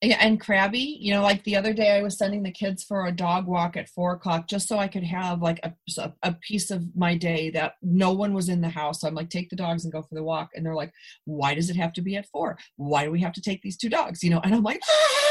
and 0.01 0.41
crabby 0.41 0.97
you 1.01 1.13
know 1.13 1.23
like 1.23 1.43
the 1.43 1.57
other 1.57 1.73
day 1.73 1.97
i 1.97 2.03
was 2.03 2.17
sending 2.17 2.45
the 2.45 2.53
kids 2.53 2.85
for 2.85 3.07
a 3.07 3.13
dog 3.13 3.47
walk 3.47 3.77
at 3.77 3.89
four 3.89 4.13
o'clock 4.13 4.47
just 4.47 4.69
so 4.69 4.79
i 4.79 4.87
could 4.87 5.03
have 5.03 5.43
like 5.43 5.59
a, 5.65 6.13
a 6.23 6.33
piece 6.35 6.71
of 6.71 6.85
my 6.95 7.17
day 7.17 7.51
that 7.51 7.75
no 7.83 8.13
one 8.13 8.33
was 8.33 8.49
in 8.49 8.61
the 8.61 8.69
house. 8.69 9.01
So 9.01 9.09
i'm 9.09 9.15
like 9.15 9.31
take 9.31 9.51
the 9.51 9.57
dogs 9.57 9.85
and 9.85 9.93
go 9.93 10.03
for 10.03 10.15
the 10.15 10.23
walk. 10.23 10.51
And 10.55 10.65
they're 10.65 10.75
like 10.75 10.93
why 11.25 11.55
does 11.55 11.71
it 11.71 11.77
have 11.77 11.93
to 11.95 12.03
be 12.03 12.17
at 12.17 12.27
four? 12.27 12.59
Why 12.77 13.05
do 13.05 13.11
we 13.11 13.21
have 13.21 13.33
to 13.35 13.43
take 13.43 13.63
these 13.63 13.77
two 13.77 13.89
dogs? 13.89 14.23
You 14.23 14.31
know 14.31 14.41
and 14.41 14.55
i'm 14.55 14.63
like 14.63 14.81
ah, 14.89 15.28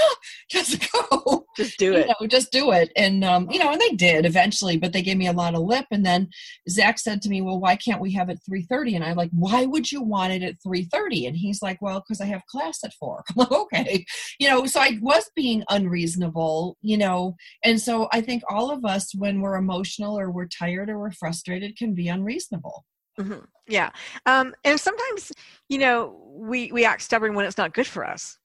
just 0.51 0.91
go. 0.91 1.45
Just 1.55 1.77
do 1.77 1.93
it. 1.93 2.07
you 2.07 2.13
know, 2.19 2.27
just 2.27 2.51
do 2.51 2.71
it. 2.71 2.91
And 2.95 3.23
um, 3.23 3.49
you 3.51 3.60
know 3.60 3.71
and 3.71 3.81
they 3.81 3.89
did 3.89 4.25
eventually 4.25 4.77
but 4.77 4.93
they 4.93 5.01
gave 5.01 5.17
me 5.17 5.27
a 5.27 5.33
lot 5.33 5.55
of 5.55 5.62
lip. 5.62 5.86
And 5.91 6.05
then 6.05 6.29
zach 6.69 6.99
said 6.99 7.21
to 7.21 7.29
me 7.29 7.41
well 7.41 7.60
why 7.60 7.75
can't 7.75 8.01
we 8.01 8.13
have 8.13 8.29
it 8.29 8.39
3.30 8.49 8.95
and 8.95 9.03
i'm 9.03 9.15
like 9.15 9.29
why 9.31 9.65
would 9.65 9.91
you 9.91 10.01
want 10.01 10.33
it 10.33 10.43
at 10.43 10.55
3.30 10.65 11.27
and 11.27 11.38
he's 11.38 11.62
like 11.62 11.81
well 11.81 11.99
because 11.99 12.21
i 12.21 12.25
have 12.25 12.45
class 12.45 12.83
at 12.83 12.93
four. 12.93 13.23
I'm 13.29 13.36
like 13.38 13.51
okay. 13.51 14.05
You 14.39 14.47
know 14.49 14.57
know 14.57 14.65
so 14.65 14.79
i 14.79 14.97
was 15.01 15.29
being 15.36 15.63
unreasonable 15.69 16.77
you 16.81 16.97
know? 16.97 17.36
And 17.63 17.79
so 17.81 18.07
i 18.12 18.21
think 18.21 18.43
all 18.49 18.71
of 18.71 18.86
us 18.86 19.13
when 19.15 19.41
we're 19.41 19.55
emotional 19.55 20.17
or 20.17 20.31
we're 20.31 20.47
tired 20.47 20.89
or 20.89 20.99
we're 20.99 21.12
frustrated 21.12 21.77
can 21.77 21.93
be 21.93 22.07
unreasonable. 22.07 22.86
Mm-hmm. 23.19 23.39
yeah. 23.67 23.89
Um, 24.27 24.53
and 24.63 24.79
sometimes 24.79 25.31
you 25.69 25.79
know 25.79 26.21
we 26.36 26.71
we 26.71 26.86
act 26.86 27.01
stubborn 27.01 27.33
when 27.33 27.45
it's 27.45 27.57
not 27.57 27.73
good 27.73 27.88
for 27.88 28.05
us 28.05 28.38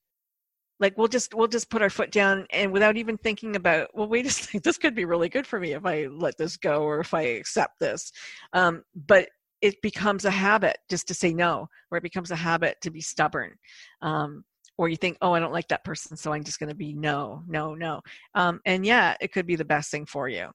like 0.82 0.98
we'll 0.98 1.08
just 1.08 1.32
we'll 1.32 1.48
just 1.48 1.70
put 1.70 1.80
our 1.80 1.88
foot 1.88 2.10
down 2.10 2.46
and 2.52 2.70
without 2.70 2.96
even 2.96 3.16
thinking 3.16 3.56
about 3.56 3.88
well 3.94 4.08
wait 4.08 4.26
a 4.26 4.30
second 4.30 4.62
this 4.62 4.76
could 4.76 4.94
be 4.94 5.06
really 5.06 5.28
good 5.28 5.46
for 5.46 5.58
me 5.58 5.72
if 5.72 5.86
i 5.86 6.06
let 6.06 6.36
this 6.36 6.56
go 6.56 6.82
or 6.82 7.00
if 7.00 7.14
i 7.14 7.22
accept 7.22 7.78
this 7.80 8.12
um, 8.52 8.82
but 9.06 9.28
it 9.62 9.80
becomes 9.80 10.24
a 10.24 10.30
habit 10.30 10.76
just 10.90 11.08
to 11.08 11.14
say 11.14 11.32
no 11.32 11.66
or 11.90 11.98
it 11.98 12.02
becomes 12.02 12.30
a 12.30 12.36
habit 12.36 12.76
to 12.82 12.90
be 12.90 13.00
stubborn 13.00 13.54
um, 14.02 14.44
or 14.78 14.88
you 14.88 14.96
think, 14.96 15.18
oh, 15.20 15.32
I 15.32 15.38
don't 15.38 15.52
like 15.52 15.68
that 15.68 15.84
person, 15.84 16.16
so 16.16 16.32
I'm 16.32 16.44
just 16.44 16.58
going 16.58 16.70
to 16.70 16.74
be 16.74 16.94
no, 16.94 17.42
no, 17.46 17.74
no. 17.74 18.00
Um, 18.34 18.58
and 18.64 18.86
yeah, 18.86 19.14
it 19.20 19.32
could 19.32 19.46
be 19.46 19.54
the 19.54 19.64
best 19.64 19.90
thing 19.90 20.06
for 20.06 20.28
you. 20.28 20.48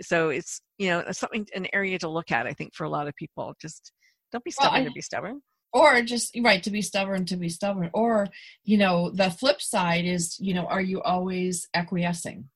So 0.00 0.28
it's 0.28 0.60
you 0.78 0.88
know 0.88 1.04
something 1.10 1.46
an 1.54 1.66
area 1.72 1.98
to 1.98 2.08
look 2.08 2.30
at. 2.30 2.46
I 2.46 2.52
think 2.52 2.74
for 2.74 2.84
a 2.84 2.88
lot 2.88 3.08
of 3.08 3.14
people, 3.16 3.54
just 3.60 3.92
don't 4.30 4.44
be 4.44 4.50
stubborn 4.50 4.72
well, 4.72 4.82
I, 4.82 4.84
to 4.84 4.92
be 4.92 5.00
stubborn. 5.00 5.40
Or 5.72 6.02
just 6.02 6.36
right 6.42 6.62
to 6.62 6.70
be 6.70 6.82
stubborn 6.82 7.24
to 7.26 7.36
be 7.36 7.48
stubborn. 7.48 7.90
Or 7.92 8.28
you 8.64 8.78
know 8.78 9.10
the 9.10 9.30
flip 9.30 9.60
side 9.60 10.04
is 10.04 10.38
you 10.40 10.54
know 10.54 10.66
are 10.66 10.80
you 10.80 11.02
always 11.02 11.68
acquiescing? 11.74 12.48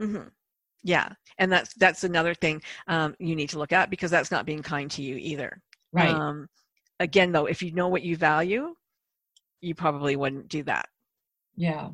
Mm-hmm. 0.00 0.28
yeah 0.84 1.08
and 1.38 1.50
that's 1.50 1.74
that's 1.74 2.04
another 2.04 2.32
thing 2.32 2.62
um, 2.86 3.16
you 3.18 3.34
need 3.34 3.50
to 3.50 3.58
look 3.58 3.72
at 3.72 3.90
because 3.90 4.12
that's 4.12 4.30
not 4.30 4.46
being 4.46 4.62
kind 4.62 4.90
to 4.92 5.02
you 5.02 5.16
either. 5.16 5.60
Right. 5.92 6.08
Um, 6.08 6.48
again 7.00 7.32
though 7.32 7.46
if 7.46 7.62
you 7.62 7.72
know 7.72 7.88
what 7.88 8.02
you 8.02 8.16
value 8.16 8.74
you 9.60 9.74
probably 9.74 10.14
wouldn't 10.14 10.48
do 10.48 10.62
that. 10.64 10.86
Yeah. 11.56 11.88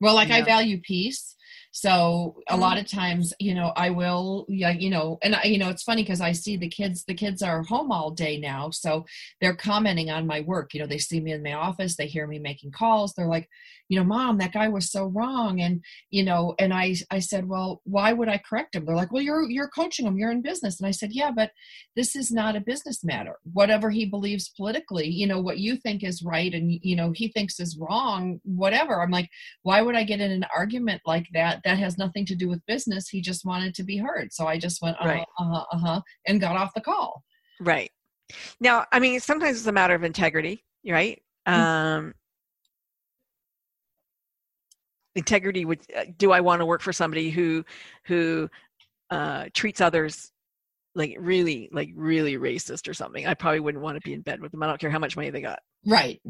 Well 0.00 0.14
like 0.14 0.28
yeah. 0.28 0.36
i 0.36 0.42
value 0.42 0.80
peace 0.82 1.34
so 1.72 2.36
a 2.48 2.56
Mm-hmm. 2.60 2.60
lot 2.60 2.78
of 2.78 2.86
times 2.86 3.32
you 3.38 3.54
know 3.54 3.72
i 3.76 3.90
will 3.90 4.46
yeah 4.48 4.70
you 4.70 4.90
know 4.90 5.18
and 5.22 5.34
I, 5.34 5.44
you 5.44 5.58
know 5.58 5.68
it's 5.68 5.82
funny 5.82 6.02
because 6.02 6.20
i 6.20 6.32
see 6.32 6.56
the 6.56 6.68
kids 6.68 7.04
the 7.04 7.14
kids 7.14 7.42
are 7.42 7.62
home 7.62 7.92
all 7.92 8.10
day 8.10 8.38
now 8.38 8.70
so 8.70 9.04
they're 9.40 9.54
commenting 9.56 10.10
on 10.10 10.26
my 10.26 10.40
work 10.40 10.74
you 10.74 10.80
know 10.80 10.86
they 10.86 10.98
see 10.98 11.20
me 11.20 11.32
in 11.32 11.42
my 11.42 11.52
office 11.54 11.96
they 11.96 12.06
hear 12.06 12.26
me 12.26 12.38
making 12.38 12.72
calls 12.72 13.14
they're 13.14 13.26
like 13.28 13.48
you 13.88 13.98
know 13.98 14.04
mom 14.04 14.38
that 14.38 14.52
guy 14.52 14.68
was 14.68 14.90
so 14.90 15.06
wrong 15.06 15.60
and 15.60 15.82
you 16.10 16.24
know 16.24 16.54
and 16.58 16.72
i 16.72 16.94
i 17.10 17.18
said 17.18 17.48
well 17.48 17.80
why 17.84 18.12
would 18.12 18.28
i 18.28 18.38
correct 18.38 18.74
him? 18.74 18.84
They're 18.84 18.96
like 18.96 19.12
well 19.12 19.22
you're 19.22 19.48
you're 19.50 19.68
coaching 19.68 20.06
him 20.06 20.16
you're 20.16 20.30
in 20.30 20.42
business 20.42 20.80
and 20.80 20.86
i 20.86 20.90
said 20.92 21.10
yeah 21.12 21.30
but 21.30 21.50
this 21.96 22.14
is 22.16 22.30
not 22.30 22.56
a 22.56 22.60
business 22.60 23.02
matter. 23.04 23.36
Whatever 23.52 23.90
he 23.90 24.06
believes 24.06 24.48
politically 24.56 25.08
you 25.08 25.26
know 25.26 25.40
what 25.40 25.58
you 25.58 25.76
think 25.76 26.04
is 26.04 26.22
right 26.22 26.52
and 26.54 26.70
you 26.82 26.96
know 26.96 27.12
he 27.14 27.28
thinks 27.28 27.58
is 27.60 27.76
wrong 27.78 28.40
whatever. 28.44 29.02
I'm 29.02 29.10
like 29.10 29.28
why 29.62 29.82
would 29.82 29.96
i 29.96 30.04
get 30.04 30.20
in 30.20 30.30
an 30.30 30.46
argument 30.54 31.00
like 31.04 31.26
that 31.32 31.39
that 31.64 31.78
has 31.78 31.98
nothing 31.98 32.24
to 32.26 32.34
do 32.34 32.48
with 32.48 32.64
business. 32.66 33.08
He 33.08 33.20
just 33.20 33.44
wanted 33.44 33.74
to 33.74 33.82
be 33.82 33.96
heard. 33.96 34.32
So 34.32 34.46
i 34.46 34.58
just 34.58 34.80
went 34.82 34.96
uh-huh 35.00 35.08
Right. 35.08 35.26
uh-huh 35.38 35.64
uh-huh 35.72 36.00
and 36.26 36.40
got 36.40 36.56
off 36.56 36.72
the 36.74 36.80
call. 36.80 37.22
Right. 37.60 37.90
Now 38.60 38.76
i 38.92 38.98
mean 39.00 39.20
sometimes 39.20 39.58
it's 39.58 39.66
a 39.66 39.72
matter 39.72 39.94
of 39.94 40.04
integrity 40.04 40.64
right? 40.86 41.20
Mm-hmm. 41.48 41.60
um 41.60 42.14
integrity 45.16 45.64
would 45.64 45.80
uh, 45.96 46.04
do 46.18 46.30
i 46.30 46.40
want 46.40 46.60
to 46.60 46.66
work 46.66 46.82
for 46.82 46.92
somebody 46.92 47.30
who 47.30 47.64
who 48.04 48.48
uh 49.10 49.46
treats 49.54 49.80
others 49.80 50.30
like 50.94 51.16
really 51.18 51.68
like 51.72 51.90
really 51.94 52.36
racist 52.36 52.88
or 52.88 52.94
something? 52.94 53.26
I 53.26 53.34
probably 53.34 53.60
wouldn't 53.60 53.82
want 53.82 53.96
to 53.96 54.00
be 54.08 54.12
in 54.12 54.22
bed 54.22 54.40
with 54.40 54.50
them. 54.52 54.62
I 54.62 54.66
don't 54.66 54.80
care 54.80 54.90
how 54.90 54.98
much 54.98 55.14
money 55.16 55.30
they 55.30 55.40
got. 55.40 55.60
Right 55.86 56.20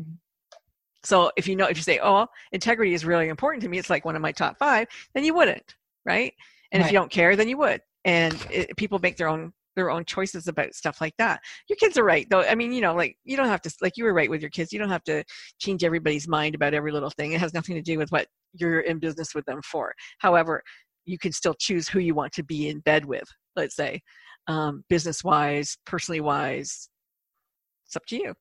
so 1.03 1.31
if 1.37 1.49
you 1.49 1.57
know 1.57 1.67
if 1.67 1.77
you 1.77 1.83
say 1.83 1.99
oh 2.03 2.27
integrity 2.53 2.95
is 2.95 3.05
really 3.05 3.29
important 3.29 3.63
to 3.63 3.69
me 3.69 3.79
it's 3.79 3.91
like 3.91 4.05
one 4.05 4.17
of 4.17 4.23
my 4.23 4.33
top 4.33 4.59
five 4.59 4.87
then 5.15 5.25
you 5.25 5.35
wouldn't 5.35 5.75
right? 6.05 6.33
And 6.73 6.83
if 6.83 6.93
you 6.93 6.99
don't 6.99 7.11
care 7.11 7.37
then 7.37 7.49
you 7.49 7.59
would. 7.59 7.81
And 8.05 8.35
it, 8.51 8.77
people 8.77 8.99
make 8.99 9.17
their 9.17 9.29
own 9.29 9.53
their 9.77 9.91
own 9.91 10.05
choices 10.05 10.49
about 10.49 10.75
stuff 10.75 11.01
like 11.01 11.15
that. 11.19 11.41
Your 11.69 11.77
kids 11.77 11.97
are 11.97 12.05
right 12.05 12.27
though. 12.31 12.43
I 12.43 12.55
mean 12.55 12.73
you 12.73 12.81
know 12.81 12.95
like 12.95 13.17
you 13.25 13.37
don't 13.37 13.49
have 13.49 13.63
to 13.63 13.73
like 13.81 13.97
you 13.97 14.05
were 14.05 14.15
right 14.15 14.31
with 14.31 14.41
your 14.41 14.51
kids. 14.51 14.73
You 14.73 14.79
don't 14.79 14.91
have 14.91 15.05
to 15.05 15.25
change 15.59 15.85
everybody's 15.85 16.29
mind 16.29 16.55
about 16.55 16.75
every 16.75 16.93
little 16.93 17.11
thing. 17.11 17.33
It 17.33 17.41
has 17.41 17.55
nothing 17.55 17.75
to 17.77 17.83
do 17.83 17.99
with 17.99 18.11
what 18.11 18.27
you're 18.55 18.81
in 18.81 18.99
business 18.99 19.35
with 19.35 19.45
them 19.47 19.61
for. 19.63 19.95
However 20.19 20.63
you 21.05 21.19
can 21.19 21.33
still 21.33 21.55
choose 21.55 21.89
who 21.89 21.99
you 21.99 22.15
want 22.15 22.33
to 22.33 22.43
be 22.43 22.69
in 22.69 22.81
bed 22.81 23.05
with 23.05 23.29
let's 23.57 23.75
say 23.75 24.01
um, 24.47 24.85
business 24.89 25.25
wise 25.25 25.77
personally 25.87 26.21
wise 26.21 26.89
it's 27.87 27.97
up 27.97 28.07
to 28.07 28.17
you. 28.17 28.35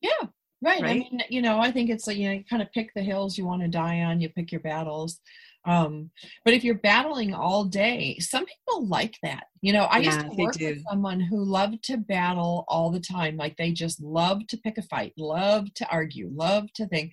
Yeah 0.00 0.28
right. 0.64 0.84
i 0.84 0.94
mean 0.94 1.20
you 1.28 1.42
know 1.42 1.58
i 1.58 1.70
think 1.70 1.90
it's 1.90 2.06
like 2.06 2.16
you 2.16 2.28
know 2.28 2.34
you 2.34 2.44
kind 2.44 2.62
of 2.62 2.72
pick 2.72 2.92
the 2.94 3.02
hills 3.02 3.38
you 3.38 3.46
want 3.46 3.62
to 3.62 3.68
die 3.68 4.00
on 4.00 4.20
you 4.20 4.28
pick 4.28 4.50
your 4.50 4.60
battles 4.60 5.20
um 5.66 6.10
but 6.44 6.52
if 6.52 6.62
you're 6.62 6.74
battling 6.74 7.32
all 7.32 7.64
day 7.64 8.18
some 8.18 8.44
people 8.44 8.86
like 8.86 9.16
that 9.22 9.44
you 9.62 9.72
know 9.72 9.84
i 9.84 9.98
used 9.98 10.20
to 10.20 10.36
work 10.36 10.54
with 10.60 10.82
someone 10.90 11.20
who 11.20 11.42
loved 11.42 11.82
to 11.82 11.96
battle 11.96 12.64
all 12.68 12.90
the 12.90 13.00
time 13.00 13.36
like 13.36 13.56
they 13.56 13.72
just 13.72 14.02
loved 14.02 14.48
to 14.48 14.58
pick 14.58 14.76
a 14.76 14.82
fight 14.82 15.12
loved 15.16 15.74
to 15.74 15.88
argue 15.88 16.30
loved 16.34 16.74
to 16.74 16.86
think 16.86 17.12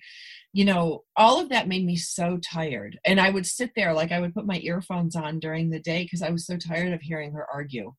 you 0.52 0.64
know 0.64 1.02
all 1.16 1.40
of 1.40 1.48
that 1.48 1.68
made 1.68 1.84
me 1.84 1.96
so 1.96 2.38
tired 2.38 2.98
and 3.06 3.18
i 3.18 3.30
would 3.30 3.46
sit 3.46 3.70
there 3.74 3.94
like 3.94 4.12
i 4.12 4.20
would 4.20 4.34
put 4.34 4.46
my 4.46 4.58
earphones 4.58 5.16
on 5.16 5.38
during 5.38 5.70
the 5.70 5.80
day 5.80 6.02
because 6.02 6.20
i 6.20 6.30
was 6.30 6.44
so 6.46 6.56
tired 6.58 6.92
of 6.92 7.00
hearing 7.00 7.32
her 7.32 7.46
argue 7.52 7.92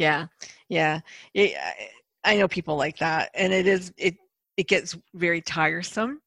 Yeah, 0.00 0.26
yeah. 0.68 1.00
It, 1.34 1.56
I 2.24 2.36
know 2.36 2.48
people 2.48 2.76
like 2.76 2.98
that, 2.98 3.30
and 3.34 3.52
it 3.52 3.66
is 3.66 3.92
it 3.98 4.16
it 4.60 4.68
gets 4.68 4.96
very 5.14 5.40
tiresome, 5.40 6.20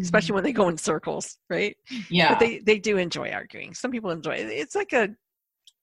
especially 0.00 0.34
when 0.34 0.44
they 0.44 0.52
go 0.52 0.68
in 0.68 0.76
circles, 0.78 1.36
right? 1.50 1.76
yeah 2.10 2.30
But 2.30 2.38
they 2.40 2.58
they 2.60 2.78
do 2.78 2.96
enjoy 2.96 3.30
arguing. 3.30 3.74
Some 3.74 3.90
people 3.90 4.10
enjoy 4.10 4.36
it. 4.36 4.46
It's 4.62 4.74
like 4.74 4.92
a 4.94 5.08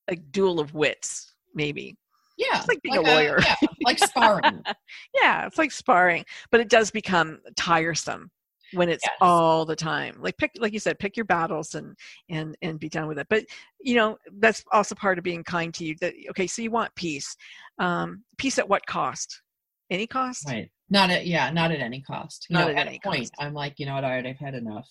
a 0.07 0.15
duel 0.15 0.59
of 0.59 0.73
wits, 0.73 1.35
maybe. 1.53 1.95
yeah 2.37 2.57
it's 2.59 2.67
like 2.67 2.81
being 2.81 2.97
a 2.97 3.01
lawyer. 3.01 3.37
yeah 3.39 3.55
like 3.85 3.99
sparring 3.99 4.63
Yeah, 5.21 5.45
it's 5.45 5.57
like 5.57 5.71
sparring, 5.71 6.23
but 6.51 6.59
it 6.61 6.69
does 6.69 6.89
become 6.91 7.39
tiresome 7.55 8.31
when 8.73 8.89
it's 8.89 9.03
Yes. 9.05 9.17
all 9.21 9.65
the 9.65 9.75
time. 9.75 10.15
Like 10.25 10.37
pick, 10.37 10.51
like 10.57 10.73
you 10.73 10.79
said, 10.79 10.97
pick 10.99 11.15
your 11.17 11.25
battles 11.25 11.75
and 11.75 11.95
and 12.29 12.55
and 12.63 12.79
be 12.79 12.89
done 12.89 13.07
with 13.07 13.19
it. 13.19 13.27
But 13.29 13.43
you 13.79 13.95
know 13.95 14.17
that's 14.39 14.63
also 14.71 14.95
part 14.95 15.17
of 15.19 15.23
being 15.23 15.43
kind 15.43 15.71
to 15.75 15.85
you. 15.85 15.95
That 16.01 16.13
okay, 16.31 16.47
so 16.47 16.61
you 16.63 16.71
want 16.71 16.95
peace. 16.95 17.35
Um, 17.77 18.23
peace 18.37 18.57
at 18.59 18.67
what 18.69 18.85
cost? 18.87 19.41
Any 19.89 20.07
cost? 20.07 20.47
Right. 20.47 20.71
Not 20.91 21.09
at 21.09 21.25
yeah, 21.25 21.49
not 21.51 21.71
at 21.71 21.79
any 21.79 22.01
cost. 22.01 22.45
You 22.49 22.57
Not 22.57 22.67
know, 22.67 22.73
at 22.75 22.87
any 22.87 22.99
a 23.03 23.07
point, 23.07 23.31
cost. 23.31 23.33
I'm 23.39 23.53
like, 23.53 23.79
you 23.79 23.85
know 23.85 23.95
what, 23.95 24.03
all 24.03 24.11
right, 24.11 24.25
I've 24.25 24.37
had 24.37 24.53
enough. 24.53 24.87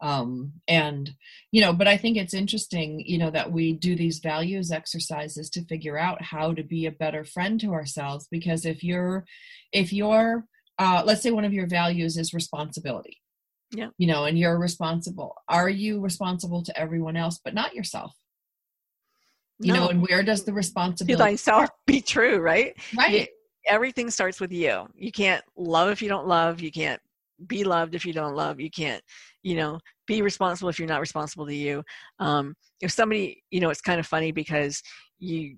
Um, 0.00 0.54
and 0.66 1.08
you 1.52 1.60
know, 1.60 1.72
but 1.72 1.86
I 1.86 1.96
think 1.96 2.16
it's 2.16 2.34
interesting, 2.34 3.04
you 3.06 3.18
know, 3.18 3.30
that 3.30 3.52
we 3.52 3.74
do 3.74 3.94
these 3.94 4.18
values 4.18 4.72
exercises 4.72 5.50
to 5.50 5.64
figure 5.66 5.98
out 5.98 6.22
how 6.22 6.54
to 6.54 6.64
be 6.64 6.86
a 6.86 6.90
better 6.90 7.24
friend 7.24 7.60
to 7.60 7.72
ourselves. 7.72 8.26
Because 8.30 8.64
if 8.64 8.82
you're, 8.82 9.26
if 9.72 9.92
you're, 9.92 10.44
uh, 10.78 11.02
let's 11.04 11.22
say 11.22 11.30
one 11.30 11.44
of 11.44 11.52
your 11.52 11.68
values 11.68 12.16
is 12.16 12.32
responsibility. 12.34 13.18
Yeah. 13.74 13.88
You 13.98 14.06
know, 14.06 14.24
and 14.24 14.38
you're 14.38 14.58
responsible. 14.58 15.36
Are 15.48 15.68
you 15.68 16.00
responsible 16.00 16.62
to 16.64 16.78
everyone 16.78 17.16
else, 17.16 17.38
but 17.44 17.54
not 17.54 17.74
yourself? 17.74 18.12
You 19.60 19.72
know, 19.72 19.88
and 19.88 20.02
where 20.02 20.24
does 20.24 20.42
the 20.44 20.50
to 20.50 20.56
responsibility? 20.56 21.22
thyself 21.22 21.70
be 21.86 22.00
true, 22.00 22.40
right? 22.40 22.74
right. 22.96 23.28
Everything 23.66 24.10
starts 24.10 24.40
with 24.40 24.52
you. 24.52 24.86
You 24.94 25.12
can't 25.12 25.44
love 25.56 25.88
if 25.90 26.02
you 26.02 26.08
don't 26.08 26.26
love. 26.26 26.60
You 26.60 26.70
can't 26.72 27.00
be 27.46 27.64
loved 27.64 27.94
if 27.94 28.04
you 28.04 28.12
don't 28.12 28.34
love. 28.34 28.60
You 28.60 28.70
can't, 28.70 29.02
you 29.42 29.56
know, 29.56 29.78
be 30.06 30.22
responsible 30.22 30.68
if 30.68 30.78
you're 30.78 30.88
not 30.88 31.00
responsible 31.00 31.46
to 31.46 31.54
you. 31.54 31.82
Um, 32.18 32.54
if 32.80 32.90
somebody, 32.92 33.42
you 33.50 33.60
know, 33.60 33.70
it's 33.70 33.80
kind 33.80 34.00
of 34.00 34.06
funny 34.06 34.32
because 34.32 34.82
you, 35.18 35.56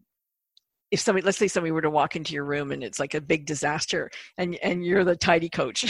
if 0.91 1.01
somebody, 1.01 1.25
let's 1.25 1.39
say 1.39 1.49
somebody 1.49 1.73
were 1.73 1.83
to 1.83 1.91
walk 1.91 2.17
into 2.17 2.35
your 2.35 2.45
room 2.45 2.71
and 2.71 2.85
it's 2.85 3.01
like 3.01 3.15
a 3.15 3.21
big 3.21 3.47
disaster, 3.47 4.11
and 4.39 4.57
and 4.63 4.85
you're 4.85 5.05
the 5.05 5.17
tidy 5.17 5.49
coach, 5.49 5.85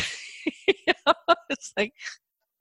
You 0.66 0.74
know, 1.06 1.14
it's 1.50 1.72
like 1.76 1.92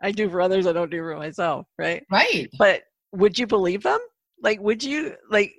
I 0.01 0.12
do 0.12 0.30
for 0.30 0.41
others, 0.41 0.68
I 0.68 0.74
don't 0.74 0.91
do 0.91 0.99
for 0.99 1.16
myself, 1.18 1.66
right? 1.78 2.04
Right. 2.12 2.49
But 2.58 2.84
would 3.14 3.38
you 3.39 3.47
believe 3.47 3.84
them? 3.84 3.99
Like, 4.41 4.60
would 4.60 4.84
you 4.84 5.16
like? 5.30 5.54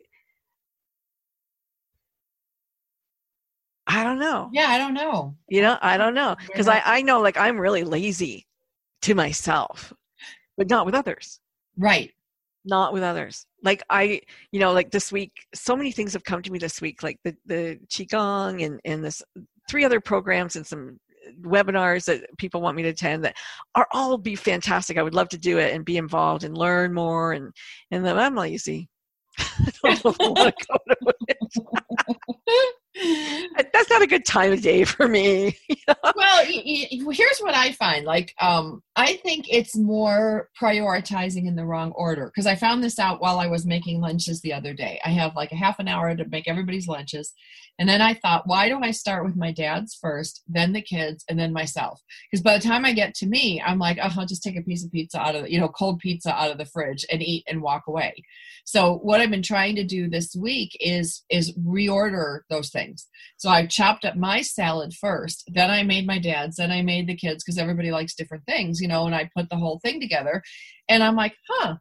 I 3.94 4.02
don't 4.02 4.18
know. 4.18 4.50
Yeah, 4.52 4.66
I 4.70 4.76
don't 4.76 4.92
know. 4.92 5.36
You 5.48 5.62
know, 5.62 5.78
I 5.80 5.96
don't 5.96 6.14
know 6.14 6.34
because 6.46 6.66
I 6.66 6.82
I 6.84 7.02
know 7.02 7.20
like 7.20 7.36
I'm 7.36 7.60
really 7.60 7.84
lazy 7.84 8.44
to 9.02 9.14
myself, 9.14 9.92
but 10.56 10.68
not 10.68 10.84
with 10.84 10.96
others. 10.96 11.38
Right. 11.78 12.10
Not 12.64 12.92
with 12.92 13.04
others. 13.04 13.46
Like 13.62 13.84
I, 13.90 14.20
you 14.50 14.58
know, 14.58 14.72
like 14.72 14.90
this 14.90 15.12
week, 15.12 15.32
so 15.54 15.76
many 15.76 15.92
things 15.92 16.12
have 16.14 16.24
come 16.24 16.42
to 16.42 16.50
me 16.50 16.58
this 16.58 16.80
week, 16.80 17.04
like 17.04 17.20
the 17.22 17.36
the 17.46 17.78
qigong 17.88 18.64
and 18.64 18.80
and 18.84 19.04
this 19.04 19.22
three 19.70 19.84
other 19.84 20.00
programs 20.00 20.56
and 20.56 20.66
some 20.66 20.98
webinars 21.42 22.04
that 22.06 22.26
people 22.36 22.60
want 22.60 22.76
me 22.76 22.82
to 22.82 22.88
attend 22.88 23.24
that 23.24 23.36
are 23.76 23.86
all 23.92 24.18
be 24.18 24.34
fantastic. 24.34 24.98
I 24.98 25.02
would 25.02 25.14
love 25.14 25.28
to 25.28 25.38
do 25.38 25.58
it 25.58 25.72
and 25.72 25.84
be 25.84 25.98
involved 25.98 26.42
and 26.42 26.58
learn 26.58 26.92
more 26.92 27.32
and 27.32 27.52
and 27.92 28.04
then 28.04 28.18
I'm 28.18 28.34
lazy. 28.34 28.88
I 29.38 29.70
don't 29.84 30.04
know 30.04 30.10
if 30.10 30.20
I 30.20 30.28
want 30.28 30.56
to 30.58 30.66
go 30.66 30.78
to 30.88 31.14
it. 31.28 32.74
That's 32.94 33.90
not 33.90 34.02
a 34.02 34.06
good 34.06 34.24
time 34.24 34.52
of 34.52 34.62
day 34.62 34.84
for 34.84 35.08
me. 35.08 35.58
well, 36.16 36.44
here's 36.44 37.38
what 37.40 37.54
I 37.54 37.72
find. 37.72 38.04
Like, 38.04 38.34
um, 38.40 38.82
I 38.94 39.14
think 39.16 39.46
it's 39.50 39.76
more 39.76 40.48
prioritizing 40.60 41.46
in 41.46 41.56
the 41.56 41.66
wrong 41.66 41.92
order 41.92 42.26
because 42.26 42.46
I 42.46 42.54
found 42.54 42.84
this 42.84 42.98
out 42.98 43.20
while 43.20 43.38
I 43.40 43.48
was 43.48 43.66
making 43.66 44.00
lunches 44.00 44.40
the 44.40 44.52
other 44.52 44.74
day. 44.74 45.00
I 45.04 45.10
have 45.10 45.34
like 45.34 45.50
a 45.52 45.56
half 45.56 45.78
an 45.78 45.88
hour 45.88 46.14
to 46.14 46.24
make 46.28 46.46
everybody's 46.46 46.86
lunches, 46.86 47.32
and 47.78 47.88
then 47.88 48.00
I 48.00 48.14
thought, 48.14 48.46
why 48.46 48.68
don't 48.68 48.84
I 48.84 48.92
start 48.92 49.24
with 49.24 49.36
my 49.36 49.50
dad's 49.50 49.94
first, 50.00 50.42
then 50.46 50.72
the 50.72 50.80
kids, 50.80 51.24
and 51.28 51.38
then 51.38 51.52
myself? 51.52 52.00
Because 52.30 52.42
by 52.42 52.56
the 52.56 52.62
time 52.62 52.84
I 52.84 52.92
get 52.92 53.14
to 53.16 53.26
me, 53.26 53.60
I'm 53.60 53.80
like, 53.80 53.98
oh, 54.00 54.12
I'll 54.16 54.26
just 54.26 54.44
take 54.44 54.56
a 54.56 54.62
piece 54.62 54.84
of 54.84 54.92
pizza 54.92 55.18
out 55.18 55.34
of 55.34 55.42
the, 55.42 55.52
you 55.52 55.58
know, 55.58 55.68
cold 55.68 55.98
pizza 55.98 56.32
out 56.32 56.52
of 56.52 56.58
the 56.58 56.66
fridge 56.66 57.04
and 57.10 57.20
eat 57.20 57.44
and 57.48 57.62
walk 57.62 57.82
away. 57.88 58.14
So 58.64 58.98
what 58.98 59.20
I've 59.20 59.30
been 59.30 59.42
trying 59.42 59.74
to 59.76 59.84
do 59.84 60.08
this 60.08 60.34
week 60.34 60.76
is 60.80 61.24
is 61.30 61.52
reorder 61.58 62.40
those 62.48 62.70
things. 62.70 63.08
So 63.38 63.50
I 63.50 63.66
chopped 63.66 64.04
up 64.04 64.16
my 64.16 64.40
salad 64.42 64.94
first, 64.94 65.44
then 65.52 65.70
I 65.70 65.82
made 65.82 66.06
my 66.06 66.18
dad's, 66.18 66.56
then 66.56 66.70
I 66.70 66.82
made 66.82 67.08
the 67.08 67.16
kids 67.16 67.42
because 67.42 67.58
everybody 67.58 67.90
likes 67.90 68.14
different 68.14 68.44
things, 68.46 68.80
you 68.80 68.88
know, 68.88 69.06
and 69.06 69.14
I 69.14 69.28
put 69.36 69.50
the 69.50 69.56
whole 69.56 69.80
thing 69.80 70.00
together. 70.00 70.42
And 70.88 71.02
I'm 71.02 71.16
like, 71.16 71.34
huh. 71.48 71.76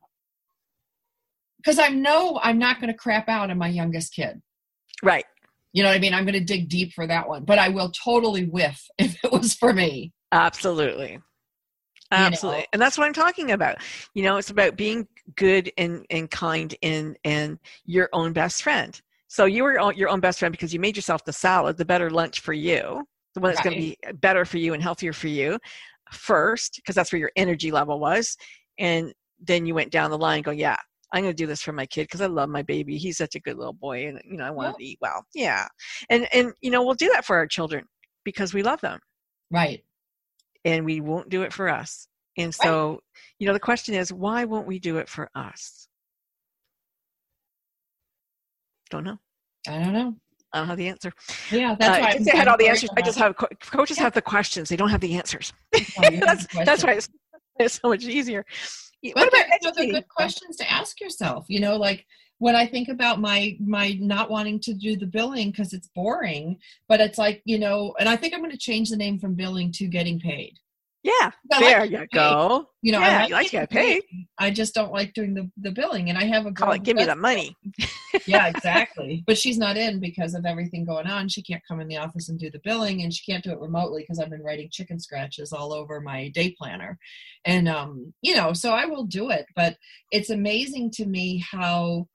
Because 1.57 1.79
I 1.79 1.89
know 1.89 2.39
I'm 2.41 2.59
not 2.59 2.81
going 2.81 2.91
to 2.91 2.97
crap 2.97 3.29
out 3.29 3.49
on 3.49 3.57
my 3.57 3.69
youngest 3.69 4.13
kid. 4.13 4.41
right. 5.01 5.25
You 5.73 5.83
know 5.83 5.89
what 5.89 5.95
I 5.95 5.99
mean? 5.99 6.13
I'm 6.13 6.25
going 6.25 6.33
to 6.33 6.43
dig 6.43 6.69
deep 6.69 6.93
for 6.93 7.07
that 7.07 7.27
one, 7.27 7.43
but 7.43 7.59
I 7.59 7.69
will 7.69 7.91
totally 7.91 8.45
whiff 8.45 8.87
if 8.97 9.17
it 9.23 9.31
was 9.31 9.53
for 9.53 9.73
me. 9.73 10.13
Absolutely. 10.31 11.19
Absolutely. 12.11 12.59
You 12.59 12.61
know? 12.61 12.67
And 12.73 12.81
that's 12.81 12.97
what 12.97 13.05
I'm 13.05 13.13
talking 13.13 13.51
about. 13.51 13.77
You 14.13 14.23
know, 14.23 14.37
it's 14.37 14.51
about 14.51 14.77
being 14.77 15.07
good 15.35 15.71
and, 15.77 16.05
and 16.09 16.29
kind 16.29 16.75
and, 16.83 17.17
and 17.23 17.57
your 17.85 18.09
own 18.13 18.33
best 18.33 18.61
friend. 18.61 18.99
So 19.27 19.45
you 19.45 19.63
were 19.63 19.91
your 19.93 20.09
own 20.09 20.19
best 20.19 20.37
friend 20.39 20.51
because 20.51 20.73
you 20.73 20.79
made 20.79 20.95
yourself 20.95 21.25
the 21.25 21.33
salad, 21.33 21.77
the 21.77 21.85
better 21.85 22.11
lunch 22.11 22.41
for 22.41 22.53
you, 22.53 23.03
the 23.33 23.39
one 23.39 23.51
that's 23.51 23.65
right. 23.65 23.73
going 23.73 23.95
to 23.95 24.11
be 24.11 24.13
better 24.17 24.45
for 24.45 24.59
you 24.59 24.73
and 24.73 24.83
healthier 24.83 25.11
for 25.11 25.27
you 25.27 25.57
first, 26.11 26.75
because 26.75 26.93
that's 26.93 27.11
where 27.11 27.19
your 27.19 27.31
energy 27.35 27.71
level 27.71 27.99
was. 27.99 28.37
And 28.77 29.11
then 29.39 29.65
you 29.65 29.73
went 29.73 29.91
down 29.91 30.11
the 30.11 30.19
line 30.19 30.43
going, 30.43 30.59
yeah, 30.59 30.77
I'm 31.13 31.21
going 31.21 31.35
to 31.35 31.43
do 31.43 31.47
this 31.47 31.61
for 31.61 31.71
my 31.71 31.85
kid 31.85 32.03
because 32.03 32.21
I 32.21 32.25
love 32.25 32.49
my 32.49 32.63
baby. 32.63 32.97
He's 32.97 33.17
such 33.17 33.35
a 33.35 33.39
good 33.39 33.57
little 33.57 33.73
boy, 33.73 34.07
and 34.07 34.19
you 34.25 34.35
know 34.35 34.45
I 34.45 34.49
want 34.49 34.77
to 34.77 34.83
eat 34.83 34.97
well. 34.99 35.23
Yeah, 35.33 35.67
and 36.09 36.27
and 36.33 36.53
you 36.61 36.71
know 36.71 36.83
we'll 36.83 36.95
do 36.95 37.09
that 37.09 37.23
for 37.23 37.37
our 37.37 37.45
children 37.45 37.85
because 38.25 38.53
we 38.53 38.63
love 38.63 38.81
them, 38.81 38.99
right? 39.51 39.83
And 40.65 40.85
we 40.85 41.01
won't 41.01 41.29
do 41.29 41.43
it 41.43 41.53
for 41.53 41.69
us. 41.69 42.07
And 42.35 42.53
so, 42.53 42.89
right. 42.89 42.99
you 43.37 43.47
know, 43.47 43.53
the 43.53 43.59
question 43.59 43.93
is, 43.93 44.11
why 44.11 44.45
won't 44.45 44.65
we 44.65 44.79
do 44.79 44.97
it 44.97 45.07
for 45.07 45.29
us? 45.35 45.87
Don't 48.89 49.03
know. 49.03 49.19
I 49.67 49.83
don't 49.83 49.93
know. 49.93 50.15
I 50.51 50.59
don't 50.59 50.67
have 50.67 50.77
the 50.77 50.87
answer. 50.87 51.11
Yeah, 51.51 51.75
that's 51.79 51.97
uh, 51.97 52.01
why 52.01 52.07
I, 52.07 52.33
I 52.33 52.37
had 52.37 52.47
all 52.47 52.57
the 52.57 52.69
answers. 52.69 52.89
I 52.97 53.01
just 53.01 53.19
have 53.19 53.35
coaches 53.35 53.97
yeah. 53.97 54.03
have 54.03 54.13
the 54.13 54.21
questions; 54.21 54.69
they 54.69 54.75
don't 54.75 54.89
have 54.89 55.01
the 55.01 55.15
answers. 55.15 55.53
Oh, 55.75 56.09
that's 56.09 56.47
that's 56.65 56.83
why 56.83 56.93
it's, 56.93 57.09
it's 57.59 57.79
so 57.79 57.89
much 57.89 58.03
easier 58.03 58.43
what 59.11 59.27
about 59.27 59.45
educating? 59.51 59.93
good 59.93 60.07
questions 60.07 60.55
to 60.55 60.71
ask 60.71 61.01
yourself 61.01 61.45
you 61.47 61.59
know 61.59 61.75
like 61.75 62.05
when 62.37 62.55
i 62.55 62.65
think 62.65 62.87
about 62.89 63.19
my 63.19 63.57
my 63.59 63.97
not 63.99 64.29
wanting 64.29 64.59
to 64.59 64.73
do 64.73 64.95
the 64.95 65.05
billing 65.05 65.51
because 65.51 65.73
it's 65.73 65.89
boring 65.89 66.57
but 66.87 67.01
it's 67.01 67.17
like 67.17 67.41
you 67.45 67.59
know 67.59 67.93
and 67.99 68.07
i 68.07 68.15
think 68.15 68.33
i'm 68.33 68.39
going 68.39 68.51
to 68.51 68.57
change 68.57 68.89
the 68.89 68.97
name 68.97 69.19
from 69.19 69.35
billing 69.35 69.71
to 69.71 69.87
getting 69.87 70.19
paid 70.19 70.57
yeah, 71.03 71.31
there 71.49 71.81
like 71.81 71.91
you 71.91 72.07
go. 72.13 72.65
You 72.81 72.93
know, 72.93 72.99
yeah, 72.99 73.17
I 73.17 73.21
like, 73.23 73.31
like 73.31 73.45
to 73.47 73.51
get 73.51 73.69
paid. 73.69 74.03
I 74.37 74.51
just 74.51 74.73
don't 74.73 74.93
like 74.93 75.13
doing 75.13 75.33
the, 75.33 75.51
the 75.57 75.71
billing, 75.71 76.09
and 76.09 76.17
I 76.17 76.23
have 76.23 76.45
a 76.45 76.51
girl. 76.51 76.67
Call 76.67 76.75
it, 76.75 76.83
give 76.83 76.95
me 76.95 77.03
the 77.03 77.15
money. 77.15 77.57
yeah, 78.25 78.47
exactly. 78.47 79.21
But 79.27 79.37
she's 79.37 79.57
not 79.57 79.75
in 79.75 79.99
because 79.99 80.33
of 80.33 80.45
everything 80.45 80.85
going 80.85 81.07
on. 81.07 81.27
She 81.27 81.41
can't 81.41 81.61
come 81.67 81.81
in 81.81 81.89
the 81.89 81.97
office 81.97 82.29
and 82.29 82.39
do 82.39 82.49
the 82.49 82.61
billing, 82.63 83.01
and 83.01 83.13
she 83.13 83.29
can't 83.29 83.43
do 83.43 83.51
it 83.51 83.59
remotely 83.59 84.03
because 84.03 84.19
I've 84.19 84.29
been 84.29 84.43
writing 84.43 84.69
chicken 84.71 84.97
scratches 84.97 85.51
all 85.51 85.73
over 85.73 85.99
my 85.99 86.29
day 86.29 86.55
planner, 86.57 86.97
and 87.43 87.67
um, 87.67 88.13
you 88.21 88.35
know, 88.35 88.53
so 88.53 88.71
I 88.71 88.85
will 88.85 89.03
do 89.03 89.29
it. 89.29 89.45
But 89.57 89.75
it's 90.09 90.29
amazing 90.29 90.91
to 90.91 91.05
me 91.05 91.43
how 91.51 92.07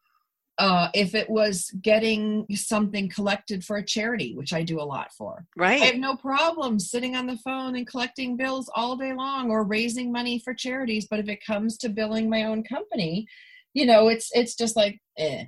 uh, 0.59 0.89
if 0.93 1.15
it 1.15 1.31
was 1.31 1.71
getting 1.83 2.45
something 2.55 3.09
collected 3.09 3.65
for 3.65 3.77
a 3.77 3.85
charity, 3.85 4.35
which 4.35 4.53
I 4.53 4.63
do 4.65 4.81
a 4.81 4.83
lot 4.83 5.13
for. 5.13 5.47
Right. 5.57 5.81
I 5.81 5.87
have 5.87 5.97
no 5.97 6.17
problem 6.17 6.81
sitting 6.81 7.15
on 7.15 7.27
the 7.27 7.37
phone 7.39 7.77
and 7.77 7.87
collecting 7.87 8.37
bills 8.37 8.69
all 8.75 8.97
day 8.97 9.13
long 9.13 9.51
or 9.51 9.63
raising 9.63 10.11
money 10.11 10.41
for 10.41 10.55
charities. 10.55 11.07
But 11.09 11.21
if 11.21 11.29
it 11.29 11.45
comes 11.45 11.79
to 11.79 11.89
billing 11.89 12.29
my 12.29 12.45
own 12.45 12.65
company, 12.65 13.27
you 13.73 13.87
know, 13.87 14.09
it's 14.09 14.31
it's 14.33 14.57
just 14.57 14.75
like, 14.75 14.99
eh. 15.17 15.45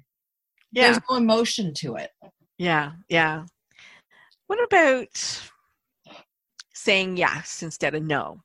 Yeah. 0.72 0.92
There's 0.92 1.00
no 1.10 1.16
emotion 1.16 1.74
to 1.78 1.96
it. 1.96 2.10
Yeah, 2.56 2.92
yeah. 3.08 3.46
What 4.46 4.62
about 4.62 5.42
saying 6.72 7.16
yes 7.16 7.62
instead 7.62 7.96
of 7.96 8.04
no? 8.04 8.42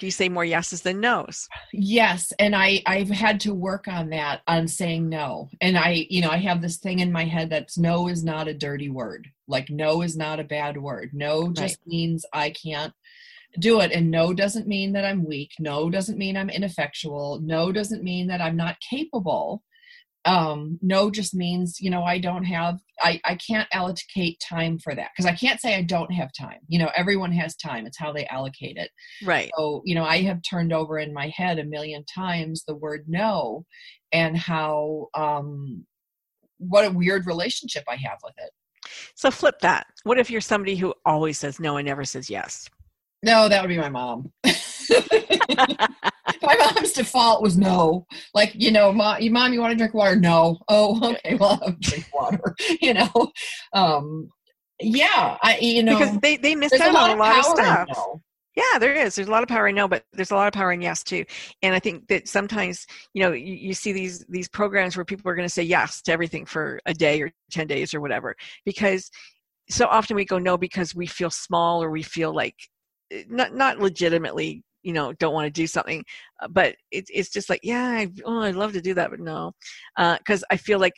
Do 0.00 0.06
you 0.06 0.10
say 0.10 0.28
more 0.28 0.44
yeses 0.44 0.80
than 0.80 0.98
nos? 1.00 1.46
Yes 1.72 2.32
and 2.38 2.56
i 2.56 2.82
i've 2.86 3.10
had 3.10 3.38
to 3.40 3.54
work 3.54 3.86
on 3.86 4.10
that 4.10 4.40
on 4.48 4.66
saying 4.66 5.08
no. 5.08 5.48
And 5.60 5.78
i 5.78 6.06
you 6.08 6.22
know 6.22 6.30
i 6.30 6.38
have 6.38 6.62
this 6.62 6.78
thing 6.78 6.98
in 6.98 7.12
my 7.12 7.24
head 7.24 7.50
that's 7.50 7.78
no 7.78 8.08
is 8.08 8.24
not 8.24 8.48
a 8.48 8.54
dirty 8.54 8.88
word. 8.88 9.28
Like 9.46 9.70
no 9.70 10.02
is 10.02 10.16
not 10.16 10.40
a 10.40 10.44
bad 10.44 10.76
word. 10.76 11.10
No 11.12 11.52
just 11.52 11.78
means 11.86 12.24
i 12.32 12.50
can't 12.50 12.92
do 13.58 13.80
it. 13.80 13.92
And 13.92 14.10
no 14.10 14.32
doesn't 14.32 14.66
mean 14.66 14.92
that 14.94 15.04
i'm 15.04 15.24
weak. 15.24 15.52
No 15.60 15.90
doesn't 15.90 16.18
mean 16.18 16.36
i'm 16.36 16.50
ineffectual. 16.50 17.40
No 17.42 17.70
doesn't 17.70 18.02
mean 18.02 18.26
that 18.28 18.40
i'm 18.40 18.56
not 18.56 18.80
capable 18.80 19.62
um 20.26 20.78
no 20.82 21.10
just 21.10 21.34
means 21.34 21.80
you 21.80 21.88
know 21.88 22.02
i 22.02 22.18
don't 22.18 22.44
have 22.44 22.78
i 23.00 23.18
i 23.24 23.34
can't 23.36 23.68
allocate 23.72 24.38
time 24.46 24.78
for 24.78 24.94
that. 24.94 25.10
Because 25.16 25.30
i 25.30 25.34
can't 25.34 25.60
say 25.60 25.74
i 25.76 25.82
don't 25.82 26.12
have 26.12 26.30
time. 26.38 26.58
You 26.68 26.78
know 26.78 26.90
everyone 26.94 27.32
has 27.32 27.56
time. 27.56 27.86
It's 27.86 27.98
how 27.98 28.12
they 28.12 28.26
allocate 28.26 28.76
it. 28.76 28.90
Right. 29.24 29.50
So 29.56 29.82
you 29.84 29.94
know 29.94 30.04
i 30.04 30.18
have 30.22 30.42
turned 30.42 30.72
over 30.72 30.98
in 30.98 31.14
my 31.14 31.28
head 31.28 31.58
a 31.58 31.64
million 31.64 32.04
times 32.04 32.64
the 32.66 32.76
word 32.76 33.04
no 33.08 33.64
and 34.12 34.36
how 34.36 35.08
um 35.14 35.86
what 36.58 36.84
a 36.84 36.90
weird 36.90 37.26
relationship 37.26 37.84
i 37.88 37.96
have 37.96 38.18
with 38.22 38.34
it. 38.38 38.50
So 39.14 39.30
flip 39.30 39.60
that. 39.60 39.86
What 40.04 40.18
if 40.18 40.30
you're 40.30 40.40
somebody 40.42 40.76
who 40.76 40.94
always 41.06 41.38
says 41.38 41.60
no 41.60 41.78
and 41.78 41.86
never 41.86 42.04
says 42.04 42.28
yes? 42.28 42.68
No 43.22 43.48
that 43.48 43.62
would 43.62 43.68
be 43.68 43.78
my 43.78 43.88
mom 43.88 44.32
my 46.42 46.56
mom's 46.56 46.92
default 46.92 47.42
was 47.42 47.56
no. 47.56 48.06
Like, 48.34 48.52
you 48.54 48.70
know, 48.70 48.92
mom, 48.92 49.18
mom, 49.32 49.52
you 49.52 49.60
want 49.60 49.72
to 49.72 49.76
drink 49.76 49.94
water? 49.94 50.16
No. 50.16 50.58
Oh, 50.68 51.10
okay. 51.24 51.36
Well, 51.36 51.60
I'll 51.62 51.76
drink 51.80 52.06
water. 52.12 52.54
you 52.80 52.94
know, 52.94 53.32
um, 53.72 54.28
yeah, 54.80 55.36
I, 55.42 55.58
you 55.58 55.82
know, 55.82 55.98
because 55.98 56.18
they 56.20 56.36
they 56.36 56.54
miss 56.54 56.72
out 56.80 56.94
on 56.94 57.10
a 57.10 57.16
lot 57.16 57.38
of 57.38 57.44
stuff. 57.44 57.88
Yeah, 58.56 58.78
there 58.78 58.92
is. 58.92 59.14
There's 59.14 59.28
a 59.28 59.30
lot 59.30 59.42
of 59.42 59.48
power 59.48 59.68
in 59.68 59.76
no, 59.76 59.86
but 59.86 60.04
there's 60.12 60.32
a 60.32 60.34
lot 60.34 60.48
of 60.48 60.52
power 60.52 60.72
in 60.72 60.82
yes 60.82 61.04
too. 61.04 61.24
And 61.62 61.74
I 61.74 61.78
think 61.78 62.08
that 62.08 62.28
sometimes, 62.28 62.84
you 63.14 63.22
know, 63.22 63.32
you, 63.32 63.54
you 63.54 63.74
see 63.74 63.92
these 63.92 64.24
these 64.28 64.48
programs 64.48 64.96
where 64.96 65.04
people 65.04 65.30
are 65.30 65.34
going 65.34 65.46
to 65.46 65.52
say 65.52 65.62
yes 65.62 66.02
to 66.02 66.12
everything 66.12 66.44
for 66.46 66.80
a 66.86 66.94
day 66.94 67.22
or 67.22 67.30
ten 67.50 67.66
days 67.66 67.94
or 67.94 68.00
whatever, 68.00 68.34
because 68.64 69.10
so 69.68 69.86
often 69.86 70.16
we 70.16 70.24
go 70.24 70.38
no 70.38 70.58
because 70.58 70.94
we 70.94 71.06
feel 71.06 71.30
small 71.30 71.82
or 71.82 71.90
we 71.90 72.02
feel 72.02 72.34
like 72.34 72.56
eh, 73.12 73.22
not 73.28 73.54
not 73.54 73.78
legitimately 73.78 74.64
you 74.82 74.92
know 74.92 75.12
don't 75.14 75.34
want 75.34 75.46
to 75.46 75.50
do 75.50 75.66
something 75.66 76.04
uh, 76.40 76.48
but 76.48 76.74
it, 76.90 77.04
it's 77.12 77.30
just 77.30 77.50
like 77.50 77.60
yeah 77.62 77.86
I, 77.86 78.08
oh, 78.24 78.40
i'd 78.40 78.54
love 78.54 78.72
to 78.72 78.80
do 78.80 78.94
that 78.94 79.10
but 79.10 79.20
no 79.20 79.52
because 79.96 80.42
uh, 80.42 80.46
i 80.52 80.56
feel 80.56 80.78
like 80.78 80.94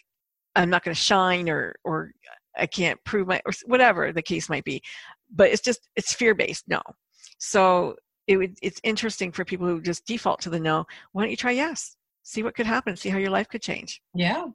i'm 0.56 0.70
not 0.70 0.84
going 0.84 0.94
to 0.94 1.00
shine 1.00 1.48
or 1.48 1.74
or 1.84 2.12
i 2.56 2.66
can't 2.66 3.02
prove 3.04 3.28
my 3.28 3.40
or 3.46 3.52
whatever 3.66 4.12
the 4.12 4.22
case 4.22 4.48
might 4.48 4.64
be 4.64 4.82
but 5.32 5.50
it's 5.50 5.62
just 5.62 5.88
it's 5.96 6.12
fear 6.12 6.34
based 6.34 6.64
no. 6.68 6.80
So 7.38 7.96
it 8.26 8.36
would 8.36 8.56
it's 8.62 8.80
interesting 8.84 9.32
for 9.32 9.44
people 9.44 9.66
who 9.66 9.80
just 9.80 10.06
default 10.06 10.40
to 10.42 10.50
the 10.50 10.60
no 10.60 10.84
why 11.12 11.22
don't 11.22 11.30
you 11.30 11.36
try 11.36 11.52
yes? 11.52 11.96
See 12.22 12.42
what 12.42 12.54
could 12.54 12.66
happen 12.66 12.96
see 12.96 13.08
how 13.08 13.18
your 13.18 13.30
life 13.30 13.48
could 13.48 13.62
change. 13.62 14.00
Yeah. 14.14 14.46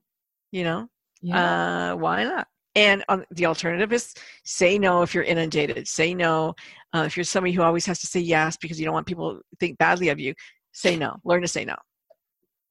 You 0.51 0.63
know? 0.63 0.88
Yeah. 1.21 1.91
uh 1.91 1.95
why 1.95 2.23
not 2.23 2.47
and 2.78 3.03
on, 3.09 3.25
the 3.32 3.47
alternative 3.47 3.91
is 3.91 4.13
say 4.45 4.78
no 4.78 5.01
if 5.01 5.15
you're 5.15 5.23
inundated. 5.23 5.88
Say 5.88 6.13
no 6.13 6.53
uh, 6.93 7.03
if 7.07 7.17
you're 7.17 7.23
somebody 7.23 7.51
who 7.51 7.63
always 7.63 7.88
has 7.88 7.99
to 8.01 8.07
say 8.07 8.19
yes 8.19 8.55
because 8.55 8.80
you 8.80 8.86
don't 8.86 8.93
want 8.93 9.07
people 9.07 9.36
to 9.36 9.41
think 9.59 9.80
badly 9.80 10.09
of 10.09 10.19
you. 10.19 10.36
Say 10.73 10.95
no. 10.95 11.15
Learn 11.25 11.41
to 11.41 11.47
say 11.47 11.65
no. 11.65 11.75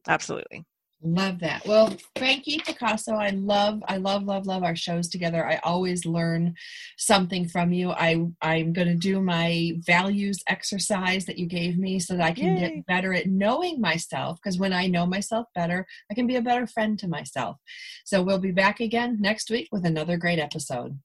Absolutely. 0.06 0.64
Love 1.02 1.40
that. 1.40 1.66
Well, 1.66 1.94
Frankie 2.16 2.58
Picasso, 2.58 3.12
I 3.12 3.30
love, 3.30 3.82
I 3.86 3.98
love, 3.98 4.24
love, 4.24 4.46
love 4.46 4.62
our 4.62 4.74
shows 4.74 5.08
together. 5.08 5.46
I 5.46 5.56
always 5.62 6.06
learn 6.06 6.54
something 6.96 7.46
from 7.46 7.72
you. 7.72 7.90
I 7.90 8.24
I'm 8.40 8.72
going 8.72 8.88
to 8.88 8.94
do 8.94 9.20
my 9.20 9.72
values 9.86 10.42
exercise 10.48 11.26
that 11.26 11.38
you 11.38 11.46
gave 11.46 11.76
me 11.76 12.00
so 12.00 12.16
that 12.16 12.24
I 12.24 12.32
can 12.32 12.56
Yay. 12.56 12.60
get 12.60 12.86
better 12.86 13.12
at 13.12 13.26
knowing 13.26 13.78
myself. 13.78 14.38
Because 14.42 14.58
when 14.58 14.72
I 14.72 14.86
know 14.86 15.06
myself 15.06 15.46
better, 15.54 15.86
I 16.10 16.14
can 16.14 16.26
be 16.26 16.36
a 16.36 16.42
better 16.42 16.66
friend 16.66 16.98
to 17.00 17.08
myself. 17.08 17.58
So 18.06 18.22
we'll 18.22 18.38
be 18.38 18.52
back 18.52 18.80
again 18.80 19.18
next 19.20 19.50
week 19.50 19.68
with 19.70 19.84
another 19.84 20.16
great 20.16 20.38
episode. 20.38 20.98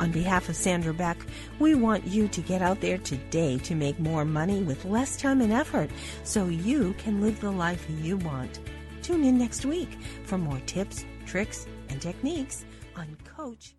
On 0.00 0.10
behalf 0.10 0.48
of 0.48 0.56
Sandra 0.56 0.92
Beck, 0.92 1.18
we 1.58 1.74
want 1.74 2.06
you 2.06 2.28
to 2.28 2.40
get 2.40 2.62
out 2.62 2.80
there 2.80 2.98
today 2.98 3.58
to 3.58 3.74
make 3.74 3.98
more 3.98 4.24
money 4.24 4.62
with 4.62 4.84
less 4.84 5.16
time 5.16 5.40
and 5.40 5.52
effort 5.52 5.90
so 6.24 6.46
you 6.46 6.94
can 6.98 7.20
live 7.20 7.40
the 7.40 7.50
life 7.50 7.86
you 8.02 8.16
want. 8.18 8.60
Tune 9.02 9.24
in 9.24 9.38
next 9.38 9.64
week 9.64 9.98
for 10.24 10.38
more 10.38 10.60
tips, 10.66 11.04
tricks, 11.26 11.66
and 11.88 12.00
techniques 12.00 12.64
on 12.96 13.16
Coach 13.24 13.74